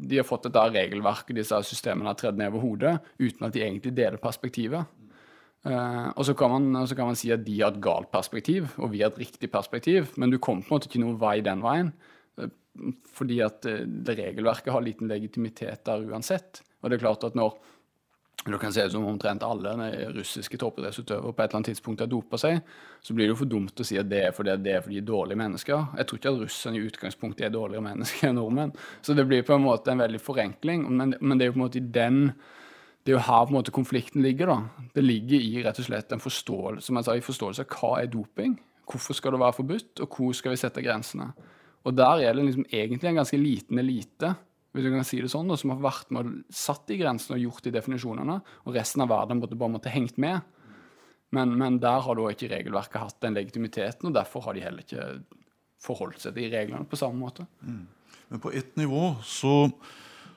de 0.00 0.20
har 0.20 0.26
fått 0.26 0.46
dette 0.48 0.62
regelverket, 0.72 1.36
disse 1.36 1.58
systemene 1.68 2.10
har 2.10 2.18
tredd 2.18 2.38
ned 2.40 2.52
over 2.52 2.64
hodet, 2.64 2.94
uten 3.20 3.46
at 3.46 3.54
de 3.54 3.64
egentlig 3.64 3.92
deler 3.96 4.20
perspektivet. 4.22 4.96
Uh, 5.60 6.08
og 6.16 6.24
så 6.24 6.32
kan, 6.38 6.54
man, 6.54 6.86
så 6.88 6.96
kan, 6.96 7.10
man, 7.10 7.18
si 7.20 7.28
at 7.34 7.42
de 7.44 7.58
har 7.60 7.74
et 7.74 7.82
galt 7.84 8.08
perspektiv, 8.12 8.70
og 8.80 8.94
vi 8.94 9.02
har 9.02 9.12
et 9.12 9.20
riktig 9.20 9.50
perspektiv, 9.52 10.08
men 10.16 10.32
du 10.32 10.38
kommer 10.40 10.64
på 10.64 10.72
en 10.72 10.78
måte 10.78 10.88
ikke 10.88 11.02
noen 11.02 11.18
vei 11.20 11.36
den 11.44 11.60
veien. 11.64 11.92
Uh, 12.40 12.48
fordi 13.12 13.42
at 13.44 13.66
det 13.66 14.16
regelverket 14.16 14.72
har 14.72 14.84
liten 14.86 15.10
legitimitet 15.10 15.84
der 15.88 16.06
uansett. 16.08 16.62
Og 16.80 16.88
det 16.88 16.96
er 16.96 17.04
klart 17.04 17.26
at 17.28 17.36
når 17.36 17.58
det 18.44 18.59
kan 18.59 18.72
se 18.72 18.85
ut 18.87 18.92
som 18.92 19.05
omtrent 19.05 19.42
alle 19.44 19.74
russiske 20.14 20.57
toppidrettsutøvere 20.61 21.33
på 21.35 21.42
et 21.42 21.50
eller 21.50 21.59
annet 21.59 21.68
tidspunkt 21.74 22.00
har 22.00 22.09
dopa 22.09 22.38
seg. 22.40 22.62
Så 23.05 23.12
blir 23.12 23.26
det 23.26 23.35
jo 23.35 23.40
for 23.42 23.50
dumt 23.50 23.83
å 23.83 23.85
si 23.85 23.98
at 24.00 24.09
det 24.09 24.22
er 24.24 24.33
fordi, 24.33 24.55
det 24.64 24.72
er 24.79 24.85
fordi 24.85 24.96
de 24.96 25.03
er 25.03 25.11
dårlige 25.11 25.40
mennesker. 25.42 25.83
Jeg 25.98 26.09
tror 26.09 26.20
ikke 26.20 26.33
at 26.33 26.40
russerne 26.46 26.81
i 26.81 26.87
utgangspunktet 26.88 27.44
er 27.46 27.53
dårligere 27.53 27.85
mennesker 27.85 28.31
enn 28.31 28.38
nordmenn. 28.40 28.72
Så 29.05 29.16
det 29.18 29.26
blir 29.29 29.44
på 29.44 29.59
en 29.59 29.66
måte 29.66 29.92
en 29.92 30.00
veldig 30.00 30.22
forenkling. 30.24 30.88
Men, 30.88 31.14
men 31.20 31.37
det 31.37 31.46
er 31.46 31.53
jo 31.53 31.59
på 31.59 31.61
en 31.61 31.66
måte 31.66 31.83
i 31.83 31.92
den 32.00 32.24
det 33.00 33.14
er 33.14 33.16
jo 33.16 33.26
her 33.29 33.44
på 33.46 33.53
en 33.53 33.57
måte 33.57 33.72
konflikten 33.72 34.24
ligger. 34.24 34.50
da. 34.50 34.88
Det 34.94 35.05
ligger 35.05 35.40
i 35.40 35.62
rett 35.64 35.79
og 35.81 35.87
slett 35.87 36.12
en 36.12 36.20
forståelse 36.20 36.85
som 36.87 36.98
jeg 36.98 37.07
sa, 37.07 37.14
i 37.16 37.24
forståelse 37.24 37.64
av 37.64 37.76
hva 37.76 37.94
er 38.03 38.11
doping, 38.12 38.59
hvorfor 38.88 39.16
skal 39.16 39.33
det 39.35 39.40
være 39.40 39.57
forbudt, 39.57 40.03
og 40.05 40.16
hvor 40.16 40.37
skal 40.37 40.53
vi 40.53 40.61
sette 40.61 40.85
grensene. 40.85 41.31
Og 41.88 41.96
der 41.96 42.26
er 42.26 42.37
det 42.37 42.44
liksom 42.44 42.66
egentlig 42.68 43.09
en 43.09 43.20
ganske 43.22 43.40
liten 43.40 43.81
elite 43.81 44.35
hvis 44.70 44.87
du 44.87 44.92
kan 44.92 45.06
si 45.06 45.18
det 45.18 45.30
sånn, 45.33 45.48
da, 45.50 45.56
som 45.59 45.72
har 45.72 45.83
vært 45.83 46.12
med 46.14 46.28
og 46.28 46.54
satt 46.54 46.85
de 46.90 46.98
grensene 47.00 47.38
og 47.38 47.46
gjort 47.48 47.66
de 47.66 47.72
definisjonene, 47.74 48.37
og 48.62 48.76
resten 48.76 49.02
av 49.02 49.11
verden 49.11 49.40
måtte 49.42 49.59
bare 49.59 49.74
måtte 49.74 49.90
hengt 49.90 50.20
med. 50.22 50.44
Men, 51.35 51.56
men, 51.59 51.78
der 51.83 52.02
har 52.04 52.18
da 52.18 52.28
ikke 52.30 52.50
regelverket 52.50 53.02
hatt 53.02 53.18
den 53.22 53.37
legitimiteten, 53.38 54.11
og 54.11 54.14
derfor 54.14 54.46
har 54.46 54.54
de 54.54 54.62
heller 54.62 54.87
ikke 54.87 55.09
forholdt 55.80 56.22
seg 56.22 56.37
til 56.37 56.50
reglene 56.52 56.87
på 56.87 56.98
samme 56.98 57.18
måte. 57.18 57.46
Mm. 57.66 57.83
Men 58.30 58.42
på 58.42 58.52
ett 58.54 58.76
nivå 58.78 59.16
så, 59.26 59.70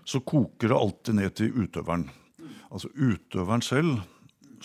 så, 0.06 0.22
koker 0.26 0.72
det 0.72 0.82
alltid 0.82 1.19
ned 1.19 1.38
til 1.38 1.63
utøveren. 1.65 2.08
Altså 2.74 2.89
utøveren 2.93 3.62
selv 3.65 4.02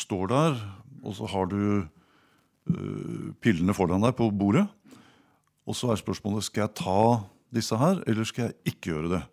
står 0.00 0.28
der, 0.33 0.61
og 1.04 1.16
så 1.16 1.28
har 1.28 1.48
du 1.50 1.61
uh, 1.85 3.24
pillene 3.44 3.76
foran 3.76 4.04
deg 4.04 4.16
på 4.16 4.31
bordet. 4.33 4.64
Og 5.68 5.76
så 5.76 5.92
er 5.92 6.01
spørsmålet 6.01 6.47
skal 6.47 6.66
jeg 6.66 6.78
ta 6.80 7.03
disse 7.53 7.76
her, 7.76 8.01
eller 8.09 8.28
skal 8.28 8.49
jeg 8.49 8.72
ikke 8.72 8.95
gjøre 8.95 9.12
det 9.16 9.24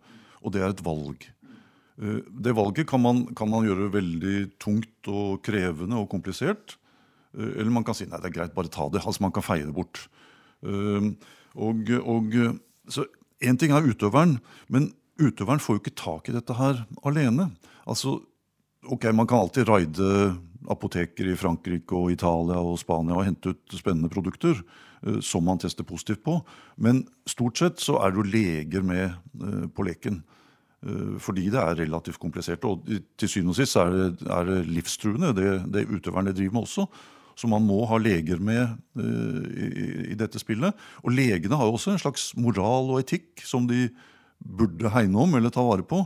og 0.46 0.54
det 0.54 0.62
er 0.62 0.70
et 0.72 0.84
valg. 0.86 1.26
Eh, 1.98 2.20
det 2.30 2.54
valget 2.56 2.88
kan 2.88 3.02
man, 3.02 3.24
kan 3.36 3.50
man, 3.50 3.66
gjøre 3.66 3.90
veldig 3.94 4.36
tungt 4.62 5.10
og 5.10 5.42
krevende 5.46 5.98
og 5.98 6.10
komplisert. 6.12 6.76
Eh, 7.34 7.58
eller 7.58 7.72
man 7.74 7.86
kan 7.86 7.96
si 7.98 8.06
nei, 8.06 8.20
det 8.22 8.30
er 8.30 8.38
greit, 8.38 8.54
bare 8.56 8.72
ta 8.72 8.88
det. 8.92 9.02
Altså 9.02 9.26
Man 9.26 9.34
kan 9.34 9.46
feie 9.46 9.66
det 9.66 9.74
bort. 9.76 10.06
Eh, 10.62 11.12
og, 11.56 11.92
og, 12.04 12.40
så 12.88 13.08
Én 13.44 13.58
ting 13.60 13.68
er 13.68 13.84
utøveren, 13.84 14.38
men 14.72 14.86
utøveren 15.20 15.60
får 15.60 15.76
jo 15.76 15.80
ikke 15.82 15.98
tak 16.00 16.28
i 16.30 16.32
dette 16.32 16.54
her 16.56 16.78
alene. 17.04 17.50
Altså, 17.84 18.14
ok, 18.88 19.10
Man 19.12 19.28
kan 19.28 19.42
alltid 19.44 19.68
raide 19.68 20.38
apoteker 20.72 21.28
i 21.28 21.36
Frankrike 21.36 21.92
og 21.92 22.14
Italia 22.14 22.56
og 22.56 22.78
Spania 22.80 23.18
og 23.18 23.26
hente 23.26 23.52
ut 23.52 23.76
spennende 23.76 24.08
produkter 24.08 24.62
som 25.20 25.44
man 25.44 25.58
tester 25.60 25.84
positivt 25.84 26.22
på. 26.24 26.38
Men 26.82 27.04
stort 27.28 27.60
sett 27.60 27.82
så 27.82 27.98
er 28.02 28.12
det 28.14 28.20
jo 28.22 28.30
leger 28.32 28.86
med 28.86 29.70
på 29.76 29.84
leken. 29.86 30.22
Eh, 30.84 31.16
fordi 31.22 31.48
det 31.52 31.60
er 31.60 31.78
relativt 31.82 32.20
komplisert. 32.22 32.64
Og 32.68 32.86
til 33.18 33.30
syvende 33.30 33.54
og 33.54 33.58
sist 33.58 33.78
er 33.80 33.92
det, 33.92 34.08
er 34.28 34.48
det 34.48 34.58
livstruende, 34.68 35.34
det, 35.36 35.50
det 35.72 35.86
utøverne 35.88 36.34
driver 36.36 36.58
med 36.58 36.68
også. 36.68 36.86
Så 37.36 37.48
man 37.52 37.64
må 37.66 37.82
ha 37.84 37.98
leger 38.00 38.40
med 38.40 38.78
i, 38.96 40.12
i, 40.12 40.14
dette 40.16 40.40
spillet. 40.40 40.72
Og 41.04 41.12
legene 41.12 41.58
har 41.58 41.68
jo 41.68 41.76
også 41.76 41.92
en 41.92 42.00
slags 42.00 42.30
moral 42.40 42.94
og 42.94 43.02
etikk 43.02 43.42
som 43.44 43.66
de 43.68 43.90
burde 44.40 44.88
hegne 44.92 45.20
om 45.20 45.36
eller 45.36 45.52
ta 45.52 45.64
vare 45.64 45.84
på. 45.84 46.00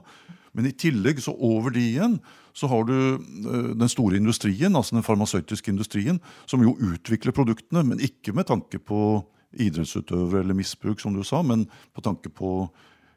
Men 0.57 0.66
i 0.66 0.74
tillegg, 0.74 1.20
så 1.22 1.34
over 1.36 1.74
de 1.74 1.82
igjen, 1.92 2.16
så 2.57 2.68
har 2.70 2.86
du 2.88 2.94
eh, 2.94 3.72
den 3.78 3.90
store 3.90 4.18
industrien, 4.18 4.76
altså 4.76 4.96
den 4.96 5.07
farmasøytiske 5.07 5.70
industrien, 5.72 6.20
som 6.51 6.62
jo 6.64 6.76
utvikler 6.90 7.34
produktene, 7.36 7.84
men 7.86 8.03
ikke 8.03 8.34
med 8.36 8.48
tanke 8.51 8.82
på 8.82 9.20
idrettsutøvere 9.51 10.44
eller 10.44 10.59
misbruk, 10.59 11.01
som 11.03 11.14
du 11.14 11.22
sa, 11.26 11.42
men 11.46 11.66
på 11.94 12.03
tanke 12.07 12.30
på 12.34 12.68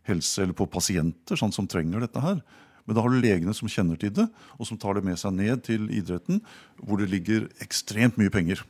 helse 0.07 0.43
eller 0.43 0.57
på 0.57 0.67
pasienter 0.69 1.39
sånn 1.39 1.53
som 1.55 1.69
trenger 1.69 2.03
dette 2.03 2.21
her. 2.21 2.41
Men 2.83 2.97
da 2.97 3.03
har 3.05 3.13
du 3.13 3.21
legene 3.23 3.53
som 3.55 3.69
kjenner 3.71 3.99
til 3.99 4.11
det, 4.15 4.25
og 4.59 4.67
som 4.67 4.79
tar 4.79 4.97
det 4.97 5.05
med 5.07 5.19
seg 5.19 5.35
ned 5.37 5.63
til 5.67 5.87
idretten, 5.93 6.41
hvor 6.83 6.99
det 6.99 7.11
ligger 7.13 7.47
ekstremt 7.63 8.17
mye 8.19 8.33
penger. 8.33 8.63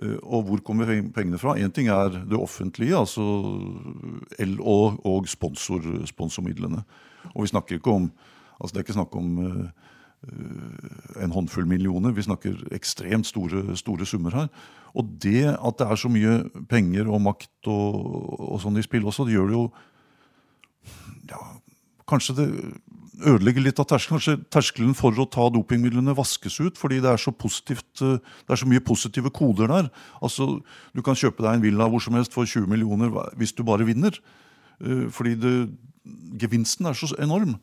Eh, 0.00 0.18
og 0.22 0.46
hvor 0.48 0.62
kommer 0.64 0.90
pengene 1.14 1.40
fra? 1.40 1.56
Én 1.58 1.72
ting 1.74 1.90
er 1.92 2.22
det 2.22 2.38
offentlige, 2.38 2.96
altså 2.96 3.24
L 4.40 4.58
og, 4.60 5.00
og 5.08 5.28
sponsor, 5.30 5.82
sponsormidlene. 6.08 6.84
Og 7.34 7.44
vi 7.44 7.52
snakker 7.54 7.78
ikke 7.78 7.96
om 7.96 8.12
altså 8.62 8.74
Det 8.74 8.78
er 8.78 8.84
ikke 8.84 8.94
snakk 8.94 9.14
om 9.18 9.38
uh, 9.42 11.22
en 11.24 11.32
håndfull 11.34 11.66
millioner. 11.66 12.12
Vi 12.14 12.22
snakker 12.22 12.60
ekstremt 12.70 13.26
store, 13.26 13.76
store, 13.76 14.06
summer 14.06 14.30
her. 14.30 14.48
Og 14.94 15.08
det 15.22 15.48
at 15.50 15.78
det 15.80 15.88
er 15.88 15.98
så 15.98 16.10
mye 16.12 16.36
penger 16.70 17.10
og 17.10 17.24
makt 17.24 17.70
og, 17.72 17.96
og 18.52 18.60
sånn 18.62 18.78
i 18.78 18.84
spill 18.86 19.08
også, 19.08 19.26
det 19.26 19.34
gjør 19.34 19.50
det 19.50 19.56
jo 19.56 19.64
ja, 21.30 21.40
Kanskje 22.06 22.36
det 22.36 22.46
ødelegger 23.22 23.64
litt 23.64 23.80
av 23.80 23.86
terskelen. 23.88 24.18
Kanskje 24.18 24.34
terskelen 24.52 24.96
for 24.98 25.16
å 25.16 25.28
ta 25.30 25.46
dopingmidlene 25.52 26.14
vaskes 26.16 26.58
ut, 26.62 26.78
fordi 26.80 27.00
det 27.02 27.12
er 27.12 27.20
så 27.20 27.32
positivt, 27.32 27.90
eh, 28.02 28.18
det 28.18 28.54
er 28.54 28.60
så 28.60 28.68
mye 28.68 28.84
positive 28.84 29.30
koder 29.30 29.70
der. 29.70 29.90
Altså, 30.20 30.62
Du 30.94 31.02
kan 31.02 31.14
kjøpe 31.14 31.42
deg 31.42 31.54
en 31.54 31.62
villa 31.62 31.88
hvor 31.88 32.00
som 32.00 32.14
helst 32.14 32.32
for 32.32 32.44
20 32.44 32.66
millioner 32.66 33.08
hvis 33.36 33.52
du 33.52 33.62
bare 33.62 33.86
vinner. 33.86 34.18
Eh, 34.80 35.08
fordi 35.08 35.34
det, 35.34 35.70
gevinsten 36.40 36.88
er 36.88 36.98
så 36.98 37.10
enorm. 37.22 37.56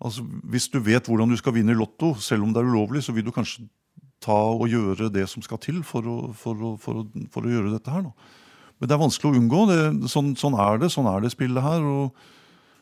Altså, 0.00 0.24
Hvis 0.48 0.68
du 0.72 0.80
vet 0.80 1.06
hvordan 1.06 1.30
du 1.30 1.36
skal 1.36 1.54
vinne 1.54 1.74
i 1.74 1.78
Lotto, 1.78 2.14
selv 2.20 2.46
om 2.46 2.54
det 2.54 2.62
er 2.62 2.70
ulovlig, 2.70 3.04
så 3.04 3.12
vil 3.12 3.26
du 3.26 3.32
kanskje 3.34 3.68
ta 4.20 4.36
og 4.36 4.68
gjøre 4.68 5.10
det 5.12 5.26
som 5.32 5.42
skal 5.44 5.60
til 5.62 5.80
for 5.86 6.04
å, 6.04 6.18
for 6.36 6.56
å, 6.56 6.74
for 6.80 7.02
å, 7.02 7.06
for 7.32 7.46
å 7.46 7.52
gjøre 7.52 7.72
dette 7.72 7.92
her. 7.92 8.04
Nå. 8.04 8.12
Men 8.80 8.88
det 8.88 8.96
er 8.96 9.02
vanskelig 9.02 9.30
å 9.30 9.40
unngå. 9.40 9.62
Det, 9.68 9.80
sånn, 10.12 10.34
sånn, 10.40 10.56
er 10.60 10.80
det. 10.80 10.90
Sånn 10.92 11.08
er 11.08 11.24
det 11.24 11.32
spillet 11.34 11.64
her. 11.64 11.84
og 11.84 12.14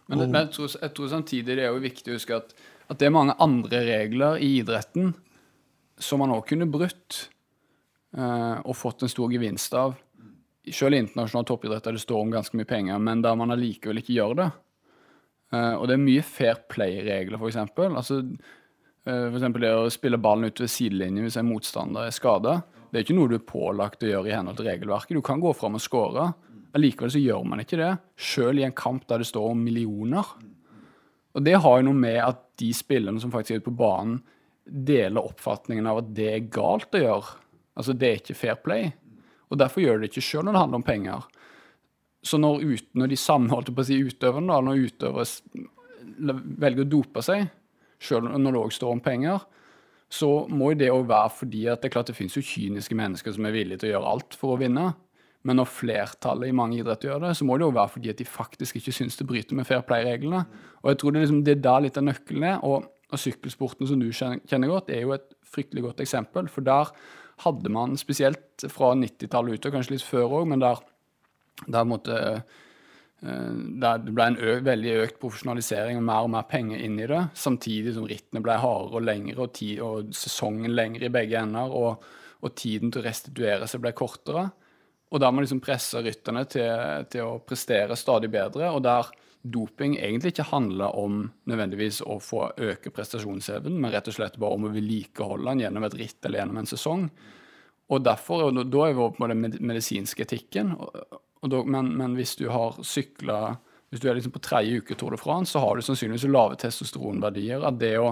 men, 0.08 0.24
men 0.24 0.36
jeg, 0.44 0.52
tror, 0.56 0.68
jeg, 0.72 0.92
tror, 0.96 1.08
samtidig 1.12 1.56
det 1.58 1.64
er 1.66 1.74
jo 1.74 1.82
viktig 1.84 2.12
å 2.12 2.18
huske 2.18 2.36
at, 2.38 2.54
at, 2.86 2.98
det 3.00 3.08
er 3.08 3.14
mange 3.14 3.34
andre 3.44 3.82
regler 3.84 4.38
i 4.40 4.54
idretten 4.62 5.10
som 5.98 6.22
man 6.22 6.32
òg 6.32 6.46
kunne 6.48 6.68
brutt 6.70 7.24
eh, 8.14 8.56
og 8.62 8.78
fått 8.78 9.02
en 9.02 9.10
stor 9.10 9.34
gevinst 9.34 9.74
av. 9.76 9.98
Selv 10.68 10.96
internasjonal 10.96 11.46
toppidrett 11.48 11.84
der 11.84 11.98
det 11.98 12.04
står 12.04 12.22
om 12.22 12.32
ganske 12.32 12.56
mye 12.56 12.68
penger, 12.68 13.02
men 13.02 13.24
der 13.24 13.36
man 13.38 13.52
allikevel 13.52 14.00
ikke 14.00 14.16
gjør 14.16 14.38
det. 14.38 14.48
Uh, 15.54 15.74
og 15.78 15.86
det 15.88 15.96
er 15.96 16.02
mye 16.02 16.24
fair 16.26 16.58
play-regler, 16.68 17.40
f.eks. 17.40 17.60
Altså, 17.88 18.20
uh, 19.08 19.38
for 19.38 19.62
det 19.62 19.72
å 19.72 19.86
spille 19.92 20.20
ballen 20.20 20.50
ut 20.50 20.60
ved 20.60 20.72
sidelinjen 20.72 21.24
hvis 21.24 21.38
en 21.40 21.48
motstander 21.48 22.08
er 22.08 22.16
skada. 22.16 22.58
Det 22.88 23.00
er 23.00 23.06
ikke 23.06 23.16
noe 23.16 23.30
du 23.30 23.38
er 23.38 23.48
pålagt 23.48 24.04
å 24.04 24.10
gjøre 24.10 24.30
i 24.30 24.36
henhold 24.36 24.60
til 24.60 24.68
regelverket. 24.68 25.16
Du 25.16 25.24
kan 25.24 25.40
gå 25.40 25.52
fram 25.56 25.76
og 25.78 25.84
score. 25.84 26.30
Allikevel 26.76 27.12
så 27.12 27.20
gjør 27.22 27.44
man 27.48 27.62
ikke 27.62 27.80
det, 27.80 27.92
sjøl 28.20 28.60
i 28.60 28.66
en 28.66 28.76
kamp 28.76 29.06
der 29.08 29.22
det 29.22 29.28
står 29.28 29.52
om 29.54 29.60
millioner. 29.64 30.34
Og 31.36 31.44
det 31.44 31.56
har 31.60 31.78
jo 31.78 31.86
noe 31.88 31.96
med 31.96 32.18
at 32.24 32.42
de 32.60 32.68
spillerne 32.76 33.20
som 33.22 33.32
faktisk 33.32 33.54
er 33.54 33.62
ute 33.62 33.70
på 33.70 33.78
banen, 33.78 34.18
deler 34.68 35.24
oppfatningen 35.24 35.86
av 35.88 36.02
at 36.02 36.08
det 36.16 36.28
er 36.28 36.48
galt 36.52 36.92
å 36.92 37.00
gjøre. 37.00 37.36
Altså, 37.78 37.94
det 37.96 38.08
er 38.08 38.18
ikke 38.20 38.36
fair 38.36 38.58
play. 38.60 38.90
Og 39.48 39.60
derfor 39.60 39.80
gjør 39.80 39.96
de 39.96 40.04
det 40.04 40.12
ikke 40.12 40.26
sjøl 40.26 40.44
når 40.44 40.56
det 40.56 40.62
handler 40.64 40.80
om 40.80 40.88
penger. 40.88 41.28
Så 42.24 42.38
når, 42.40 42.64
ut, 42.66 42.88
når 42.98 43.12
de 43.12 43.18
samme 43.20 43.60
på 43.62 43.82
å 43.82 43.86
si 43.86 44.00
utøverne, 44.02 44.58
når 44.64 44.88
utøvere 44.88 45.26
velger 46.58 46.84
å 46.84 46.90
dope 46.90 47.22
seg, 47.22 47.46
sjøl 48.02 48.26
når 48.26 48.54
det 48.54 48.62
òg 48.62 48.74
står 48.74 48.94
om 48.96 49.02
penger, 49.02 49.44
så 50.08 50.30
må 50.48 50.72
jo 50.72 50.80
det 50.80 50.88
òg 50.92 51.04
være 51.08 51.34
fordi 51.36 51.66
at 51.68 51.82
det 51.82 51.90
er 51.90 51.94
klart 51.98 52.10
det 52.10 52.16
finnes 52.16 52.36
jo 52.38 52.44
kyniske 52.44 52.96
mennesker 52.96 53.34
som 53.34 53.44
er 53.44 53.54
villige 53.54 53.82
til 53.82 53.90
å 53.90 53.94
gjøre 53.96 54.12
alt 54.14 54.36
for 54.38 54.54
å 54.54 54.60
vinne. 54.60 54.86
Men 55.46 55.60
når 55.60 55.70
flertallet 55.70 56.50
i 56.50 56.56
mange 56.56 56.80
idretter 56.80 57.12
gjør 57.12 57.26
det, 57.26 57.34
så 57.38 57.46
må 57.46 57.58
det 57.58 57.66
jo 57.66 57.74
være 57.76 57.92
fordi 57.94 58.10
at 58.12 58.20
de 58.20 58.26
faktisk 58.28 58.80
ikke 58.80 58.94
syns 58.96 59.18
det 59.20 59.28
bryter 59.28 59.58
med 59.58 59.68
fair 59.68 59.84
play-reglene. 59.86 60.42
Og 60.82 60.90
jeg 60.90 61.00
tror 61.00 61.14
det 61.14 61.22
liksom, 61.22 61.42
det 61.46 61.54
er 61.54 61.62
der 61.68 61.84
litt 61.84 62.00
av 62.00 62.06
nøkkelen 62.08 62.46
er. 62.48 62.58
Og, 62.66 62.88
og 63.08 63.22
sykkelsporten, 63.22 63.88
som 63.88 64.02
du 64.02 64.08
kjenner 64.10 64.72
godt, 64.72 64.90
er 64.92 65.04
jo 65.04 65.14
et 65.14 65.28
fryktelig 65.46 65.86
godt 65.86 66.02
eksempel. 66.04 66.50
For 66.52 66.66
der 66.66 66.90
hadde 67.44 67.72
man, 67.72 67.94
spesielt 68.00 68.66
fra 68.72 68.90
90-tallet 68.98 69.58
ut, 69.58 69.68
og 69.68 69.76
kanskje 69.76 69.94
litt 69.94 70.06
før 70.08 70.40
òg, 70.40 70.48
men 70.50 70.64
der, 70.64 70.82
der 71.66 71.86
måtte 71.88 72.18
eh, 72.28 73.52
det 73.82 74.14
ble 74.14 74.28
en 74.30 74.38
ø 74.38 74.54
veldig 74.66 74.94
økt 75.02 75.18
profesjonalisering 75.22 75.98
og 75.98 76.06
mer 76.06 76.26
og 76.26 76.32
mer 76.36 76.46
penger 76.50 76.84
inn 76.84 77.00
i 77.00 77.08
det, 77.10 77.24
samtidig 77.34 77.96
som 77.96 78.06
rittene 78.06 78.42
ble 78.44 78.58
hardere 78.62 79.00
og 79.00 79.06
lengre, 79.08 79.48
og, 79.48 79.62
og 79.84 80.14
sesongen 80.14 80.74
lengre 80.76 81.08
i 81.08 81.14
begge 81.14 81.40
ender, 81.42 81.74
og, 81.74 82.04
og, 82.38 82.54
tiden 82.54 82.92
til 82.94 83.02
å 83.02 83.08
restituere 83.08 83.70
seg 83.70 83.82
ble 83.82 83.94
kortere. 83.98 84.48
Og 85.08 85.22
der 85.22 85.32
må 85.32 85.42
liksom 85.42 85.62
pressa 85.64 86.02
rytterne 86.04 86.44
til, 86.52 86.68
til, 87.10 87.24
å 87.24 87.40
prestere 87.40 87.96
stadig 87.96 88.28
bedre. 88.30 88.68
Og 88.76 88.82
der 88.84 89.08
doping 89.40 89.96
egentlig 89.96 90.34
ikke 90.34 90.50
handler 90.50 90.96
om 90.98 91.22
nødvendigvis 91.48 92.02
å 92.04 92.18
få 92.20 92.50
øke 92.52 92.92
prestasjonsevnen, 92.92 93.78
men 93.80 93.94
rett 93.94 94.10
og 94.10 94.18
slett 94.18 94.36
bare 94.40 94.58
om 94.58 94.68
å 94.68 94.72
vedlikeholde 94.74 95.48
den 95.48 95.64
gjennom 95.64 95.86
et 95.88 95.96
ritt 95.96 96.28
eller 96.28 96.42
gjennom 96.42 96.60
en 96.60 96.70
sesong. 96.70 97.08
Og 97.88 98.04
derfor, 98.04 98.50
og 98.50 98.58
da 98.68 98.84
er 98.84 98.98
vi 98.98 99.08
på 99.16 99.30
den 99.30 99.46
medisinske 99.64 100.26
etikken. 100.26 100.74
Da, 101.42 101.62
men, 101.64 101.92
men, 101.96 102.16
hvis 102.18 102.36
du 102.38 102.48
har 102.50 102.78
sykla 102.82 103.58
hvis 103.88 104.02
du 104.02 104.08
er 104.10 104.18
liksom 104.18 104.34
på 104.34 104.42
tredje 104.44 104.82
uke 104.82 104.96
Tour 105.00 105.14
de 105.14 105.18
France, 105.20 105.54
så 105.54 105.62
har 105.62 105.76
du 105.76 105.82
sannsynligvis 105.84 106.26
lave 106.28 106.58
testosteronverdier. 106.60 107.62
At 107.64 107.78
det 107.80 107.94
å, 107.96 108.10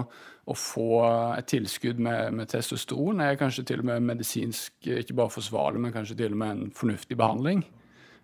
å 0.48 0.54
få 0.56 1.02
et 1.36 1.50
tilskudd 1.52 2.00
med, 2.00 2.32
med, 2.38 2.48
testosteron 2.48 3.20
er 3.20 3.36
kanskje 3.36 3.66
til 3.68 3.82
og 3.82 3.90
med 3.90 4.06
medisinsk 4.08 4.88
ikke 5.02 5.18
bare 5.18 5.34
forsvarlig, 5.34 5.82
men 5.84 5.92
kanskje 5.92 6.16
til 6.22 6.32
og 6.32 6.40
med 6.40 6.54
en 6.54 6.70
fornuftig 6.76 7.18
behandling. 7.20 7.60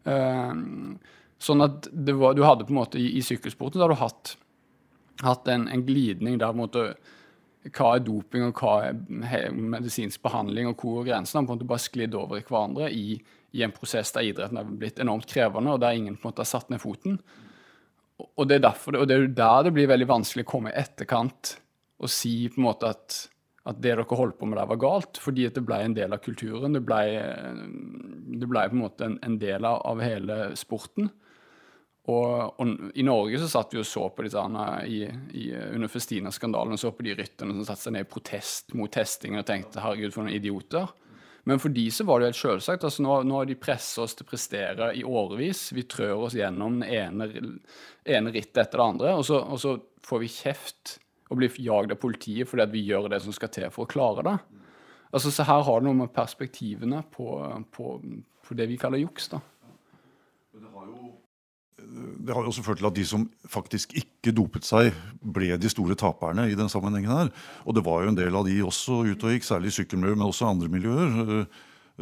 Uh, 0.09 0.96
sånn 1.42 1.64
at 1.66 1.90
var, 1.92 2.38
du 2.38 2.40
hadde 2.46 2.64
på 2.64 2.72
en 2.72 2.80
måte 2.80 3.03
i, 3.03 3.11
i 3.18 3.22
sykkelsporten 3.22 3.78
så 3.78 3.84
har 3.84 3.92
du 3.92 4.00
hatt, 4.00 4.32
hatt 5.22 5.53
en, 5.53 5.68
en, 5.70 5.84
glidning 5.86 6.40
der 6.40 6.57
mot 6.57 6.74
hva 6.74 7.92
er 7.92 8.03
doping 8.03 8.48
og 8.48 8.59
hva 8.59 8.78
er 8.88 9.53
medisinsk 9.53 10.24
behandling, 10.24 10.72
og 10.72 10.80
hvor 10.80 11.03
er 11.03 11.12
grensene 11.12 11.44
på 11.44 11.53
en 11.53 11.61
måte 11.61 11.68
bare 11.68 11.84
sklidd 11.84 12.16
over 12.18 12.40
i 12.40 12.46
hverandre 12.48 12.88
i, 12.96 13.20
i 13.53 13.64
en 13.64 13.74
prosess 13.74 14.12
der 14.14 14.26
idretten 14.26 14.61
er 14.61 14.68
blitt 14.80 15.00
enormt 15.03 15.28
krevende, 15.28 15.74
og 15.74 15.82
der 15.82 15.96
ingen 15.96 16.16
på 16.16 16.26
en 16.26 16.32
måte 16.32 16.44
har 16.44 16.50
satt 16.50 16.72
ned 16.72 16.80
foten. 16.82 17.18
Og 18.22 18.46
det 18.48 18.59
er 18.59 18.66
derfor, 18.68 18.96
og 19.00 19.09
det 19.09 19.18
er 19.18 19.28
der 19.36 19.66
det 19.66 19.74
blir 19.76 19.90
veldig 19.90 20.09
vanskelig 20.09 20.46
å 20.46 20.53
komme 20.53 20.72
i 20.72 20.78
etterkant 20.78 21.57
og 22.03 22.11
si 22.11 22.48
på 22.50 22.61
en 22.61 22.66
måte 22.66 22.90
at, 22.90 23.16
at 23.68 23.78
det 23.78 23.94
dere 23.94 24.18
holdt 24.18 24.38
på 24.40 24.48
med 24.48 24.59
der, 24.59 24.68
var 24.70 24.80
galt, 24.82 25.20
fordi 25.22 25.46
at 25.48 25.59
det 25.59 25.64
ble 25.66 25.78
en 25.84 25.96
del 25.96 26.14
av 26.14 26.22
kulturen. 26.24 26.74
Det 26.74 26.82
ble, 26.86 27.03
det 28.40 28.48
ble 28.50 28.64
på 28.68 28.78
en 28.78 28.82
måte 28.82 29.07
en, 29.07 29.18
en 29.22 29.36
del 29.42 29.68
av, 29.68 29.82
av, 29.86 30.03
hele 30.03 30.38
sporten. 30.59 31.11
Og, 32.11 32.59
og, 32.59 32.72
I 32.98 33.05
Norge 33.07 33.38
så 33.38 33.50
satt 33.53 33.76
vi 33.76 33.78
og 33.78 33.86
så 33.86 34.09
på 34.11 34.26
disse 34.26 34.42
i, 34.90 35.05
i, 35.38 35.44
under 35.55 35.92
Festina-skandalen 35.92 36.80
så 36.80 36.90
på 36.90 37.07
de 37.07 37.14
rytterne 37.20 37.55
som 37.55 37.68
satte 37.68 37.86
seg 37.86 37.94
ned 37.94 38.09
i 38.09 38.11
protest 38.11 38.74
mot 38.74 38.90
testing 38.90 39.38
og 39.38 39.46
tenkte 39.46 39.84
herregud, 39.84 40.11
for 40.11 40.26
noen 40.26 40.34
idioter. 40.34 40.90
Men 41.45 41.59
for 41.59 41.74
de 41.74 41.90
så 41.90 42.05
var 42.07 42.20
det 42.20 42.30
helt 42.30 42.38
selvsagt. 42.38 42.84
Altså 42.86 43.03
nå, 43.03 43.16
nå 43.26 43.40
har 43.40 43.49
de 43.51 43.59
pressa 43.59 44.05
oss 44.05 44.14
til 44.14 44.26
å 44.26 44.30
prestere 44.30 44.90
i 44.95 45.03
årevis. 45.03 45.64
Vi 45.74 45.82
trør 45.90 46.28
oss 46.28 46.36
gjennom 46.38 46.78
den 46.78 46.86
ene, 46.86 47.28
ene 48.07 48.34
rittet 48.34 48.62
etter 48.62 48.78
det 48.78 48.86
andre, 48.86 49.14
og 49.18 49.26
så, 49.26 49.43
og 49.43 49.62
så, 49.62 49.78
får 50.03 50.18
vi 50.18 50.28
kjeft 50.34 50.97
og 51.30 51.38
blir 51.38 51.59
jagd 51.62 51.93
av 51.95 51.99
politiet 52.03 52.49
fordi 52.51 52.64
vi 52.72 52.80
gjør 52.88 53.05
det 53.12 53.20
som 53.22 53.34
skal 53.34 53.53
til 53.55 53.68
for 53.70 53.86
å 53.86 53.90
klare 53.90 54.24
det. 54.26 54.34
Altså, 55.12 55.30
Så 55.30 55.47
her 55.47 55.62
har 55.62 55.80
det 55.80 55.86
noe 55.86 55.99
med 56.01 56.14
perspektivene 56.14 57.05
på, 57.14 57.28
på, 57.70 57.93
på 58.43 58.57
det 58.59 58.66
vi 58.66 58.78
kaller 58.82 58.99
juks. 58.99 59.30
da. 59.30 59.38
Det 61.93 62.34
har 62.34 62.45
jo 62.45 62.53
også 62.53 62.64
ført 62.64 62.80
til 62.80 62.88
at 62.88 62.97
de 62.97 63.05
som 63.07 63.26
faktisk 63.51 63.95
ikke 63.99 64.34
dopet 64.34 64.66
seg, 64.66 64.93
ble 65.22 65.53
de 65.61 65.70
store 65.70 65.97
taperne 65.99 66.49
i 66.51 66.57
den 66.59 66.70
sammenhengen 66.72 67.12
her. 67.12 67.30
Og 67.66 67.76
det 67.76 67.84
var 67.86 68.03
jo 68.03 68.12
en 68.12 68.18
del 68.18 68.38
av 68.38 68.47
de 68.49 68.57
også 68.64 69.03
ute 69.11 69.28
og 69.28 69.34
gikk, 69.34 69.47
særlig 69.49 69.72
i 69.72 69.76
sykkelmiljøet, 69.80 70.20
men 70.20 70.28
også 70.28 70.49
andre 70.49 70.70
miljøer. 70.72 71.45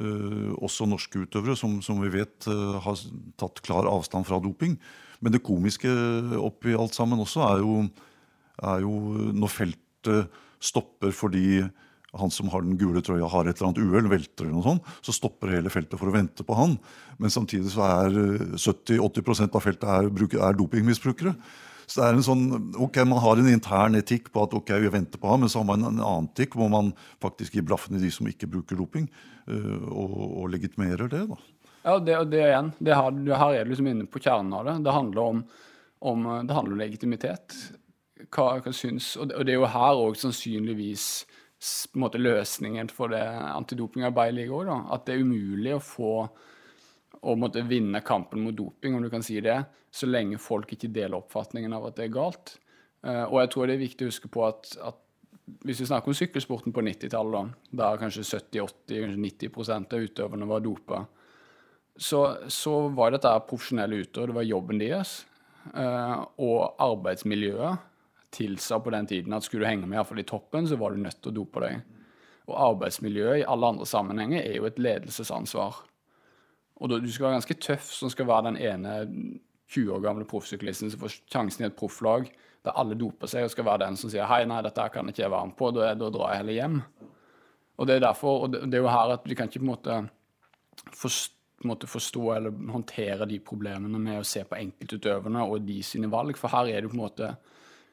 Uh, 0.00 0.52
også 0.62 0.86
norske 0.86 1.24
utøvere 1.24 1.56
som, 1.58 1.80
som 1.82 1.98
vi 2.00 2.12
vet 2.14 2.46
uh, 2.46 2.78
har 2.80 3.00
tatt 3.40 3.58
klar 3.66 3.88
avstand 3.90 4.28
fra 4.28 4.38
doping. 4.40 4.78
Men 5.20 5.34
det 5.34 5.42
komiske 5.44 5.90
oppi 6.38 6.76
alt 6.78 6.96
sammen 6.96 7.20
også 7.20 7.42
er 7.48 7.64
jo, 7.64 7.82
er 8.62 8.84
jo 8.86 8.94
når 9.36 9.52
feltet 9.52 10.38
stopper 10.62 11.12
fordi 11.16 11.64
han 12.18 12.32
som 12.34 12.50
har 12.52 12.64
den 12.64 12.78
gule 12.80 13.02
trøya, 13.04 13.28
har 13.30 13.46
et 13.46 13.58
eller 13.58 13.70
annet 13.70 13.82
uhell, 13.84 14.10
velter 14.10 14.46
eller 14.46 14.56
noe 14.56 14.66
sånt, 14.66 14.92
så 15.06 15.14
stopper 15.14 15.54
hele 15.54 15.72
feltet 15.72 15.98
for 16.00 16.10
å 16.10 16.14
vente 16.14 16.46
på 16.46 16.56
han. 16.58 16.76
Men 17.22 17.32
samtidig 17.32 17.72
så 17.74 17.86
er 17.86 18.18
70-80 18.56 19.30
eh, 19.30 19.46
av 19.46 19.64
feltet 19.64 19.86
er, 19.90 20.10
er 20.40 20.58
dopingmisbrukere. 20.58 21.36
Så 21.90 22.00
det 22.00 22.08
er 22.08 22.18
en 22.18 22.26
sånn, 22.26 22.44
ok, 22.78 23.00
Man 23.02 23.22
har 23.22 23.40
en 23.40 23.50
intern 23.50 23.98
etikk 23.98 24.28
på 24.30 24.44
at 24.46 24.52
ok, 24.54 24.76
vi 24.78 24.92
venter 24.94 25.18
på 25.18 25.30
ham, 25.30 25.42
men 25.42 25.50
så 25.50 25.62
har 25.62 25.70
man 25.72 25.86
en 25.88 25.98
annen 25.98 26.28
etikk 26.30 26.54
hvor 26.58 26.70
man 26.70 26.92
faktisk 27.22 27.56
gir 27.56 27.66
blaffen 27.66 27.98
i 27.98 28.02
de 28.02 28.12
som 28.14 28.28
ikke 28.30 28.46
bruker 28.50 28.78
doping, 28.78 29.08
uh, 29.50 29.88
og, 29.90 30.12
og, 30.20 30.44
legitimerer 30.52 31.10
det. 31.10 31.24
da. 31.32 31.40
Ja, 31.82 31.96
det, 31.98 32.20
det 32.30 32.44
igjen. 32.44 32.70
Det 32.78 32.94
her, 32.94 33.18
her 33.42 33.56
er 33.58 33.66
liksom 33.66 33.90
inne 33.90 34.06
på 34.06 34.22
kjernen 34.22 34.54
av 34.54 34.68
det. 34.68 34.76
Det 34.86 34.94
handler 34.94 35.32
om 35.32 35.42
om 36.00 36.26
eh, 36.26 36.42
Det 36.42 36.54
handler 36.54 36.72
om 36.72 36.80
legitimitet. 36.80 37.56
Hva, 38.30 38.58
hva 38.60 38.72
syns, 38.76 39.14
og 39.16 39.30
det, 39.30 39.36
og 39.38 39.46
det 39.46 39.54
er 39.54 39.60
jo 39.62 39.70
her 39.72 40.00
òg 40.04 40.18
sannsynligvis 40.20 41.06
måte 42.00 42.20
løsningen 42.20 42.88
for 42.92 43.12
det 43.12 43.20
antidopingarbeidet 43.20 44.36
ligger 44.38 44.62
òg. 44.62 44.88
At 44.94 45.04
det 45.06 45.16
er 45.16 45.26
umulig 45.26 45.74
å 45.76 45.84
få 45.84 46.14
å 47.20 47.36
måtte 47.36 47.62
vinne 47.68 48.00
kampen 48.06 48.40
mot 48.46 48.56
doping, 48.56 48.94
om 48.96 49.04
du 49.04 49.10
kan 49.12 49.24
si 49.24 49.36
det, 49.44 49.58
så 49.92 50.08
lenge 50.08 50.38
folk 50.40 50.70
ikke 50.72 50.88
deler 50.92 51.18
oppfatningen 51.18 51.74
av 51.76 51.90
at 51.90 51.98
det 51.98 52.06
er 52.06 52.14
galt. 52.14 52.54
Eh, 53.04 53.24
og 53.26 53.40
jeg 53.42 53.50
tror 53.52 53.68
det 53.68 53.76
er 53.76 53.82
viktig 53.84 54.06
å 54.06 54.12
huske 54.12 54.30
på 54.32 54.44
at, 54.46 54.70
at 54.80 55.00
hvis 55.66 55.82
vi 55.82 55.88
snakker 55.90 56.12
om 56.12 56.16
sykkelsporten 56.16 56.72
på 56.72 56.84
90-tallet, 56.86 57.34
da, 57.34 57.72
der 57.82 58.00
kanskje 58.00 58.24
70-80, 58.24 59.00
kanskje 59.02 59.24
90% 59.50 59.96
av 59.96 60.06
utøverne 60.06 60.48
var 60.48 60.64
dopa, 60.64 61.02
så, 62.00 62.22
så 62.48 62.76
var 62.96 63.12
dette 63.12 63.32
profesjonelle 63.50 64.00
utøvere, 64.00 64.30
det 64.30 64.38
var 64.38 64.48
jobben 64.48 64.80
deres. 64.80 65.18
Eh, 65.76 66.20
og 66.40 66.80
arbeidsmiljøet 66.80 67.89
tilsa 68.34 68.78
på 68.80 68.92
den 68.94 69.08
tiden 69.10 69.34
at 69.34 69.46
skulle 69.46 69.66
du 69.66 69.70
henge 69.70 69.88
med 69.90 70.18
i 70.18 70.26
toppen, 70.26 70.68
så 70.68 70.76
var 70.76 70.90
du 70.90 71.02
nødt 71.02 71.20
til 71.22 71.32
å 71.32 71.38
dope 71.40 71.62
deg. 71.64 71.80
Og 72.50 72.56
arbeidsmiljøet 72.70 73.42
i 73.42 73.46
alle 73.46 73.74
andre 73.74 73.86
sammenhenger 73.86 74.42
er 74.42 74.56
jo 74.58 74.66
et 74.68 74.78
ledelsesansvar. 74.78 75.82
Og 76.80 76.90
du 76.90 77.10
skal 77.12 77.28
være 77.28 77.38
ganske 77.40 77.58
tøff 77.60 77.90
som 77.92 78.10
skal 78.10 78.28
være 78.30 78.50
den 78.50 78.60
ene 78.60 78.94
20 79.70 79.92
år 79.94 80.04
gamle 80.04 80.26
proffsyklisten 80.26 80.90
som 80.90 81.02
får 81.02 81.18
sjansen 81.30 81.64
i 81.64 81.68
et 81.68 81.76
profflag 81.78 82.30
der 82.64 82.76
alle 82.76 82.96
doper 82.98 83.30
seg, 83.30 83.46
og 83.46 83.52
skal 83.52 83.64
være 83.64 83.86
den 83.86 83.96
som 83.96 84.10
sier 84.12 84.28
hei, 84.28 84.42
nei, 84.48 84.60
dette 84.64 84.82
her 84.82 84.92
kan 84.92 85.08
ikke 85.08 85.22
jeg 85.22 85.32
være 85.32 85.48
med 85.48 85.56
på, 85.56 85.70
da, 85.72 85.92
da 85.96 86.08
drar 86.12 86.34
jeg 86.34 86.42
heller 86.42 86.58
hjem. 86.58 86.80
Og 87.80 87.88
det 87.88 87.94
er 87.96 88.02
derfor, 88.04 88.42
og 88.44 88.56
det 88.56 88.76
er 88.76 88.82
jo 88.82 88.90
her 88.92 89.14
at 89.14 89.28
vi 89.28 89.36
kan 89.38 89.48
ikke 89.48 89.62
på 89.62 89.64
en 89.64 89.72
måte 89.74 90.00
forstå, 90.92 91.36
måtte 91.68 91.84
forstå 91.84 92.22
eller 92.32 92.54
håndtere 92.72 93.26
de 93.28 93.36
problemene 93.44 93.98
med 94.00 94.22
å 94.22 94.24
se 94.24 94.40
på 94.48 94.56
enkeltutøverne 94.56 95.42
og 95.44 95.66
de 95.66 95.82
sine 95.84 96.08
valg, 96.08 96.38
for 96.40 96.48
her 96.54 96.70
er 96.70 96.80
det 96.80 96.88
på 96.88 96.96
en 96.96 97.02
måte 97.02 97.26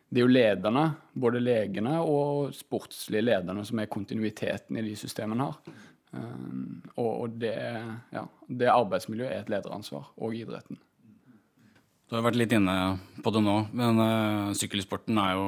det 0.08 0.22
er 0.22 0.24
jo 0.24 0.32
lederne, 0.32 0.86
både 1.14 1.42
legene 1.44 1.98
og 2.00 2.56
sportslige 2.56 3.26
lederne, 3.28 3.66
som 3.68 3.80
er 3.82 3.92
kontinuiteten 3.92 4.80
i 4.80 4.86
de 4.86 4.96
systemene 5.00 5.50
her. 5.50 5.78
Um, 6.16 6.82
og, 6.96 7.36
det, 7.42 7.54
ja, 8.16 8.24
det 8.48 8.70
arbeidsmiljøet 8.72 9.34
er 9.34 9.42
et 9.44 9.52
lederansvar, 9.52 10.08
og 10.16 10.36
idretten. 10.38 10.80
Du 12.08 12.16
har 12.16 12.24
vært 12.24 12.40
litt 12.40 12.56
inne 12.56 12.76
på 13.24 13.34
det 13.36 13.44
nå, 13.44 13.58
men 13.76 14.00
uh, 14.00 14.56
sykkelsporten 14.56 15.20
er 15.20 15.36
jo 15.36 15.48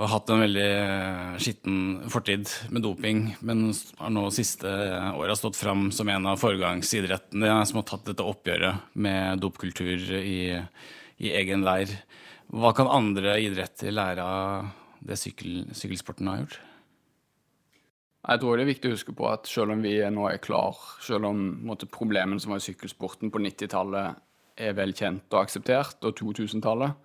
har 0.00 0.14
hatt 0.14 0.30
en 0.32 0.40
veldig 0.40 0.68
eh, 0.70 1.32
skitten 1.42 1.80
fortid 2.08 2.48
med 2.72 2.84
doping, 2.86 3.24
men 3.44 3.66
har 3.98 4.12
nå 4.14 4.26
siste 4.32 4.70
åra 5.12 5.36
stått 5.36 5.58
fram 5.58 5.90
som 5.92 6.08
en 6.08 6.28
av 6.30 6.40
foregangsidrettene 6.40 7.58
som 7.68 7.80
har 7.80 7.86
tatt 7.90 8.06
dette 8.08 8.24
oppgjøret 8.24 8.94
med 8.94 9.42
dopkultur 9.42 10.14
i, 10.20 10.56
i 11.20 11.34
egen 11.42 11.66
leir. 11.66 11.92
Hva 12.50 12.72
kan 12.74 12.90
andre 12.90 13.36
idretter 13.44 13.94
lære 13.94 14.24
av 14.26 14.70
det 15.06 15.16
sykkel, 15.20 15.68
sykkelsporten 15.76 16.30
har 16.30 16.40
gjort? 16.42 16.56
Jeg 18.20 18.40
tror 18.42 18.58
det 18.58 18.64
er 18.64 18.68
viktig 18.72 18.90
å 18.90 18.96
huske 18.96 19.14
på 19.16 19.28
at 19.30 19.46
selv 19.48 19.76
om 19.76 19.84
vi 19.84 19.94
nå 20.12 20.26
er 20.28 20.42
klar, 20.42 20.76
selv 21.00 21.30
om 21.30 21.38
måtte, 21.66 21.88
problemene 21.88 22.42
som 22.42 22.52
var 22.52 22.60
i 22.60 22.66
sykkelsporten 22.66 23.30
på 23.32 23.40
90-tallet 23.40 24.18
er 24.60 24.74
vel 24.76 24.92
kjent 24.92 25.30
og 25.32 25.44
akseptert, 25.44 26.02
og 26.04 26.18
2000-tallet, 26.18 26.98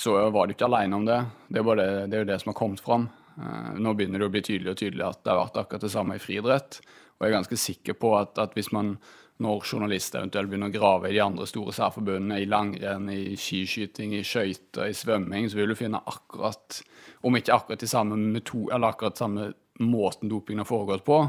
så 0.00 0.16
var 0.34 0.48
du 0.48 0.54
ikke 0.56 0.68
alene 0.68 0.98
om 0.98 1.06
det. 1.06 1.20
Det 1.48 1.62
det, 1.62 1.88
det 2.10 2.18
er 2.18 2.24
jo 2.24 2.30
det 2.32 2.38
som 2.42 2.52
har 2.52 2.58
kommet 2.58 2.82
fram. 2.82 3.08
Eh, 3.38 3.72
nå 3.80 3.94
begynner 3.94 4.20
det 4.20 4.28
å 4.28 4.34
bli 4.34 4.42
tydelig 4.44 4.74
og 4.74 4.80
tydelig 4.80 5.06
at 5.06 5.22
det 5.22 5.32
har 5.32 5.42
vært 5.44 5.62
akkurat 5.62 5.86
det 5.86 5.92
samme 5.94 6.16
i 6.16 6.22
friidrett. 6.22 6.80
Og 7.16 7.24
jeg 7.24 7.30
er 7.30 7.38
ganske 7.38 7.60
sikker 7.60 7.98
på 8.00 8.14
at, 8.18 8.36
at 8.42 8.56
hvis 8.56 8.72
man, 8.76 8.94
når 9.40 9.64
journalister 9.64 10.20
eventuelt 10.20 10.50
begynner 10.50 10.68
å 10.68 10.74
grave 10.74 11.08
i 11.08 11.14
de 11.16 11.22
andre 11.24 11.46
store 11.48 11.72
særforbundene, 11.72 12.42
i 12.42 12.48
langrenn, 12.48 13.08
i 13.12 13.36
skiskyting, 13.40 14.12
i 14.18 14.24
skøyter, 14.26 14.90
i 14.90 14.96
svømming, 14.96 15.48
så 15.48 15.60
vil 15.60 15.72
du 15.72 15.78
finne 15.78 16.02
akkurat, 16.12 16.82
om 17.24 17.38
ikke 17.38 17.56
akkurat 17.56 17.80
de 17.80 17.88
samme 17.90 18.18
metode, 18.20 18.74
eller 18.76 18.92
akkurat 18.92 19.20
samme 19.20 19.52
måten 19.80 20.28
dopingen 20.28 20.60
har 20.60 20.68
foregått 20.68 21.06
på, 21.06 21.22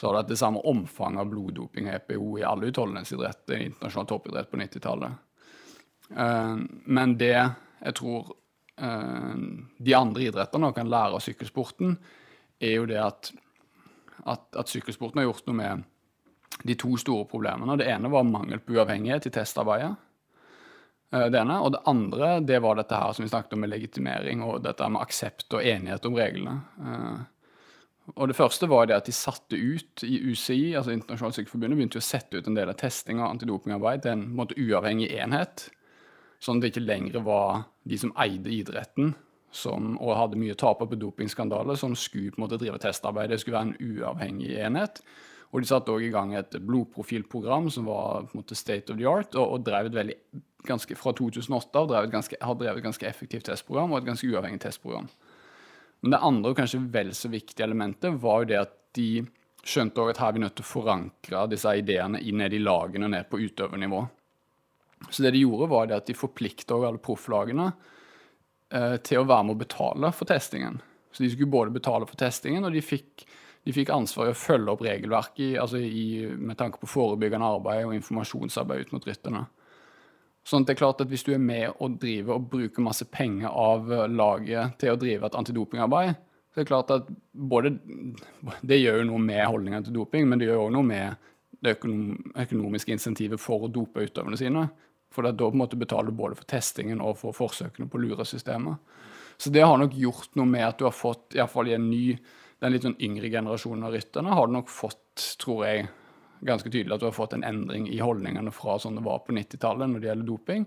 så 0.00 0.06
har 0.06 0.14
det 0.14 0.22
hatt 0.22 0.32
det 0.32 0.40
samme 0.40 0.60
omfanget 0.68 1.22
av 1.22 1.30
bloddoping 1.32 1.88
og 1.88 1.94
EPO 1.96 2.32
i 2.40 2.44
alle 2.44 2.70
utholdenhetsidretter, 2.70 3.62
internasjonal 3.64 4.08
toppidrett 4.10 4.50
på 4.50 4.60
90-tallet. 4.60 5.22
Uh, 6.16 6.56
men 6.84 7.16
det 7.20 7.34
jeg 7.36 7.96
tror 7.98 8.30
uh, 8.80 9.34
de 9.78 9.96
andre 9.96 10.28
idrettene 10.28 10.72
kan 10.76 10.92
lære 10.92 11.16
av 11.18 11.24
sykkelsporten, 11.24 11.96
er 12.60 12.78
jo 12.78 12.88
det 12.88 13.00
at, 13.00 13.32
at, 14.24 14.46
at, 14.56 14.72
sykkelsporten 14.72 15.20
har 15.20 15.28
gjort 15.28 15.48
noe 15.48 15.58
med 15.58 15.84
de 16.62 16.74
to 16.78 16.96
store 17.00 17.26
problemene. 17.30 17.76
Det 17.78 17.88
ene 17.90 18.10
var 18.12 18.26
mangel 18.26 18.60
på 18.62 18.76
uavhengighet 18.76 19.28
i 19.28 19.32
testarbeidet. 19.34 19.94
Uh, 21.14 21.26
det 21.30 21.38
ene, 21.38 21.60
Og 21.62 21.72
det 21.72 21.84
andre 21.86 22.40
det 22.40 22.60
var 22.62 22.78
dette 22.78 22.98
her 22.98 23.12
som 23.14 23.24
vi 23.24 23.30
snakket 23.30 23.54
om 23.54 23.64
med 23.64 23.70
legitimering 23.70 24.42
og 24.42 24.62
dette 24.64 24.88
med 24.88 25.02
aksept 25.02 25.54
og 25.54 25.62
enighet 25.62 26.06
om 26.06 26.18
reglene. 26.18 26.56
og 28.14 28.28
Det 28.28 28.36
første 28.36 28.66
var 28.66 28.86
det 28.86 28.96
at 28.96 29.06
de 29.06 29.12
satte 29.12 29.56
ut 29.56 30.02
i 30.02 30.18
UCI, 30.30 30.74
altså 30.74 30.92
Internasjonalt 30.92 31.34
sykkelforbundet, 31.34 31.76
begynte 31.76 32.02
å 32.02 32.08
sette 32.08 32.38
ut 32.38 32.46
en 32.46 32.58
del 32.58 32.70
av 32.70 32.78
testing 32.78 33.20
og 33.20 33.30
antidopingarbeid 33.30 34.02
til 34.02 34.16
en, 34.16 34.26
en 34.30 34.36
måte, 34.40 34.58
uavhengig 34.58 35.12
enhet. 35.14 35.68
Sånn 36.42 36.58
at 36.58 36.66
det 36.66 36.74
ikke 36.74 36.86
lenger 36.86 37.22
var 37.24 37.64
de 37.88 37.98
som 37.98 38.12
eide 38.20 38.52
idretten 38.52 39.14
som, 39.56 39.94
og 40.02 40.16
hadde 40.18 40.38
mye 40.40 40.56
taper 40.58 40.88
på 40.90 40.98
dopingskandaler, 41.00 41.78
som 41.80 41.96
skulle 41.96 42.32
på 42.34 42.40
en 42.40 42.46
måte 42.46 42.58
drive 42.60 42.78
testarbeid. 42.82 43.32
Det 43.32 43.40
skulle 43.42 43.58
være 43.58 43.72
en 43.72 43.96
uavhengig 43.96 44.52
enhet. 44.66 45.00
Og 45.52 45.62
de 45.62 45.68
satte 45.70 45.92
òg 45.94 46.04
i 46.08 46.12
gang 46.12 46.34
et 46.36 46.58
blodprofilprogram 46.58 47.70
som 47.72 47.86
var 47.88 48.26
på 48.26 48.36
en 48.36 48.42
måte 48.42 48.58
state 48.58 48.92
of 48.92 48.98
the 48.98 49.06
art, 49.08 49.36
og, 49.38 49.56
og 49.56 49.64
drev 49.66 49.90
et 49.90 49.96
veldig, 49.96 50.16
ganske, 50.66 50.98
fra 50.98 51.14
2008 51.16 51.80
av 51.80 51.88
drev 51.92 52.10
ganske, 52.12 52.38
har 52.42 52.58
drevet 52.58 52.82
et 52.82 52.88
ganske 52.88 53.08
effektivt 53.08 53.46
testprogram 53.48 53.94
og 53.94 54.00
et 54.00 54.10
ganske 54.10 54.28
uavhengig 54.28 54.60
testprogram. 54.66 55.08
Men 56.02 56.12
det 56.12 56.22
andre 56.28 56.52
og 56.52 56.58
kanskje 56.58 56.82
vel 56.92 57.14
så 57.16 57.30
viktige 57.32 57.66
elementet 57.66 58.18
var 58.22 58.42
jo 58.42 58.50
det 58.52 58.60
at 58.60 58.74
de 58.98 59.10
skjønte 59.66 60.02
også 60.02 60.14
at 60.14 60.20
her 60.22 60.28
er 60.28 60.36
vi 60.36 60.42
nødt 60.44 60.56
til 60.58 60.66
å 60.66 60.70
forankre 60.70 61.46
disse 61.50 61.72
ideene 61.80 62.20
ned 62.20 62.54
i 62.54 62.62
lagene 62.62 63.10
ned 63.10 63.28
på 63.30 63.40
utøvernivå. 63.42 64.02
Så 65.10 65.24
det 65.24 65.34
de 65.34 65.42
gjorde, 65.42 65.70
var 65.70 65.92
at 65.92 66.06
de 66.08 66.16
forplikta 66.16 66.76
alle 66.78 67.02
profflagene 67.02 67.70
eh, 68.72 68.96
til 69.04 69.22
å 69.22 69.26
være 69.28 69.48
med 69.48 69.56
å 69.56 69.62
betale 69.64 70.12
for 70.16 70.28
testingen. 70.30 70.78
Så 71.12 71.24
de 71.24 71.32
skulle 71.32 71.52
både 71.52 71.74
betale 71.74 72.08
for 72.08 72.18
testingen, 72.20 72.64
og 72.66 72.74
de 72.76 72.84
fikk, 72.84 73.26
de 73.66 73.74
fikk 73.74 73.90
ansvar 73.90 74.28
i 74.28 74.32
å 74.32 74.38
følge 74.38 74.70
opp 74.72 74.82
regelverket 74.86 75.56
altså 75.58 75.80
i, 75.82 76.22
med 76.38 76.58
tanke 76.58 76.78
på 76.78 76.88
forebyggende 76.90 77.48
arbeid 77.56 77.88
og 77.88 77.96
informasjonsarbeid 77.96 78.86
ut 78.86 78.92
mot 78.94 79.08
rytterne. 79.08 79.42
Sånn 80.46 80.62
at 80.62 80.68
det 80.68 80.76
er 80.76 80.78
klart 80.84 81.00
at 81.02 81.10
Hvis 81.10 81.24
du 81.26 81.32
er 81.34 81.42
med 81.42 81.72
og 81.82 81.96
driver 81.98 82.36
og 82.36 82.46
bruker 82.52 82.84
masse 82.86 83.08
penger 83.10 83.50
av 83.50 83.90
laget 84.12 84.78
til 84.78 84.94
å 84.94 85.00
drive 85.00 85.26
et 85.26 85.38
antidopingarbeid, 85.40 86.14
så 86.54 86.60
er 86.60 86.64
det 86.64 86.70
klart 86.70 86.92
at 86.94 87.08
både, 87.34 87.74
det 88.62 88.78
gjør 88.78 89.02
jo 89.02 89.08
noe 89.10 89.24
med 89.26 89.42
holdningen 89.42 89.88
til 89.88 89.98
doping, 89.98 90.28
men 90.30 90.40
det 90.40 90.46
gjør 90.46 90.68
òg 90.68 90.70
noe 90.72 90.86
med 90.86 91.26
det 91.66 91.74
økonomiske 91.74 92.94
insentivet 92.94 93.42
for 93.42 93.66
å 93.66 93.72
dope 93.72 94.06
utøverne 94.06 94.38
sine. 94.38 94.68
For 95.12 95.26
da 95.26 95.34
på 95.34 95.50
en 95.50 95.60
måte 95.60 95.78
betaler 95.80 96.14
du 96.14 96.16
både 96.16 96.38
for 96.38 96.48
testingen 96.48 97.02
og 97.02 97.18
for 97.18 97.34
forsøkene 97.36 97.90
på 97.90 97.98
å 97.98 98.06
lure 98.06 98.24
systemet. 98.28 98.78
Så 99.36 99.50
det 99.52 99.66
har 99.66 99.76
nok 99.80 99.98
gjort 99.98 100.38
noe 100.38 100.48
med 100.48 100.64
at 100.64 100.78
du 100.78 100.86
har 100.86 100.94
fått, 100.96 101.34
iallfall 101.36 101.68
i 101.68 101.76
en 101.76 101.90
ny, 101.90 102.16
den 102.62 102.72
litt 102.72 102.86
sånn 102.86 102.98
yngre 103.04 103.30
generasjonen 103.32 103.86
av 103.86 103.94
rytterne, 103.94 104.34
har 104.36 104.48
du 104.48 104.56
nok 104.56 104.72
fått, 104.72 105.36
tror 105.42 105.64
jeg, 105.66 105.86
ganske 106.46 106.70
tydelig 106.70 106.96
at 106.96 107.02
du 107.02 107.08
har 107.08 107.16
fått 107.16 107.36
en 107.36 107.46
endring 107.46 107.88
i 107.88 108.02
holdningene 108.02 108.52
fra 108.54 108.76
sånn 108.80 108.98
det 108.98 109.04
var 109.06 109.22
på 109.24 109.34
90-tallet 109.36 109.90
når 109.90 110.02
det 110.02 110.10
gjelder 110.10 110.28
doping. 110.28 110.66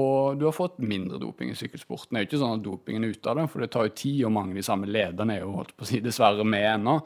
Og 0.00 0.38
du 0.38 0.44
har 0.46 0.54
fått 0.54 0.78
mindre 0.86 1.18
doping 1.18 1.50
i 1.50 1.58
sykkelsporten. 1.58 2.14
Det 2.14 2.20
er 2.20 2.24
jo 2.24 2.28
ikke 2.28 2.42
sånn 2.44 2.60
at 2.60 2.66
dopingen 2.66 3.06
er 3.06 3.16
ute 3.16 3.32
av 3.32 3.40
det, 3.40 3.48
for 3.50 3.62
det 3.62 3.72
tar 3.74 3.88
jo 3.88 3.96
tid, 3.98 4.20
og 4.28 4.34
mange 4.36 4.54
av 4.54 4.60
de 4.60 4.66
samme 4.66 4.90
lederne 4.90 5.34
er 5.34 5.42
jo 5.42 5.56
holdt 5.56 5.74
på 5.74 5.86
å 5.86 5.90
si 5.90 5.98
dessverre 6.04 6.46
med 6.46 6.66
ennå. 6.76 6.96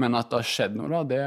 Men 0.00 0.18
at 0.18 0.28
det 0.28 0.42
har 0.42 0.50
skjedd 0.50 0.76
noe, 0.76 0.90
da, 0.92 1.02
det 1.08 1.24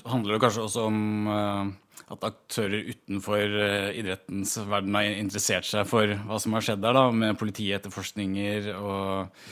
så 0.00 0.08
handler 0.08 0.34
det 0.34 0.40
kanskje 0.40 0.64
også 0.64 0.86
om 0.88 1.28
uh, 1.28 1.68
at 2.14 2.26
aktører 2.26 2.88
utenfor 2.88 3.56
uh, 3.58 3.90
idrettens 3.92 4.56
verden 4.64 4.96
har 4.96 5.10
interessert 5.10 5.68
seg 5.68 5.84
for 5.88 6.14
hva 6.24 6.38
som 6.40 6.56
har 6.56 6.64
skjedd 6.64 6.82
der, 6.84 6.96
da, 6.96 7.10
med 7.12 7.38
politietterforskninger 7.40 8.70
og 8.78 9.44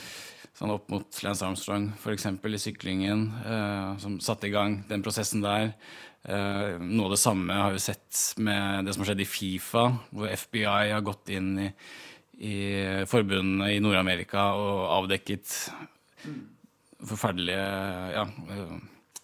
sånn 0.53 0.73
opp 0.73 0.89
mot 0.93 1.19
Lance 1.25 1.45
Armstrong 1.45 1.89
f.eks. 1.97 2.27
i 2.29 2.61
syklingen, 2.61 3.27
eh, 3.41 3.93
som 4.03 4.19
satte 4.21 4.49
i 4.49 4.53
gang 4.53 4.81
den 4.89 5.05
prosessen 5.05 5.45
der. 5.45 5.73
noe 6.23 7.09
av 7.09 7.11
det 7.11 7.19
samme 7.19 7.51
har 7.51 7.73
vi 7.75 7.81
sett 7.83 8.39
med 8.39 8.85
det 8.85 8.93
som 8.93 9.01
har 9.03 9.09
skjedd 9.09 9.23
i 9.25 9.27
Fifa, 9.27 9.81
hvor 10.15 10.29
FBI 10.31 10.93
har 10.93 11.03
gått 11.03 11.33
inn 11.35 11.49
i, 11.59 11.67
i 12.39 12.55
forbundene 13.11 13.73
i 13.73 13.81
Nord-Amerika 13.83 14.53
og 14.55 14.85
avdekket 15.01 15.51
forferdelige 17.03 17.67
ja, 18.15 18.23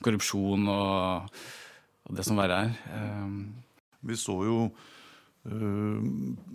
korrupsjon 0.04 0.68
og, 0.72 1.40
og, 2.06 2.16
det 2.18 2.26
som 2.28 2.40
verre 2.40 2.64
er. 2.66 2.76
Eh. 2.96 3.34
Vi 4.10 4.16
så 4.16 4.38
jo 4.48 4.60
uh, 4.70 6.04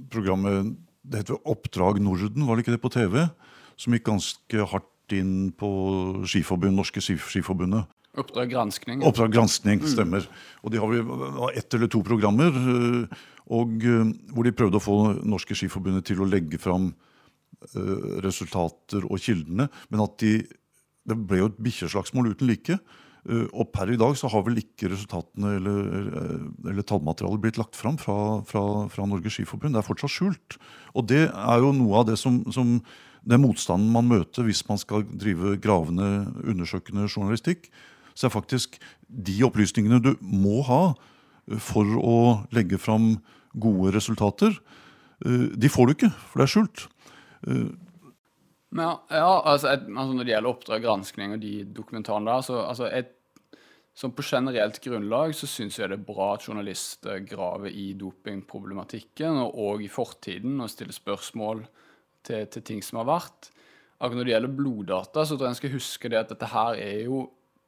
programmet 0.09 0.71
Det 1.05 1.21
heter 1.21 1.51
Oppdrag 1.53 1.99
Norden, 2.01 2.47
var 2.49 2.57
det 2.57 2.65
ikke 2.65 2.77
det 2.77 2.85
på 2.85 2.93
TV? 2.95 3.19
Som 3.81 3.97
gikk 3.97 4.07
ganske 4.09 4.67
hardt 4.71 5.15
inn 5.15 5.53
på 5.59 5.69
skiforbund, 6.29 6.77
Norske 6.79 7.03
Skiforbundet. 7.05 7.91
Oppdrag 8.15 8.53
granskning. 8.53 9.03
Oppdrag 9.03 9.33
granskning, 9.35 9.83
stemmer. 9.91 10.23
Mm. 10.23 10.43
Og 10.63 10.73
de 10.73 10.81
har 10.81 11.57
ett 11.59 11.75
eller 11.75 11.91
to 11.91 12.03
programmer. 12.07 12.55
Og 13.53 13.85
eh, 13.85 14.13
hvor 14.33 14.47
de 14.47 14.55
prøvde 14.57 14.79
å 14.79 14.85
få 14.85 14.99
Norske 15.27 15.57
Skiforbundet 15.59 16.07
til 16.09 16.23
å 16.23 16.29
legge 16.29 16.61
fram 16.63 16.93
eh, 17.75 18.21
resultater 18.25 19.05
og 19.09 19.19
kildene, 19.21 19.69
men 19.91 20.05
at 20.07 20.21
de 20.23 20.37
Det 21.05 21.19
ble 21.21 21.37
jo 21.37 21.47
et 21.51 21.59
bikkjeslagsmål 21.61 22.31
uten 22.33 22.49
like. 22.49 22.79
Eh, 23.29 23.49
og 23.53 23.69
per 23.75 23.91
i 23.93 23.99
dag 24.01 24.15
så 24.17 24.31
har 24.33 24.41
vel 24.47 24.57
ikke 24.63 24.89
resultatene 24.89 25.57
eller, 25.59 25.81
eller, 25.99 26.39
eller 26.71 26.87
tallmaterialet 26.89 27.43
blitt 27.43 27.59
lagt 27.61 27.77
fram 27.77 27.99
fra, 28.01 28.41
fra, 28.49 28.63
fra 28.89 29.05
Norges 29.05 29.37
Skiforbund. 29.37 29.77
Det 29.77 29.83
er 29.83 29.89
fortsatt 29.91 30.15
skjult. 30.15 30.57
Og 30.97 31.05
det 31.11 31.27
er 31.29 31.59
jo 31.61 31.75
noe 31.77 32.01
av 32.01 32.09
det 32.09 32.17
som, 32.17 32.41
som 32.57 32.79
den 33.25 33.43
motstanden 33.45 33.91
man 33.93 34.09
møter 34.11 34.47
hvis 34.47 34.63
man 34.69 34.81
skal 34.81 35.07
drive 35.09 35.57
gravende, 35.63 36.29
undersøkende 36.45 37.09
journalistikk. 37.09 37.71
Så 38.15 38.29
er 38.29 38.35
faktisk 38.35 38.79
de 39.09 39.41
opplysningene 39.47 40.03
du 40.03 40.13
må 40.21 40.63
ha 40.69 40.83
for 41.61 41.89
å 42.01 42.19
legge 42.55 42.79
fram 42.81 43.17
gode 43.55 43.95
resultater, 43.95 44.55
eh, 45.25 45.51
de 45.55 45.69
får 45.71 45.87
du 45.87 45.95
ikke, 45.95 46.13
for 46.31 46.41
det 46.41 46.47
er 46.47 46.53
skjult. 46.55 46.87
Eh, 47.47 47.73
Men 48.75 48.89
ja, 48.89 48.95
ja 49.11 49.43
altså, 49.53 49.69
et, 49.71 49.85
altså 49.87 50.15
Når 50.15 50.25
det 50.25 50.33
gjelder 50.33 50.51
oppdrag, 50.51 50.83
granskning 50.83 51.35
og 51.37 51.41
de 51.41 51.65
dokumentarene 51.65 52.27
der, 52.27 52.41
så 52.43 52.65
altså 52.65 52.89
et, 52.91 53.13
som 53.95 54.11
på 54.11 54.25
generelt 54.27 54.81
grunnlag 54.83 55.37
så 55.39 55.47
syns 55.47 55.79
jeg 55.79 55.93
det 55.93 56.01
er 56.01 56.09
bra 56.09 56.33
at 56.35 56.49
journalister 56.49 57.21
graver 57.23 57.71
i 57.71 57.93
dopingproblematikken 57.95 59.39
og, 59.45 59.55
og 59.55 59.85
i 59.85 59.89
fortiden 59.89 60.59
og 60.61 60.73
stiller 60.73 60.97
spørsmål 60.97 61.63
til, 62.27 62.49
til, 62.51 62.65
ting 62.67 62.83
som 62.85 63.01
har 63.03 63.09
vært. 63.09 63.51
Akkurat 63.99 64.19
når 64.21 64.29
det 64.29 64.35
gjelder 64.35 64.59
bloddata, 64.59 65.25
så 65.25 65.37
tror 65.37 65.49
jeg 65.49 65.55
en 65.55 65.61
skal 65.63 65.75
huske 65.77 66.11
det 66.11 66.21
at 66.21 66.35
dette 66.35 66.51
her 66.51 66.81
er 66.83 67.01
jo 67.07 67.25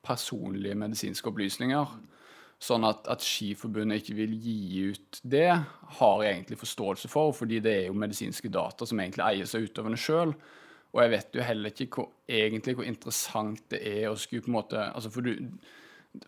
personlige 0.07 0.79
medisinske 0.79 1.31
opplysninger. 1.31 1.97
Sånn 2.63 2.87
at, 2.89 3.03
at 3.13 3.25
Skiforbundet 3.25 4.01
ikke 4.01 4.17
vil 4.17 4.37
gi 4.41 4.87
ut 4.93 5.19
det, 5.29 5.49
har 5.99 6.23
jeg 6.25 6.39
egentlig 6.39 6.61
forståelse 6.63 7.11
for, 7.13 7.35
fordi 7.37 7.61
det 7.65 7.75
er 7.83 7.89
jo 7.91 7.99
medisinske 8.01 8.49
data 8.53 8.89
som 8.89 9.01
egentlig 9.03 9.27
eies 9.27 9.53
av 9.57 9.67
utøverne 9.67 10.01
sjøl. 10.01 10.33
Og 10.95 11.03
jeg 11.03 11.13
vet 11.13 11.37
jo 11.37 11.45
heller 11.45 11.75
ikke 11.75 12.01
hvor, 12.01 12.09
egentlig 12.25 12.77
hvor 12.79 12.89
interessant 12.89 13.67
det 13.75 13.83
er 13.85 14.07
å 14.09 14.17
skulle 14.17 14.47
på 14.47 14.49
en 14.49 14.57
måte 14.57 14.81
altså 14.87 15.13
for, 15.13 15.27
du, 15.27 15.51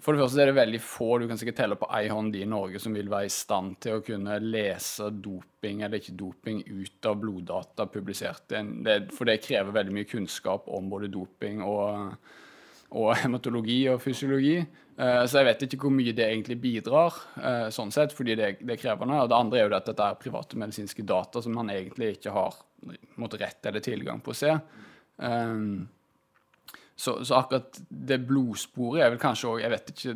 for 0.02 0.14
det 0.14 0.22
første 0.22 0.42
er 0.42 0.50
det 0.50 0.58
veldig 0.58 0.80
få 0.84 1.10
du 1.20 1.26
kan 1.30 1.38
sikkert 1.40 1.60
telle 1.60 1.78
på 1.80 1.88
ei 1.96 2.08
hånd 2.12 2.36
i 2.36 2.44
Norge 2.48 2.80
som 2.82 2.96
vil 2.96 3.08
være 3.12 3.28
i 3.28 3.32
stand 3.32 3.78
til 3.84 3.98
å 3.98 4.02
kunne 4.04 4.40
lese 4.42 5.08
doping 5.24 5.84
eller 5.84 6.02
ikke 6.02 6.16
doping 6.18 6.60
ut 6.66 7.08
av 7.08 7.16
bloddata 7.22 7.88
publisert. 7.92 8.44
Det, 8.48 8.98
for 9.16 9.30
det 9.30 9.40
krever 9.44 9.74
veldig 9.74 9.96
mye 9.96 10.10
kunnskap 10.10 10.68
om 10.72 10.92
både 10.92 11.12
doping 11.12 11.64
og 11.66 12.18
og 12.96 13.10
hematologi 13.20 13.82
og 13.92 14.00
fysiologi. 14.00 14.56
Eh, 14.98 15.22
så 15.28 15.40
jeg 15.40 15.48
vet 15.50 15.64
ikke 15.66 15.82
hvor 15.82 15.94
mye 15.94 16.14
det 16.16 16.24
egentlig 16.24 16.58
bidrar, 16.62 17.18
eh, 17.36 17.66
sånn 17.74 17.92
sett, 17.94 18.14
fordi 18.16 18.36
det, 18.38 18.48
det, 18.62 18.74
er 18.74 18.80
krevende. 18.80 19.20
Og 19.22 19.28
det 19.30 19.36
andre 19.36 19.60
er 19.60 19.66
jo 19.66 19.76
at 19.76 19.90
dette 19.90 20.06
er 20.06 20.20
private 20.20 20.60
medisinske 20.60 21.04
data 21.06 21.42
som 21.44 21.54
man 21.58 21.70
egentlig 21.74 22.16
ikke 22.16 22.34
har 22.34 22.56
måtte, 23.20 23.40
rett 23.42 23.68
eller 23.68 23.84
tilgang 23.84 24.22
på 24.24 24.32
å 24.32 24.38
se. 24.38 24.56
Um, 25.18 25.88
så, 26.98 27.20
så, 27.22 27.38
akkurat 27.38 27.78
det 27.88 28.18
blodsporet 28.26 29.04
er 29.04 29.12
vel 29.12 29.20
kanskje 29.22 29.50
òg 29.52 29.60
Jeg 29.62 29.70
vet 29.70 29.90
ikke 29.94 30.14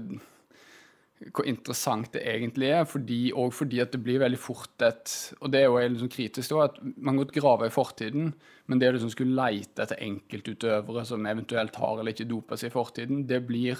hvor 1.30 1.46
interessant 1.46 2.08
det 2.16 2.24
egentlig 2.26 2.72
er. 2.74 2.86
Fordi, 2.88 3.20
og 3.38 3.52
fordi 3.54 3.78
at 3.84 3.92
det 3.94 4.00
blir 4.02 4.22
veldig 4.22 4.40
fort 4.42 4.82
et 4.82 5.12
Og 5.40 5.52
det 5.52 5.60
er 5.60 5.68
jo 5.68 5.78
liksom 5.78 6.10
kritisk 6.10 6.54
da, 6.54 6.64
at 6.66 6.80
man 6.96 7.20
godt 7.20 7.34
graver 7.36 7.68
i 7.68 7.74
fortiden, 7.74 8.32
men 8.66 8.80
det 8.80 8.90
å 8.90 8.96
liksom 8.96 9.12
skulle 9.14 9.38
leite 9.38 9.84
etter 9.84 10.02
enkeltutøvere 10.02 11.04
som 11.06 11.26
eventuelt 11.30 11.78
har 11.78 12.00
eller 12.00 12.14
ikke 12.14 12.30
dopa 12.30 12.58
seg 12.58 12.72
i 12.72 12.74
fortiden, 12.74 13.26
det 13.30 13.42
blir 13.46 13.78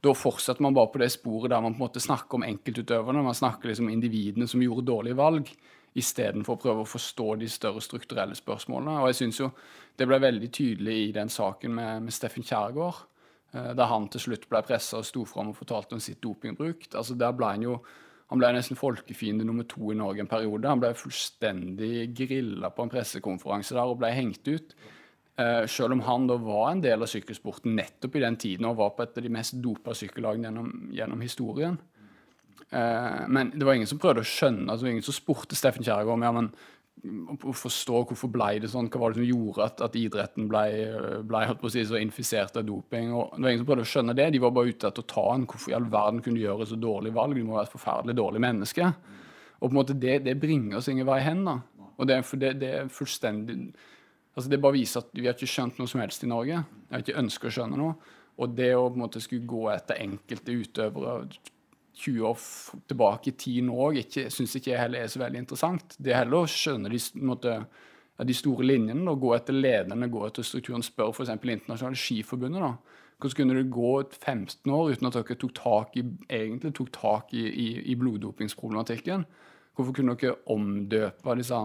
da 0.00 0.14
fortsetter 0.16 0.64
man 0.64 0.74
bare 0.74 0.88
på 0.94 1.00
det 1.02 1.10
sporet 1.12 1.52
der 1.52 1.60
man 1.60 1.74
på 1.74 1.82
en 1.82 1.86
måte 1.86 2.00
snakker 2.00 2.38
om 2.38 2.46
enkeltutøverne. 2.46 3.24
Man 3.24 3.36
snakker 3.36 3.68
liksom 3.68 3.90
om 3.90 3.92
individene 3.92 4.48
som 4.48 4.62
gjorde 4.64 4.86
dårlige 4.88 5.18
valg, 5.18 5.50
istedenfor 5.98 6.54
å 6.54 6.62
prøve 6.62 6.84
å 6.84 6.88
forstå 6.88 7.34
de 7.40 7.48
større 7.50 7.82
strukturelle 7.82 8.36
spørsmålene. 8.38 9.00
Og 9.00 9.10
jeg 9.10 9.22
synes 9.24 9.40
jo 9.40 9.50
det 9.98 10.06
ble 10.06 10.20
veldig 10.22 10.50
tydelig 10.54 10.98
i 11.08 11.14
den 11.16 11.28
saken 11.28 11.74
med, 11.74 12.04
med 12.06 12.14
Steffen 12.14 12.46
Kjærgaard 12.46 13.06
Eh, 13.52 13.72
da 13.74 13.88
han 13.90 14.06
til 14.10 14.22
slutt 14.26 14.46
ble 14.50 14.62
pressa 14.66 15.00
og 15.00 15.08
sto 15.08 15.24
fram 15.26 15.50
og 15.50 15.58
fortalte 15.58 15.96
om 15.96 16.02
sitt 16.02 16.20
dopingbruk. 16.22 16.86
Altså 16.94 17.16
der 17.18 17.34
ble 17.34 17.50
Han 17.50 17.66
jo, 17.66 17.80
han 18.30 18.38
ble 18.38 18.52
nesten 18.54 18.78
folkefiende 18.78 19.44
nummer 19.44 19.66
to 19.66 19.90
i 19.90 19.98
Norge 19.98 20.22
en 20.22 20.30
periode. 20.30 20.68
Han 20.68 20.82
ble 20.82 20.94
fullstendig 20.94 22.14
grilla 22.14 22.70
på 22.70 22.86
en 22.86 22.92
pressekonferanse 22.92 23.74
der 23.74 23.90
og 23.90 23.98
ble 23.98 24.12
hengt 24.14 24.46
ut. 24.46 24.74
Uh, 25.40 25.64
selv 25.66 25.94
om 25.94 26.02
han 26.04 26.26
da 26.28 26.36
var 26.36 26.66
en 26.68 26.82
del 26.84 27.00
av 27.00 27.08
sykkelsporten 27.08 27.72
nettopp 27.72 28.16
i 28.18 28.20
den 28.20 28.36
tiden 28.36 28.66
og 28.68 28.76
var 28.76 28.90
på 28.92 29.06
et 29.06 29.16
av 29.16 29.24
de 29.24 29.30
mest 29.32 29.54
dopa 29.62 29.94
sykkellagene 29.96 30.50
gjennom, 30.50 30.72
gjennom 30.92 31.22
historien. 31.24 31.78
Uh, 32.70 33.26
men 33.28 33.50
det 33.54 33.66
var 33.66 33.74
ingen 33.78 33.90
som 33.90 33.98
prøvde 33.98 34.22
å 34.22 34.28
skjønne, 34.28 34.68
altså 34.70 34.90
ingen 34.90 35.04
som 35.04 35.16
spurte 35.16 35.58
Steffen 35.58 35.86
Kjærgaard 35.86 36.14
om 36.14 36.26
ja, 36.26 36.34
men 36.36 36.52
å 37.00 37.52
forstå 37.56 38.02
hvorfor 38.10 38.30
ble 38.32 38.58
det 38.60 38.70
sånn, 38.72 38.90
hva 38.92 39.00
var 39.00 39.14
det 39.14 39.22
som 39.22 39.28
gjorde 39.28 39.64
at, 39.64 39.82
at 39.86 39.96
idretten 39.96 40.48
ble, 40.50 40.64
ble 41.28 41.70
si, 41.72 41.84
så 41.88 42.00
infisert 42.00 42.58
av 42.60 42.66
doping. 42.68 43.14
og 43.16 43.36
Det 43.36 43.42
var 43.42 43.54
ingen 43.54 43.62
som 43.62 43.68
prøvde 43.70 43.86
å 43.86 43.90
skjønne 43.92 44.16
det. 44.18 44.26
De 44.34 44.42
var 44.42 44.52
bare 44.56 44.74
ute 44.74 44.90
etter 44.90 45.04
å 45.04 45.08
ta 45.08 45.24
en. 45.32 45.46
Hvorfor 45.48 45.72
i 45.72 45.76
all 45.78 45.88
verden 45.90 46.20
kunne 46.24 46.40
du 46.40 46.44
gjøre 46.44 46.68
så 46.68 46.76
dårlig 46.80 47.14
valg? 47.16 47.38
Du 47.38 47.46
må 47.46 47.56
være 47.56 47.70
et 47.70 47.76
forferdelig 47.76 48.16
dårlig 48.18 48.42
menneske. 48.44 48.90
Og 49.60 49.64
på 49.64 49.72
en 49.72 49.78
måte 49.78 49.96
det, 50.02 50.18
det 50.26 50.36
bringer 50.40 50.80
oss 50.80 50.90
ingen 50.92 51.08
vei 51.08 51.20
hen. 51.24 51.44
da. 51.48 51.56
Og 51.96 52.08
det, 52.08 52.20
det, 52.42 52.52
det 52.60 52.74
er 52.82 52.92
fullstendig 52.92 53.62
altså 54.30 54.50
Det 54.50 54.60
bare 54.62 54.76
viser 54.76 55.02
at 55.02 55.08
vi 55.16 55.26
har 55.26 55.34
ikke 55.34 55.50
skjønt 55.50 55.80
noe 55.80 55.90
som 55.90 56.00
helst 56.00 56.22
i 56.24 56.28
Norge. 56.30 56.60
Vi 56.62 56.94
har 56.94 57.02
ikke 57.02 57.18
ønsket 57.18 57.48
å 57.48 57.54
skjønne 57.56 57.80
noe. 57.80 57.96
Og 58.40 58.52
det 58.56 58.70
å 58.76 58.84
på 58.86 58.96
en 58.96 59.02
måte 59.02 59.20
skulle 59.20 59.48
gå 59.48 59.64
etter 59.72 59.98
enkelte 60.00 60.54
utøvere 60.54 61.16
20 62.00 62.26
år 62.26 62.44
tilbake 62.88 63.30
i 63.30 63.36
tid 63.36 63.66
nå 63.66 63.76
òg 63.88 64.00
syns 64.32 64.56
ikke 64.56 64.78
heller 64.78 65.04
er 65.04 65.12
så 65.12 65.20
veldig 65.20 65.42
interessant. 65.44 65.96
Det 65.98 66.14
er 66.14 66.22
heller 66.22 66.44
å 66.44 66.50
skjønne 66.50 66.92
de, 66.92 67.00
måtte, 67.26 67.58
de 68.24 68.36
store 68.36 68.66
linjene 68.66 69.04
da, 69.04 69.16
gå 69.20 69.34
etter 69.36 69.56
lederne, 69.56 70.08
gå 70.12 70.24
etter 70.26 70.46
strukturen. 70.46 70.84
Spør 70.86 71.12
f.eks. 71.12 71.34
Internasjonale 71.36 72.00
Skiforbundet. 72.00 72.64
da. 72.64 73.00
Hvordan 73.20 73.36
kunne 73.36 73.58
det 73.58 73.72
gå 73.74 73.92
15 74.16 74.72
år 74.72 74.94
uten 74.94 75.10
at 75.10 75.18
dere 75.18 75.36
tok 75.42 75.54
tak 75.58 76.00
i, 76.00 76.06
egentlig 76.32 76.72
tok 76.78 76.90
tak 76.96 77.34
i, 77.36 77.44
i, 77.44 77.68
i 77.92 77.96
bloddopingsproblematikken? 78.00 79.26
Hvorfor 79.76 79.96
kunne 79.96 80.16
dere 80.16 80.38
omdøpe 80.52 81.36
disse 81.36 81.60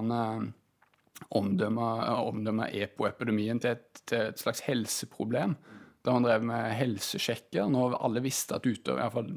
omdømme, 1.40 1.88
omdømme 2.28 2.70
EPO-epidemien 2.76 3.64
til, 3.64 3.80
til, 4.04 4.34
et 4.34 4.44
slags 4.44 4.66
helseproblem? 4.68 5.56
Da 6.04 6.14
man 6.14 6.28
drev 6.28 6.44
med 6.46 6.76
helsesjekker, 6.76 7.72
når 7.72 7.98
alle 8.04 8.22
visste 8.26 8.60
at 8.60 8.68
utøver, 8.68 9.00
i 9.00 9.06
hvert 9.06 9.16
fall 9.16 9.32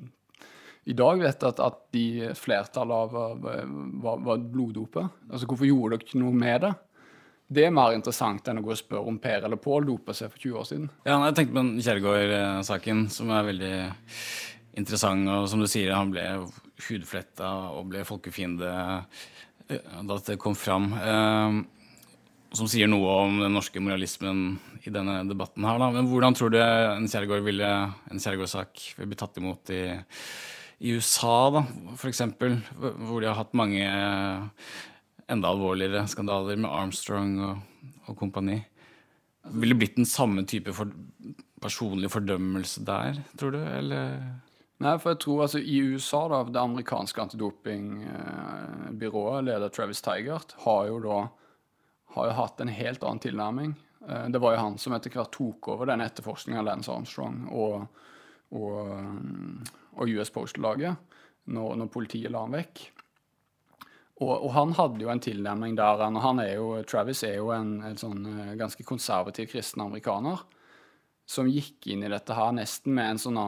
i 0.88 0.94
dag 0.96 1.20
vet 1.20 1.42
at, 1.44 1.58
at 1.60 1.80
de 1.92 2.30
flertallet 2.38 3.14
av 3.14 3.42
var, 3.44 4.20
var 4.24 4.38
bloddopet. 4.40 5.18
Altså, 5.28 5.48
hvorfor 5.48 5.68
gjorde 5.68 5.98
dere 5.98 6.06
ikke 6.06 6.20
noe 6.22 6.36
med 6.36 6.62
det? 6.64 6.70
Det 7.48 7.64
er 7.64 7.72
mer 7.72 7.94
interessant 7.96 8.48
enn 8.48 8.60
å 8.60 8.64
gå 8.64 8.74
og 8.74 8.80
spørre 8.80 9.08
om 9.08 9.18
Per 9.20 9.44
eller 9.44 9.60
Pål 9.60 9.86
dopa 9.88 10.12
seg 10.16 10.32
for 10.32 10.40
20 10.42 10.56
år 10.60 10.66
siden. 10.68 10.88
Ja, 11.08 11.16
Jeg 11.24 11.36
tenkte 11.36 11.54
på 11.54 11.60
den 11.62 11.84
Kjerregård-saken, 11.84 13.06
som 13.12 13.32
er 13.32 13.46
veldig 13.46 13.72
interessant. 14.80 15.30
Og 15.32 15.48
som 15.48 15.60
du 15.60 15.68
sier, 15.68 15.94
han 15.96 16.12
ble 16.12 16.24
hudfletta 16.88 17.52
og 17.76 17.88
ble 17.92 18.04
folkefiende 18.08 18.72
eh, 19.68 19.80
da 20.08 20.20
det 20.26 20.36
kom 20.40 20.56
fram. 20.56 20.92
Eh, 20.92 21.62
som 22.56 22.68
sier 22.68 22.88
noe 22.88 23.16
om 23.24 23.40
den 23.42 23.56
norske 23.56 23.80
moralismen 23.80 24.58
i 24.84 24.92
denne 24.92 25.20
debatten 25.28 25.64
her. 25.68 25.80
Da. 25.80 25.88
Men 25.96 26.08
hvordan 26.08 26.36
tror 26.36 26.52
du 26.52 26.60
en 26.60 27.08
Kjerregård-sak 27.08 28.86
vil 29.00 29.08
bli 29.10 29.20
tatt 29.20 29.40
imot 29.40 29.72
i 29.72 29.82
i 30.78 30.92
USA, 30.94 31.50
da, 31.50 31.64
f.eks., 31.96 32.20
hvor 32.78 33.20
de 33.20 33.26
har 33.26 33.34
hatt 33.38 33.54
mange 33.58 33.82
eh, 33.82 34.40
enda 35.28 35.48
alvorligere 35.50 36.06
skandaler 36.10 36.56
med 36.60 36.70
Armstrong 36.70 37.40
og, 37.42 37.56
og 38.06 38.16
kompani. 38.20 38.58
Ville 39.48 39.74
det 39.74 39.80
blitt 39.82 39.96
den 39.98 40.06
samme 40.08 40.44
type 40.48 40.72
for, 40.76 40.86
personlig 41.62 42.10
fordømmelse 42.12 42.84
der, 42.86 43.14
tror 43.40 43.50
du, 43.56 43.58
eller? 43.58 44.04
Nei, 44.78 44.98
for 45.02 45.10
jeg 45.10 45.18
tror 45.24 45.42
altså 45.48 45.58
i 45.58 45.80
USA, 45.90 46.20
da, 46.30 46.38
det 46.46 46.62
amerikanske 46.62 47.22
antidopingbyrået, 47.24 49.46
leder 49.48 49.68
Travis 49.74 50.02
Tigert, 50.04 50.50
har 50.62 50.82
jo 50.92 50.96
da 51.02 51.18
har 52.14 52.30
jo 52.30 52.38
hatt 52.38 52.60
en 52.62 52.70
helt 52.72 53.02
annen 53.04 53.20
tilnærming. 53.22 53.74
Eh, 54.08 54.26
det 54.32 54.40
var 54.42 54.50
jo 54.54 54.62
han 54.62 54.78
som 54.80 54.94
etter 54.96 55.12
hvert 55.12 55.34
tok 55.34 55.68
over 55.74 55.84
den 55.90 56.04
etterforskningen 56.04 56.60
av 56.62 56.68
Lance 56.70 56.90
Armstrong 56.92 57.36
og, 57.52 57.74
og 58.56 58.76
og 59.98 60.14
US 60.14 60.30
Postal-laget 60.34 60.96
når, 61.52 61.74
når, 61.80 61.90
politiet 61.92 62.32
la 62.32 62.44
han 62.44 62.56
vekk. 62.56 62.84
Og, 64.18 64.32
og, 64.32 64.50
han 64.56 64.74
hadde 64.74 65.04
jo 65.04 65.10
en 65.12 65.22
tilnærming 65.22 65.76
der 65.78 66.02
og 66.08 66.20
han 66.24 66.42
er 66.42 66.54
jo, 66.56 66.70
Travis 66.88 67.22
er 67.26 67.38
jo 67.38 67.52
en, 67.54 67.76
en 67.86 67.98
sånn 68.00 68.24
eh, 68.32 68.54
ganske 68.58 68.86
konservativ 68.86 69.52
kristen 69.52 69.84
amerikaner 69.84 70.42
som 71.28 71.48
gikk 71.50 71.90
inn 71.92 72.02
i 72.06 72.10
dette 72.10 72.34
her 72.34 72.54
nesten 72.56 72.96
med 72.96 73.12
en 73.12 73.20
sånn 73.20 73.38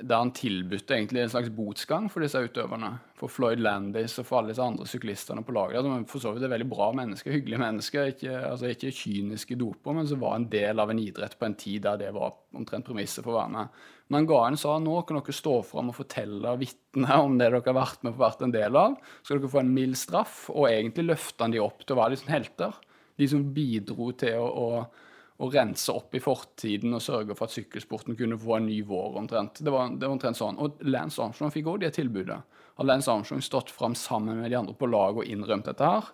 der 0.00 0.22
han 0.22 0.32
tilbudte 0.36 0.94
egentlig 0.96 1.22
en 1.22 1.32
slags 1.32 1.50
botsgang 1.54 2.08
for 2.12 2.24
disse 2.24 2.40
utøverne. 2.40 2.90
For 3.20 3.32
Floyd 3.32 3.60
Landis 3.60 4.16
og 4.20 4.26
for 4.28 4.40
alle 4.40 4.54
disse 4.54 4.64
andre 4.64 4.86
syklistene 4.88 5.44
på 5.44 5.54
laget. 5.54 5.84
Som 5.84 6.06
for 6.08 6.22
så 6.22 6.32
vidt 6.34 6.46
er 6.46 6.52
veldig 6.54 6.68
bra 6.70 6.88
mennesker, 6.96 7.34
hyggelige 7.36 7.60
mennesker. 7.60 8.12
Ikke, 8.14 8.34
altså 8.48 8.70
ikke 8.70 8.92
kyniske 8.96 9.58
doper, 9.60 9.96
men 9.96 10.08
som 10.08 10.22
var 10.22 10.38
en 10.38 10.48
del 10.52 10.82
av 10.82 10.92
en 10.92 11.02
idrett 11.02 11.36
på 11.38 11.48
en 11.48 11.56
tid 11.60 11.84
der 11.84 12.00
det 12.00 12.12
var 12.16 12.36
omtrent 12.56 12.88
premisset 12.88 13.24
for 13.24 13.34
å 13.34 13.40
være 13.42 13.54
med. 13.58 13.82
Men 14.08 14.22
han 14.22 14.30
ga 14.32 14.40
en 14.48 14.58
sa 14.58 14.78
nå 14.82 14.96
kan 15.06 15.20
dere 15.20 15.36
stå 15.36 15.52
fram 15.68 15.92
og 15.92 15.98
fortelle 16.00 16.56
vitne 16.58 17.20
om 17.22 17.36
det 17.38 17.50
dere 17.50 17.60
har 17.62 17.76
vært 17.76 18.06
med 18.06 18.16
på 18.16 18.24
vært 18.24 18.46
en 18.46 18.56
del 18.56 18.80
av. 18.80 18.96
Så 19.20 19.30
skal 19.30 19.42
dere 19.42 19.52
få 19.52 19.62
en 19.62 19.76
mild 19.76 20.00
straff, 20.00 20.40
og 20.54 20.66
egentlig 20.70 21.10
løfta 21.12 21.46
han 21.46 21.54
de 21.54 21.62
opp 21.62 21.84
til 21.84 21.94
å 21.94 22.00
være 22.00 22.16
liksom 22.16 22.34
helter. 22.34 22.82
De 23.20 23.28
som 23.28 23.46
bidro 23.54 24.10
til 24.18 24.40
å, 24.40 24.48
å 24.48 25.09
å 25.40 25.48
rense 25.48 25.92
opp 25.92 26.14
i 26.14 26.20
fortiden 26.20 26.92
og 26.96 27.02
sørge 27.04 27.34
for 27.36 27.48
at 27.48 27.54
sykkelsporten 27.54 28.16
kunne 28.18 28.38
få 28.40 28.58
en 28.58 28.66
ny 28.68 28.80
vår. 28.86 29.16
omtrent. 29.22 29.62
Det 29.64 29.72
var, 29.72 29.88
det 29.96 30.04
var 30.04 30.16
omtrent 30.16 30.36
sånn. 30.36 30.58
Og 30.60 30.82
Lance 30.84 31.22
Armstrong 31.22 31.52
fikk 31.54 31.70
også 31.70 31.84
det 31.86 31.92
tilbudet. 31.96 32.40
Hadde 32.76 32.88
Lance 32.90 33.12
Armstrong 33.12 33.40
stått 33.44 33.72
fram 33.72 33.96
sammen 33.96 34.42
med 34.42 34.52
de 34.52 34.58
andre 34.58 34.76
på 34.76 34.88
laget 34.90 35.22
og 35.22 35.32
innrømt 35.32 35.70
dette 35.70 35.88
her, 35.94 36.10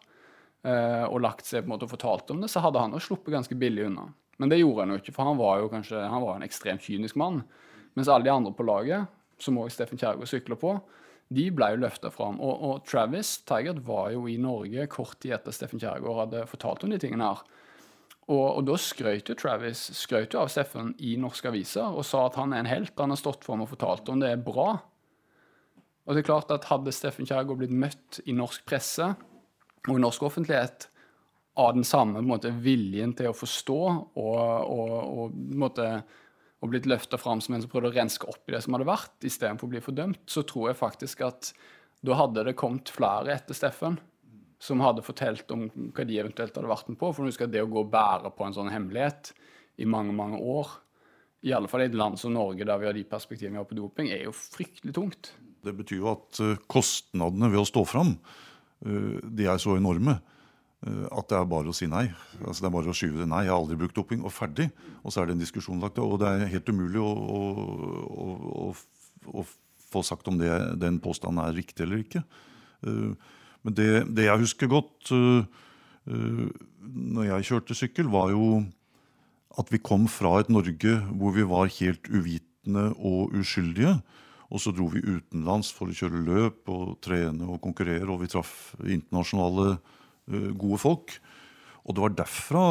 eh, 0.67 1.05
og 1.09 1.21
lagt 1.25 1.49
seg 1.49 1.65
på 1.65 1.71
en 1.71 1.75
måte 1.75 1.89
og 1.89 1.95
fortalt 1.97 2.31
om 2.35 2.45
det, 2.45 2.53
så 2.53 2.63
hadde 2.63 2.85
han 2.85 2.95
jo 2.95 3.03
sluppet 3.03 3.35
ganske 3.35 3.59
billig 3.59 3.89
unna. 3.89 4.07
Men 4.39 4.53
det 4.53 4.61
gjorde 4.61 4.85
han 4.85 4.95
jo 4.95 5.01
ikke, 5.01 5.15
for 5.17 5.31
han 5.31 5.41
var 5.41 5.63
jo 5.63 5.73
kanskje 5.73 6.07
han 6.13 6.23
var 6.23 6.37
en 6.37 6.47
ekstremt 6.47 6.85
kynisk 6.85 7.19
mann. 7.19 7.43
Mens 7.97 8.11
alle 8.13 8.29
de 8.29 8.35
andre 8.35 8.53
på 8.55 8.67
laget, 8.69 9.11
som 9.43 9.59
òg 9.59 9.73
Steffen 9.73 9.99
Kjærgaard 10.01 10.31
sykler 10.31 10.61
på, 10.61 10.77
de 11.35 11.49
ble 11.51 11.73
jo 11.75 11.83
løfta 11.83 12.13
fram. 12.15 12.39
Og, 12.39 12.63
og, 12.63 12.83
Travis 12.87 13.41
Tigert 13.49 13.83
var 13.87 14.13
jo 14.15 14.27
i 14.31 14.37
Norge 14.39 14.87
kort 14.93 15.19
tid 15.23 15.35
etter 15.37 15.55
Steffen 15.55 15.83
Kjærgaard 15.83 16.21
hadde 16.23 16.45
fortalt 16.51 16.87
om 16.87 16.93
de 16.93 17.01
tingene 17.03 17.33
her. 17.33 17.43
Og, 18.27 18.47
og, 18.57 18.63
da 18.67 18.75
skrøt 18.81 19.31
jo 19.31 19.37
Travis 19.39 19.85
skrøt 19.95 20.35
jo 20.35 20.41
av 20.43 20.51
Steffen 20.51 20.91
i 20.99 21.15
norske 21.21 21.47
aviser 21.47 21.95
og 21.95 22.03
sa 22.07 22.25
at 22.27 22.39
han 22.41 22.55
er 22.55 22.65
en 22.65 22.71
helt. 22.71 22.97
Han 22.99 23.15
har 23.15 23.21
stått 23.21 23.47
for 23.47 23.55
ham 23.55 23.63
og 23.63 23.71
fortalt 23.71 24.11
om 24.11 24.23
det 24.23 24.33
er 24.35 24.43
bra. 24.43 24.73
Og 26.07 26.15
det 26.15 26.23
er 26.23 26.29
klart 26.29 26.51
at 26.55 26.67
Hadde 26.71 26.95
Steffen 26.95 27.27
Kjærgaard 27.27 27.63
blitt 27.63 27.75
møtt 27.75 28.21
i 28.27 28.35
norsk 28.35 28.67
presse 28.67 29.13
og 29.87 29.95
i 29.95 30.03
norsk 30.03 30.27
offentlighet 30.27 30.89
av 31.57 31.73
den 31.77 31.87
samme 31.87 32.21
måte, 32.27 32.51
viljen 32.51 33.15
til 33.17 33.31
å 33.31 33.37
forstå 33.37 33.79
og, 33.87 34.11
og, 34.19 34.91
og, 34.93 35.39
måte, 35.57 35.87
og 36.61 36.73
blitt 36.73 36.89
løfta 36.91 37.19
fram 37.21 37.41
som 37.41 37.57
en 37.57 37.63
som 37.65 37.71
prøvde 37.73 37.95
å 37.95 37.97
renske 37.97 38.29
opp 38.29 38.51
i 38.51 38.57
det 38.57 38.61
som 38.65 38.77
hadde 38.77 38.89
vært, 38.91 39.15
istedenfor 39.25 39.71
å 39.71 39.73
bli 39.73 39.83
fordømt, 39.85 40.21
så 40.29 40.45
tror 40.47 40.71
jeg 40.71 40.81
faktisk 40.83 41.23
at 41.25 41.55
da 42.05 42.19
hadde 42.19 42.45
det 42.51 42.59
kommet 42.61 42.93
flere 42.93 43.33
etter 43.39 43.57
Steffen 43.57 43.97
som 44.67 44.83
hadde 44.83 45.05
fortalt 45.07 45.51
om 45.55 45.69
hva 45.95 46.07
de 46.07 46.19
eventuelt 46.19 46.57
hadde 46.57 46.71
vært 46.71 46.91
med 46.91 46.99
på. 47.01 47.13
For 47.15 47.29
husk 47.29 47.45
det 47.51 47.63
å 47.63 47.71
gå 47.71 47.85
og 47.85 47.93
bære 47.93 48.33
på 48.35 48.47
en 48.47 48.57
sånn 48.57 48.73
hemmelighet 48.73 49.33
i 49.83 49.89
mange, 49.89 50.15
mange 50.17 50.41
år, 50.41 50.73
i 51.47 51.53
alle 51.55 51.71
fall 51.71 51.85
i 51.85 51.91
et 51.91 51.97
land 51.97 52.19
som 52.19 52.33
Norge, 52.35 52.67
der 52.67 52.79
vi 52.81 52.89
har 52.89 52.97
de 52.97 53.05
perspektivene 53.07 53.59
vi 53.59 53.63
har 53.63 53.69
på 53.69 53.79
doping, 53.79 54.09
er 54.11 54.25
jo 54.27 54.35
fryktelig 54.35 54.95
tungt. 54.97 55.35
Det 55.67 55.75
betyr 55.77 56.01
jo 56.01 56.09
at 56.15 56.41
uh, 56.43 56.57
kostnadene 56.71 57.51
ved 57.53 57.63
å 57.63 57.69
stå 57.69 57.85
fram, 57.87 58.17
uh, 58.87 59.19
de 59.23 59.47
er 59.47 59.61
så 59.63 59.77
enorme 59.77 60.17
uh, 60.17 61.07
at 61.13 61.31
det 61.31 61.39
er 61.39 61.53
bare 61.53 61.71
å 61.71 61.77
si 61.77 61.89
nei. 61.91 62.07
Altså 62.41 62.65
Det 62.65 62.71
er 62.71 62.77
bare 62.79 62.91
å 62.91 62.97
skyve 62.97 63.23
det 63.23 63.29
nei. 63.31 63.45
Jeg 63.47 63.55
har 63.55 63.61
aldri 63.61 63.79
brukt 63.85 63.99
doping, 63.99 64.25
og 64.27 64.35
ferdig. 64.35 64.71
Og 65.05 65.13
så 65.13 65.23
er 65.23 65.29
det 65.29 65.37
en 65.37 65.45
diskusjon 65.45 65.83
lagt 65.83 66.01
Og 66.03 66.19
det 66.23 66.33
er 66.33 66.53
helt 66.57 66.73
umulig 66.73 67.03
å, 67.05 67.13
å, 67.13 67.41
å, 68.27 69.39
å 69.43 69.47
få 69.87 70.03
sagt 70.07 70.27
om 70.33 70.41
det, 70.41 70.51
den 70.83 70.99
påstanden 71.05 71.45
er 71.45 71.55
riktig 71.55 71.87
eller 71.87 72.03
ikke. 72.03 72.25
Men 73.67 73.75
det, 73.75 73.91
det 74.15 74.29
jeg 74.29 74.43
husker 74.45 74.71
godt 74.71 75.11
uh, 75.11 75.43
når 76.87 77.31
jeg 77.33 77.49
kjørte 77.49 77.75
sykkel, 77.75 78.11
var 78.13 78.31
jo 78.31 78.61
at 79.59 79.73
vi 79.73 79.81
kom 79.83 80.05
fra 80.11 80.37
et 80.39 80.53
Norge 80.53 81.01
hvor 81.17 81.35
vi 81.35 81.47
var 81.49 81.73
helt 81.81 82.07
uvitende 82.13 82.93
og 82.95 83.35
uskyldige. 83.35 83.97
Og 84.47 84.63
så 84.63 84.71
dro 84.71 84.87
vi 84.93 85.03
utenlands 85.03 85.73
for 85.75 85.91
å 85.91 85.97
kjøre 85.97 86.23
løp 86.23 86.71
og 86.71 87.01
trene 87.03 87.49
og 87.51 87.59
konkurrere, 87.65 88.07
og 88.07 88.23
vi 88.23 88.31
traff 88.31 88.77
internasjonale 88.85 89.73
uh, 89.75 90.51
gode 90.55 90.79
folk. 90.79 91.19
Og 91.87 91.95
det 91.95 92.03
var 92.03 92.17
derfra 92.19 92.65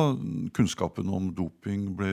kunnskapen 0.55 1.11
om 1.11 1.29
doping 1.35 1.89
ble, 1.99 2.11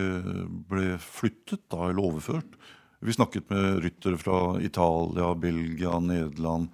ble 0.71 0.97
flyttet, 1.03 1.65
da, 1.71 1.89
eller 1.91 2.03
overført. 2.11 2.59
Vi 3.03 3.15
snakket 3.15 3.49
med 3.51 3.81
ryttere 3.83 4.19
fra 4.19 4.61
Italia, 4.63 5.33
Belgia, 5.35 5.99
Nederland, 5.99 6.69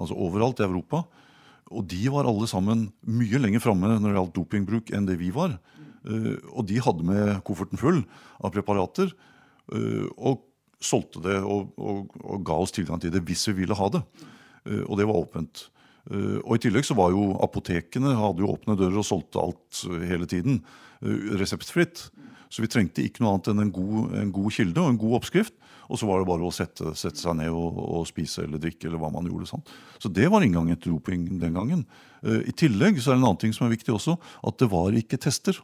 altså 0.00 0.16
overalt 0.16 0.60
i 0.60 0.68
Europa. 0.68 1.02
Og 1.74 1.86
de 1.90 2.00
var 2.12 2.28
alle 2.28 2.48
sammen 2.50 2.88
mye 3.10 3.40
lenger 3.40 3.62
framme 3.62 3.90
når 3.90 4.06
det 4.06 4.16
gjaldt 4.18 4.36
dopingbruk 4.38 4.92
enn 4.94 5.08
det 5.08 5.18
vi 5.20 5.30
var. 5.34 5.56
Uh, 6.04 6.36
og 6.52 6.66
de 6.68 6.80
hadde 6.84 7.06
med 7.06 7.38
kofferten 7.48 7.80
full 7.80 8.02
av 8.44 8.52
preparater 8.52 9.08
uh, 9.72 10.08
og 10.20 10.42
solgte 10.84 11.22
det 11.24 11.38
og, 11.40 11.70
og, 11.80 12.10
og, 12.20 12.42
ga 12.44 12.58
oss 12.60 12.74
tilgang 12.76 13.00
til 13.00 13.14
det 13.14 13.22
hvis 13.24 13.46
vi 13.50 13.62
ville 13.62 13.78
ha 13.78 13.88
det. 13.94 14.02
Uh, 14.68 14.82
og 14.84 14.98
det 15.00 15.08
var 15.08 15.22
åpent. 15.22 15.68
og 16.44 16.50
i 16.52 16.60
tillegg 16.60 16.84
så 16.84 16.92
var 16.92 17.14
jo 17.14 17.30
apotekene 17.40 18.10
hadde 18.18 18.44
jo 18.44 18.50
åpne 18.52 18.74
dører 18.76 18.98
og 19.00 19.06
solgte 19.08 19.40
alt 19.40 19.78
hele 20.04 20.26
tiden. 20.28 20.58
reseptfritt. 21.40 22.10
Så 22.52 22.60
vi 22.60 22.68
trengte 22.68 23.00
ikke 23.00 23.24
noe 23.24 23.32
annet 23.32 23.48
enn 23.48 23.62
en 23.64 23.72
god, 23.72 24.12
en 24.20 24.32
god 24.32 24.52
kilde 24.52 24.82
og 24.82 24.90
en 24.92 25.00
god 25.00 25.16
oppskrift. 25.22 25.54
Og 25.88 26.00
så 26.00 26.08
var 26.08 26.20
det 26.20 26.28
bare 26.28 26.46
å 26.46 26.54
sette, 26.54 26.94
sette 26.98 27.20
seg 27.20 27.36
ned 27.38 27.52
og, 27.52 27.78
og, 27.82 28.06
spise 28.08 28.44
eller 28.44 28.62
drikke 28.62 28.88
eller 28.88 29.00
hva 29.02 29.12
man 29.12 29.28
gjorde. 29.28 29.50
sånn. 29.50 29.64
Så 30.00 30.10
det 30.12 30.30
var 30.32 30.44
inngangen 30.44 30.78
til 30.80 30.96
doping 30.96 31.26
den 31.42 31.56
gangen. 31.56 31.84
Uh, 32.24 32.40
I 32.44 32.54
tillegg 32.56 33.00
så 33.00 33.12
er 33.12 33.16
det 33.16 33.22
en 33.22 33.28
annen 33.30 33.42
ting 33.44 33.54
som 33.56 33.66
er 33.68 33.74
viktig 33.74 33.94
også, 33.94 34.16
at 34.48 34.58
det 34.62 34.70
var 34.72 34.96
ikke 34.96 35.20
tester. 35.20 35.60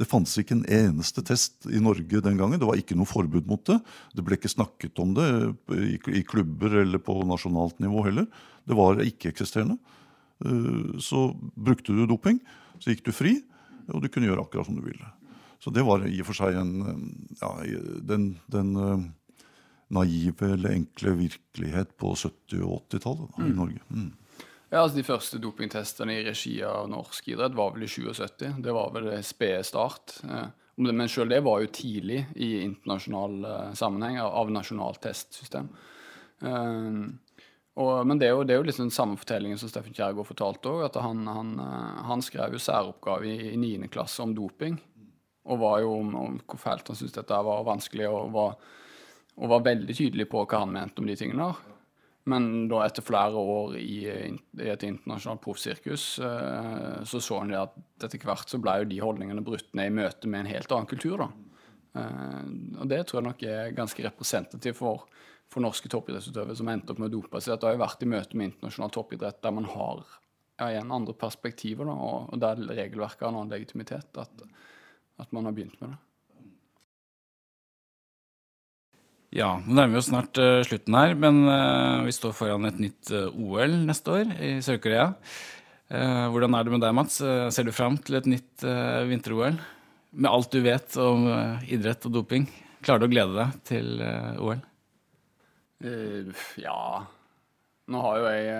Det 0.00 0.08
fantes 0.08 0.38
ikke 0.40 0.56
en 0.56 0.66
eneste 0.72 1.24
test 1.26 1.66
i 1.68 1.80
Norge 1.82 2.22
den 2.24 2.38
gangen. 2.40 2.58
Det 2.60 2.68
var 2.68 2.80
ikke 2.80 2.96
noe 2.96 3.08
forbud 3.08 3.48
mot 3.48 3.62
det. 3.68 3.76
Det 4.16 4.24
ble 4.24 4.38
ikke 4.38 4.50
snakket 4.50 5.02
om 5.04 5.12
det 5.18 5.28
i, 5.76 5.98
i 6.16 6.24
klubber 6.24 6.78
eller 6.80 7.02
på 7.02 7.18
nasjonalt 7.28 7.82
nivå 7.84 8.06
heller. 8.08 8.28
Det 8.64 8.78
var 8.78 9.02
ikke-eksisterende. 9.04 9.76
Uh, 10.42 10.98
så 11.02 11.30
brukte 11.54 11.94
du 11.94 12.06
doping, 12.08 12.40
så 12.80 12.94
gikk 12.94 13.04
du 13.06 13.12
fri, 13.14 13.36
og 13.92 14.00
du 14.02 14.08
kunne 14.08 14.30
gjøre 14.30 14.46
akkurat 14.46 14.66
som 14.66 14.78
du 14.78 14.86
ville. 14.86 15.10
Så 15.62 15.70
det 15.70 15.84
var 15.86 16.02
i 16.08 16.18
og 16.18 16.26
for 16.26 16.34
seg 16.34 16.56
en 16.58 16.72
ja, 17.38 17.50
den, 18.02 18.32
den 18.50 18.72
naive 19.92 20.48
eller 20.54 20.76
enkle 20.78 21.14
virkelighet 21.18 21.94
på 22.00 22.14
70- 22.16 22.64
og 22.64 22.82
80-tallet 22.90 23.38
mm. 23.38 23.46
i 23.46 23.54
Norge. 23.56 23.84
Mm. 23.90 24.10
Ja, 24.72 24.80
altså 24.80 24.96
De 24.96 25.04
første 25.04 25.40
dopingtestene 25.42 26.16
i 26.16 26.24
regi 26.24 26.54
av 26.64 26.88
norsk 26.88 27.28
idrett 27.28 27.56
var 27.56 27.74
vel 27.74 27.84
i 27.84 27.90
77. 27.92 28.46
Det 28.64 28.72
var 28.72 28.94
vel 28.94 29.10
spede 29.26 29.60
start. 29.68 30.16
Men 30.80 31.08
sjøl 31.12 31.28
det 31.28 31.42
var 31.44 31.60
jo 31.60 31.68
tidlig 31.76 32.22
i 32.40 32.54
internasjonal 32.64 33.44
eh, 33.44 33.74
sammenheng 33.76 34.16
av 34.24 34.48
nasjonalt 34.50 35.02
testsystem. 35.04 35.68
Og, 37.72 38.06
men 38.06 38.20
det 38.20 38.28
er, 38.28 38.34
jo, 38.36 38.44
det 38.44 38.52
er 38.54 38.60
jo 38.60 38.66
liksom 38.68 38.86
den 38.88 38.94
samme 38.94 39.16
fortellingen 39.16 39.60
som 39.60 39.70
Steffen 39.70 39.94
Kjærgaard 39.96 40.28
fortalte 40.28 40.68
òg. 40.68 40.84
At 40.90 40.98
han, 41.00 41.24
han, 41.28 41.54
eh, 41.62 42.00
han, 42.08 42.24
skrev 42.24 42.56
jo 42.56 42.60
særoppgave 42.60 43.28
i, 43.30 43.52
i 43.54 43.60
9. 43.60 43.88
klasse 43.92 44.24
om 44.24 44.34
doping. 44.36 44.76
Og 45.48 45.60
var 45.62 45.80
jo 45.82 45.94
om, 45.96 46.12
om 46.18 46.38
hvor 46.44 46.60
fælt 46.60 46.92
han 46.92 46.98
syntes 46.98 47.16
dette 47.16 47.38
var 47.48 47.64
vanskelig. 47.66 48.08
og 48.10 48.34
var 48.34 48.58
og 49.40 49.52
var 49.52 49.64
veldig 49.66 49.94
tydelig 49.96 50.28
på 50.30 50.44
hva 50.44 50.64
han 50.64 50.74
mente 50.74 51.02
om 51.02 51.08
de 51.08 51.16
tingene. 51.18 51.52
Men 52.30 52.68
da 52.70 52.84
etter 52.84 53.02
flere 53.02 53.38
år 53.38 53.74
i, 53.80 54.04
i 54.06 54.68
et 54.70 54.84
internasjonalt 54.86 55.42
proffsirkus, 55.42 56.04
eh, 56.22 57.00
så 57.08 57.18
så 57.18 57.40
han 57.40 57.54
at 57.58 57.74
etter 58.04 58.22
hvert 58.22 58.50
så 58.50 58.60
ble 58.62 58.76
jo 58.82 58.90
de 58.92 59.00
holdningene 59.02 59.42
brutt 59.42 59.72
ned 59.74 59.90
i 59.90 59.96
møte 59.96 60.30
med 60.30 60.44
en 60.44 60.52
helt 60.52 60.74
annen 60.74 60.90
kultur. 60.90 61.24
da. 61.24 61.30
Eh, 61.98 62.44
og 62.78 62.86
det 62.92 63.00
tror 63.08 63.20
jeg 63.20 63.28
nok 63.28 63.42
er 63.48 63.74
ganske 63.74 64.06
representativt 64.06 64.78
for, 64.78 65.08
for 65.50 65.64
norske 65.64 65.90
toppidrettsutøvere 65.90 66.56
som 66.58 66.70
endte 66.70 66.94
opp 66.94 67.02
med 67.02 67.10
å 67.10 67.16
dope 67.16 67.42
seg. 67.42 67.56
At 67.56 67.64
det 67.64 67.72
har 67.72 67.82
vært 67.82 68.06
i 68.06 68.12
møte 68.14 68.38
med 68.38 68.52
internasjonal 68.52 68.94
toppidrett 68.94 69.42
der 69.42 69.58
man 69.58 69.66
har 69.72 70.04
ja, 70.60 70.68
igjen 70.68 70.94
andre 70.94 71.16
perspektiver, 71.18 71.90
da, 71.90 71.98
og 72.30 72.38
der 72.38 72.62
regelverket 72.70 73.26
har 73.26 73.34
en 73.34 73.42
annen 73.42 73.56
legitimitet. 73.56 74.14
At, 74.22 74.46
at 75.18 75.34
man 75.34 75.50
har 75.50 75.58
begynt 75.58 75.80
med 75.82 75.96
det. 75.96 76.00
Ja, 79.32 79.54
nå 79.64 79.78
nærmer 79.78 79.96
vi 79.96 80.00
oss 80.02 80.10
snart 80.10 80.36
uh, 80.36 80.60
slutten 80.66 80.92
her, 80.92 81.14
men 81.16 81.38
uh, 81.48 82.04
vi 82.04 82.12
står 82.12 82.34
foran 82.36 82.68
et 82.68 82.80
nytt 82.82 83.12
uh, 83.16 83.30
OL 83.32 83.78
neste 83.88 84.12
år 84.12 84.32
i 84.36 84.50
Sør-Korea. 84.64 85.14
hvordan 86.32 86.54
er 86.56 86.64
det 86.64 86.72
med 86.72 86.80
deg, 86.80 86.92
Mats? 86.96 87.18
ser 87.52 87.66
du 87.68 87.72
fram 87.72 87.98
til 88.00 88.16
et 88.16 88.28
nytt 88.28 88.64
vinter-OL? 89.10 89.58
Med 90.16 90.30
alt 90.30 90.52
du 90.52 90.62
vet 90.64 90.96
om 90.96 91.26
idrett 91.68 92.06
og 92.08 92.14
doping, 92.14 92.46
klarer 92.80 93.02
du 93.02 93.08
å 93.08 93.12
glede 93.12 93.36
deg 93.36 93.58
til 93.68 94.00
OL? 94.40 94.62
ja 96.62 96.78
Nå 97.92 98.00
har 98.06 98.20
jo 98.22 98.32
jeg 98.32 98.56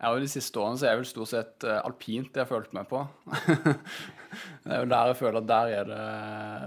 ja, 0.00 0.10
og 0.10 0.22
De 0.22 0.30
siste 0.32 0.60
årene 0.60 0.80
så 0.80 0.86
er 0.86 0.94
jeg 0.94 1.02
vel 1.02 1.10
stort 1.10 1.30
sett 1.32 1.66
alpint 1.70 2.32
jeg 2.32 2.42
har 2.42 2.48
følt 2.48 2.72
meg 2.76 2.88
på. 2.88 3.02
det 4.64 4.72
er 4.72 4.84
jo 4.84 4.90
der 4.90 5.10
jeg 5.10 5.18
føler 5.18 5.40
at 5.40 5.50
der 5.50 5.74
er 5.74 5.90
det, 5.90 6.04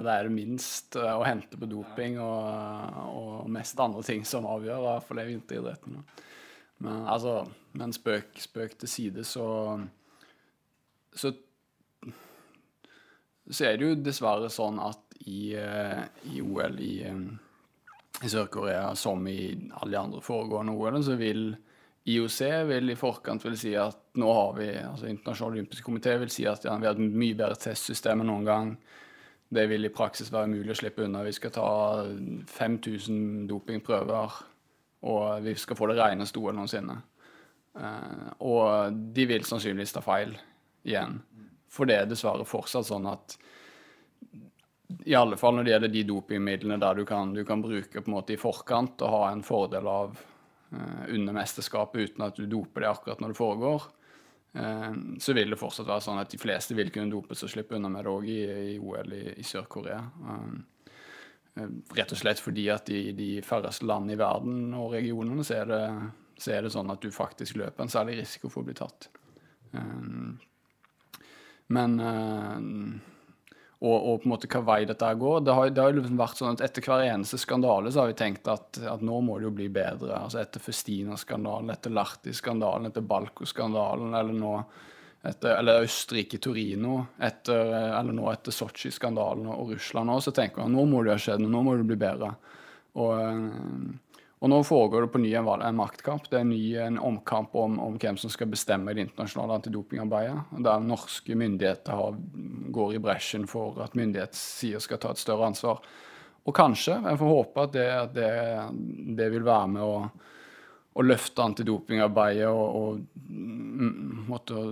der 0.06 0.12
er 0.14 0.28
det 0.28 0.36
minst 0.36 0.98
eh, 1.00 1.16
å 1.16 1.26
hente 1.26 1.60
på 1.60 1.70
doping 1.72 2.20
og, 2.22 3.00
og 3.10 3.50
mest 3.54 3.80
andre 3.82 4.04
ting 4.06 4.22
som 4.28 4.48
avgjør, 4.50 4.84
i 4.84 4.86
hvert 4.86 5.26
vinteridretten. 5.32 6.04
Men 6.84 7.08
altså, 7.08 7.40
men 7.80 7.96
spøk, 7.96 8.36
spøk 8.44 8.78
til 8.82 8.92
side, 8.92 9.26
så, 9.26 9.48
så 11.16 11.34
så 13.52 13.66
er 13.68 13.78
det 13.78 13.88
jo 13.88 13.96
dessverre 14.00 14.48
sånn 14.52 14.78
at 14.80 15.18
i, 15.28 15.54
eh, 15.60 16.04
i 16.32 16.42
OL 16.44 16.78
i, 16.80 16.94
eh, 17.04 18.24
i 18.24 18.32
Sør-Korea 18.32 18.94
som 18.96 19.26
i 19.28 19.52
alle 19.52 19.92
de 19.92 20.00
andre 20.00 20.22
foregående 20.24 20.76
OL, 20.76 21.02
så 21.04 21.18
vil 21.20 21.50
IOC 22.06 22.40
vil 22.68 22.92
i 22.92 22.98
forkant 23.00 23.46
vil 23.46 23.56
si 23.56 23.72
at 23.80 24.18
nå 24.20 24.32
har 24.36 24.56
vi 24.58 24.68
altså 24.76 25.08
Internasjonal 25.08 25.56
olympisk 25.56 25.86
komité 25.88 26.18
vil 26.20 26.32
si 26.34 26.44
at 26.50 26.66
ja, 26.68 26.76
vi 26.76 26.88
har 26.90 26.98
et 26.98 27.04
mye 27.04 27.38
bedre 27.40 27.56
testsystem 27.56 28.24
enn 28.24 28.28
noen 28.28 28.48
gang. 28.48 28.74
Det 29.54 29.64
vil 29.72 29.88
i 29.88 29.94
praksis 29.94 30.32
være 30.34 30.52
mulig 30.52 30.74
å 30.74 30.80
slippe 30.82 31.06
unna. 31.06 31.24
Vi 31.24 31.36
skal 31.36 31.54
ta 31.56 31.68
5000 32.50 33.46
dopingprøver, 33.48 34.40
og 35.08 35.46
vi 35.46 35.54
skal 35.60 35.80
få 35.80 35.88
det 35.92 36.00
reneste 36.02 36.42
OL 36.42 36.58
noensinne. 36.58 36.98
Uh, 37.74 38.28
og 38.46 39.00
de 39.16 39.28
vil 39.30 39.46
sannsynligvis 39.48 39.96
ta 39.96 40.04
feil 40.04 40.36
igjen. 40.84 41.22
For 41.72 41.90
det 41.90 42.02
er 42.02 42.10
dessverre 42.10 42.46
fortsatt 42.46 42.90
sånn 42.90 43.08
at 43.10 43.38
i 45.10 45.16
alle 45.18 45.40
fall 45.40 45.56
når 45.56 45.66
det 45.66 45.72
gjelder 45.74 45.94
de 45.94 46.04
dopingmidlene 46.06 46.78
der 46.82 47.00
du 47.00 47.06
kan, 47.08 47.32
du 47.34 47.42
kan 47.48 47.64
bruke 47.64 48.02
på 48.02 48.12
en 48.12 48.18
måte 48.18 48.36
i 48.36 48.42
forkant 48.42 49.02
og 49.02 49.16
ha 49.16 49.24
en 49.32 49.42
fordel 49.46 49.88
av 49.90 50.20
under 51.10 51.36
mesterskapet 51.36 52.10
uten 52.10 52.26
at 52.26 52.40
du 52.40 52.48
doper 52.50 52.84
det 52.84 52.90
akkurat 52.90 53.22
når 53.22 53.34
det 53.34 53.40
foregår, 53.40 53.88
uh, 54.58 54.94
så 55.20 55.36
vil 55.38 55.54
det 55.54 55.60
fortsatt 55.62 55.90
være 55.90 56.06
sånn 56.08 56.22
at 56.22 56.34
de 56.34 56.42
fleste 56.42 56.78
vil 56.78 56.92
kunne 56.94 57.14
dopes 57.14 57.46
og 57.46 57.54
slippe 57.54 57.78
unna 57.78 57.92
med 57.94 58.08
det 58.08 58.14
òg 58.14 58.28
i, 58.30 58.42
i, 58.74 58.76
OL 58.82 59.16
i, 59.18 59.24
i 59.38 59.48
Sør-Korea. 59.48 60.02
rett 61.94 62.12
og 62.12 62.18
slett 62.18 62.40
fordi 62.42 62.64
at 62.74 62.90
i 62.90 63.12
de 63.14 63.30
færreste 63.46 63.86
land 63.86 64.10
i 64.10 64.18
verden 64.18 64.74
og 64.74 64.96
regionene 64.96 65.44
så 65.46 65.60
er 65.62 65.68
det 65.70 65.86
så 66.44 66.52
er 66.52 66.66
det 66.66 66.74
sånn 66.74 66.92
at 66.92 67.02
du 67.04 67.12
faktisk 67.14 67.60
løper 67.62 67.86
en 67.86 67.92
særlig 67.94 68.18
risiko 68.24 68.50
for 68.52 68.64
å 68.64 68.68
bli 68.68 68.76
tatt. 68.78 69.10
Men 71.74 72.00
og, 73.84 73.96
og, 73.98 74.22
på 74.22 74.28
en 74.28 74.32
måte 74.32 74.48
hva 74.48 74.62
vei 74.64 74.80
dette 74.88 75.10
går. 75.20 75.42
Det 75.44 75.56
har, 75.58 75.72
det 75.76 75.84
har 75.84 75.96
liksom 75.98 76.20
vært 76.20 76.40
sånn 76.40 76.56
at 76.56 76.64
Etter 76.64 76.86
hver 76.88 77.04
eneste 77.04 77.40
skandale 77.42 77.92
så 77.92 78.04
har 78.04 78.14
vi 78.14 78.20
tenkt 78.22 78.48
at, 78.48 78.80
at 78.80 79.04
nå 79.04 79.20
må 79.26 79.36
det 79.40 79.50
jo 79.50 79.58
bli 79.58 79.68
bedre. 79.76 80.22
altså 80.22 80.40
Etter 80.40 80.64
Festina-skandalen, 80.64 81.74
etter 81.74 81.92
Larti-skandalen, 81.92 82.88
etter 82.88 83.04
Balko-skandalen, 83.10 84.16
eller 84.16 84.40
nå 84.40 84.54
etter, 85.24 85.58
eller 85.58 85.84
Østerrike-Torino, 85.84 86.96
eller 87.20 88.16
nå 88.16 88.32
etter 88.32 88.56
Sotsji-skandalen 88.56 89.52
og 89.52 89.76
Russland 89.76 90.16
òg, 90.16 90.24
så 90.24 90.36
tenker 90.36 90.64
man 90.64 90.76
nå 90.76 90.88
må 90.88 91.04
det 91.04 91.18
ha 91.18 91.20
skjedd, 91.28 91.44
nå 91.44 91.68
må 91.68 91.76
det 91.80 91.92
bli 91.92 92.00
bedre. 92.08 92.34
Og... 92.96 94.02
Og 94.44 94.50
nå 94.52 94.58
foregår 94.68 95.06
det 95.06 95.14
på 95.14 95.22
ny 95.24 95.30
en, 95.40 95.48
en 95.48 95.78
maktkamp. 95.78 96.26
Det 96.28 96.36
er 96.36 96.42
en 96.44 96.50
ny 96.52 96.64
en 96.84 96.98
omkamp 97.00 97.54
om, 97.56 97.78
om, 97.80 97.94
hvem 97.96 98.18
som 98.20 98.32
skal 98.32 98.50
bestemme 98.52 98.92
det 98.92 99.06
internasjonale 99.06 99.56
antidopingarbeidet. 99.62 100.36
Der 100.66 100.84
norske 100.84 101.38
myndigheter 101.40 101.96
har, 101.96 102.18
går 102.76 102.98
i 102.98 103.00
bresjen 103.06 103.48
for 103.48 103.80
at 103.86 103.96
myndighetssider 103.96 104.84
skal 104.84 105.00
ta 105.00 105.14
et 105.14 105.24
større 105.24 105.48
ansvar. 105.48 105.80
Og 106.44 106.58
kanskje, 106.58 106.98
jeg 107.06 107.22
får 107.22 107.34
håpe 107.38 107.64
at 107.70 107.78
det, 107.78 107.88
det, 108.20 108.30
det 109.16 109.30
vil 109.32 109.48
være 109.48 109.72
med 109.78 109.88
å, 109.88 109.96
å 110.92 111.08
løfte 111.08 111.48
antidopingarbeidet 111.48 112.52
og, 112.52 112.76
og, 112.82 113.26
mm, 113.32 114.26
måtte, 114.28 114.66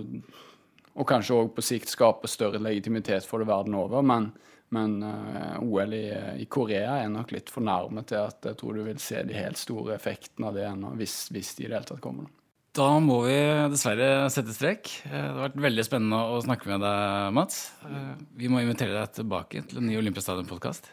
og 0.92 1.08
kanskje 1.08 1.38
òg 1.38 1.54
på 1.56 1.64
sikt 1.64 1.88
skape 1.88 2.28
større 2.28 2.60
legitimitet 2.60 3.24
for 3.24 3.40
det 3.40 3.48
verden 3.48 3.80
over. 3.80 4.04
Men, 4.04 4.34
men 4.72 5.02
eh, 5.04 5.56
OL 5.60 5.92
i, 5.94 6.06
i, 6.40 6.46
Korea 6.50 6.96
er 7.02 7.10
nok 7.12 7.34
litt 7.34 7.50
for 7.52 7.64
nærme 7.64 8.04
til 8.08 8.22
at 8.22 8.46
jeg 8.48 8.56
tror 8.60 8.78
du 8.78 8.86
vil 8.86 9.00
se 9.02 9.20
de 9.28 9.36
helt 9.36 9.60
store 9.60 9.98
effektene 9.98 10.48
av 10.48 10.56
det 10.56 10.64
ennå, 10.64 10.94
hvis, 10.96 11.26
hvis, 11.34 11.52
de 11.58 11.66
i 11.66 11.68
det 11.68 11.76
hele 11.76 11.88
tatt 11.90 12.00
kommer. 12.04 12.30
Da 12.72 12.88
må 13.04 13.18
vi 13.26 13.36
dessverre 13.68 14.30
sette 14.32 14.56
strek. 14.56 14.88
Eh, 15.10 15.12
det 15.12 15.28
har 15.28 15.44
vært 15.44 15.60
veldig 15.66 15.84
spennende 15.84 16.22
å 16.32 16.40
snakke 16.44 16.72
med 16.72 16.84
deg, 16.86 17.28
Mats. 17.36 17.60
Eh, 17.84 18.12
vi 18.40 18.48
må 18.48 18.62
invitere 18.64 18.96
deg 18.96 19.16
tilbake 19.20 19.64
til 19.68 19.82
en 19.82 19.88
ny 19.90 20.00
Olympiastadion-podkast. 20.00 20.90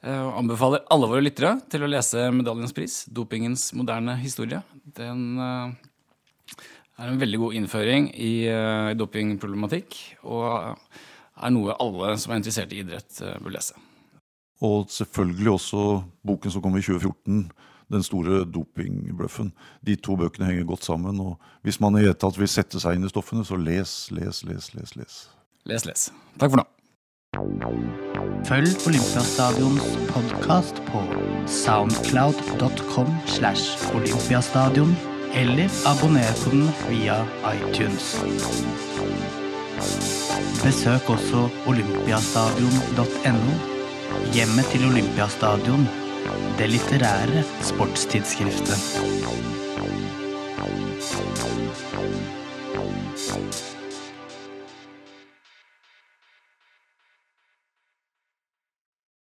Anbefaler 0.00 0.86
alle 0.88 1.08
våre 1.10 1.20
lyttere 1.20 1.58
til 1.68 1.82
å 1.84 1.88
lese 1.90 2.22
Medaljens 2.32 2.72
pris, 2.72 2.94
dopingens 3.12 3.66
moderne 3.76 4.14
historie. 4.16 4.62
Den 4.96 5.36
er 5.36 7.04
en 7.04 7.20
veldig 7.20 7.40
god 7.42 7.58
innføring 7.58 8.08
i 8.16 8.32
dopingproblematikk. 8.96 9.98
og 10.24 10.72
er 11.42 11.54
noe 11.54 11.76
alle 11.80 12.16
som 12.20 12.32
er 12.32 12.40
interessert 12.40 12.72
i 12.72 12.82
idrett, 12.84 13.10
eh, 13.22 13.38
bør 13.40 13.56
lese. 13.56 13.74
Og 14.60 14.90
selvfølgelig 14.92 15.52
også 15.54 16.02
boken 16.26 16.50
som 16.50 16.62
kom 16.62 16.76
i 16.76 16.82
2014, 16.82 17.50
'Den 17.90 18.02
store 18.02 18.44
dopingbløffen'. 18.44 19.50
De 19.86 19.96
to 19.96 20.16
bøkene 20.16 20.46
henger 20.46 20.64
godt 20.64 20.84
sammen. 20.84 21.20
og 21.20 21.40
Hvis 21.62 21.80
man 21.80 21.96
i 21.96 22.04
det 22.06 22.18
tatt 22.18 22.38
vil 22.38 22.48
sette 22.48 22.80
seg 22.80 22.94
inn 22.94 23.04
i 23.04 23.08
stoffene, 23.08 23.44
så 23.44 23.56
les, 23.56 24.10
les, 24.12 24.44
les, 24.44 24.74
les. 24.76 24.94
Les, 24.94 25.28
les. 25.66 25.86
les. 25.86 26.12
Takk 26.38 26.50
for 26.50 26.56
nå. 26.56 26.64
Følg 28.46 28.86
Olympiastadions 28.86 29.82
podkast 30.10 30.80
på 30.90 31.02
soundcloud.com 31.46 33.12
slash 33.26 33.94
olympiastadion, 33.94 34.96
eller 35.34 35.68
abonner 35.86 36.32
på 36.44 36.50
den 36.50 36.66
via 36.88 37.22
iTunes. 37.54 38.16
Besøk 40.60 41.10
også 41.10 41.46
olympiastadion.no, 41.70 43.54
hjemmet 44.34 44.70
til 44.74 44.86
Olympiastadion, 44.90 45.88
det 46.58 46.70
litterære 46.74 47.44
sportstidsskriftet. 47.64 48.78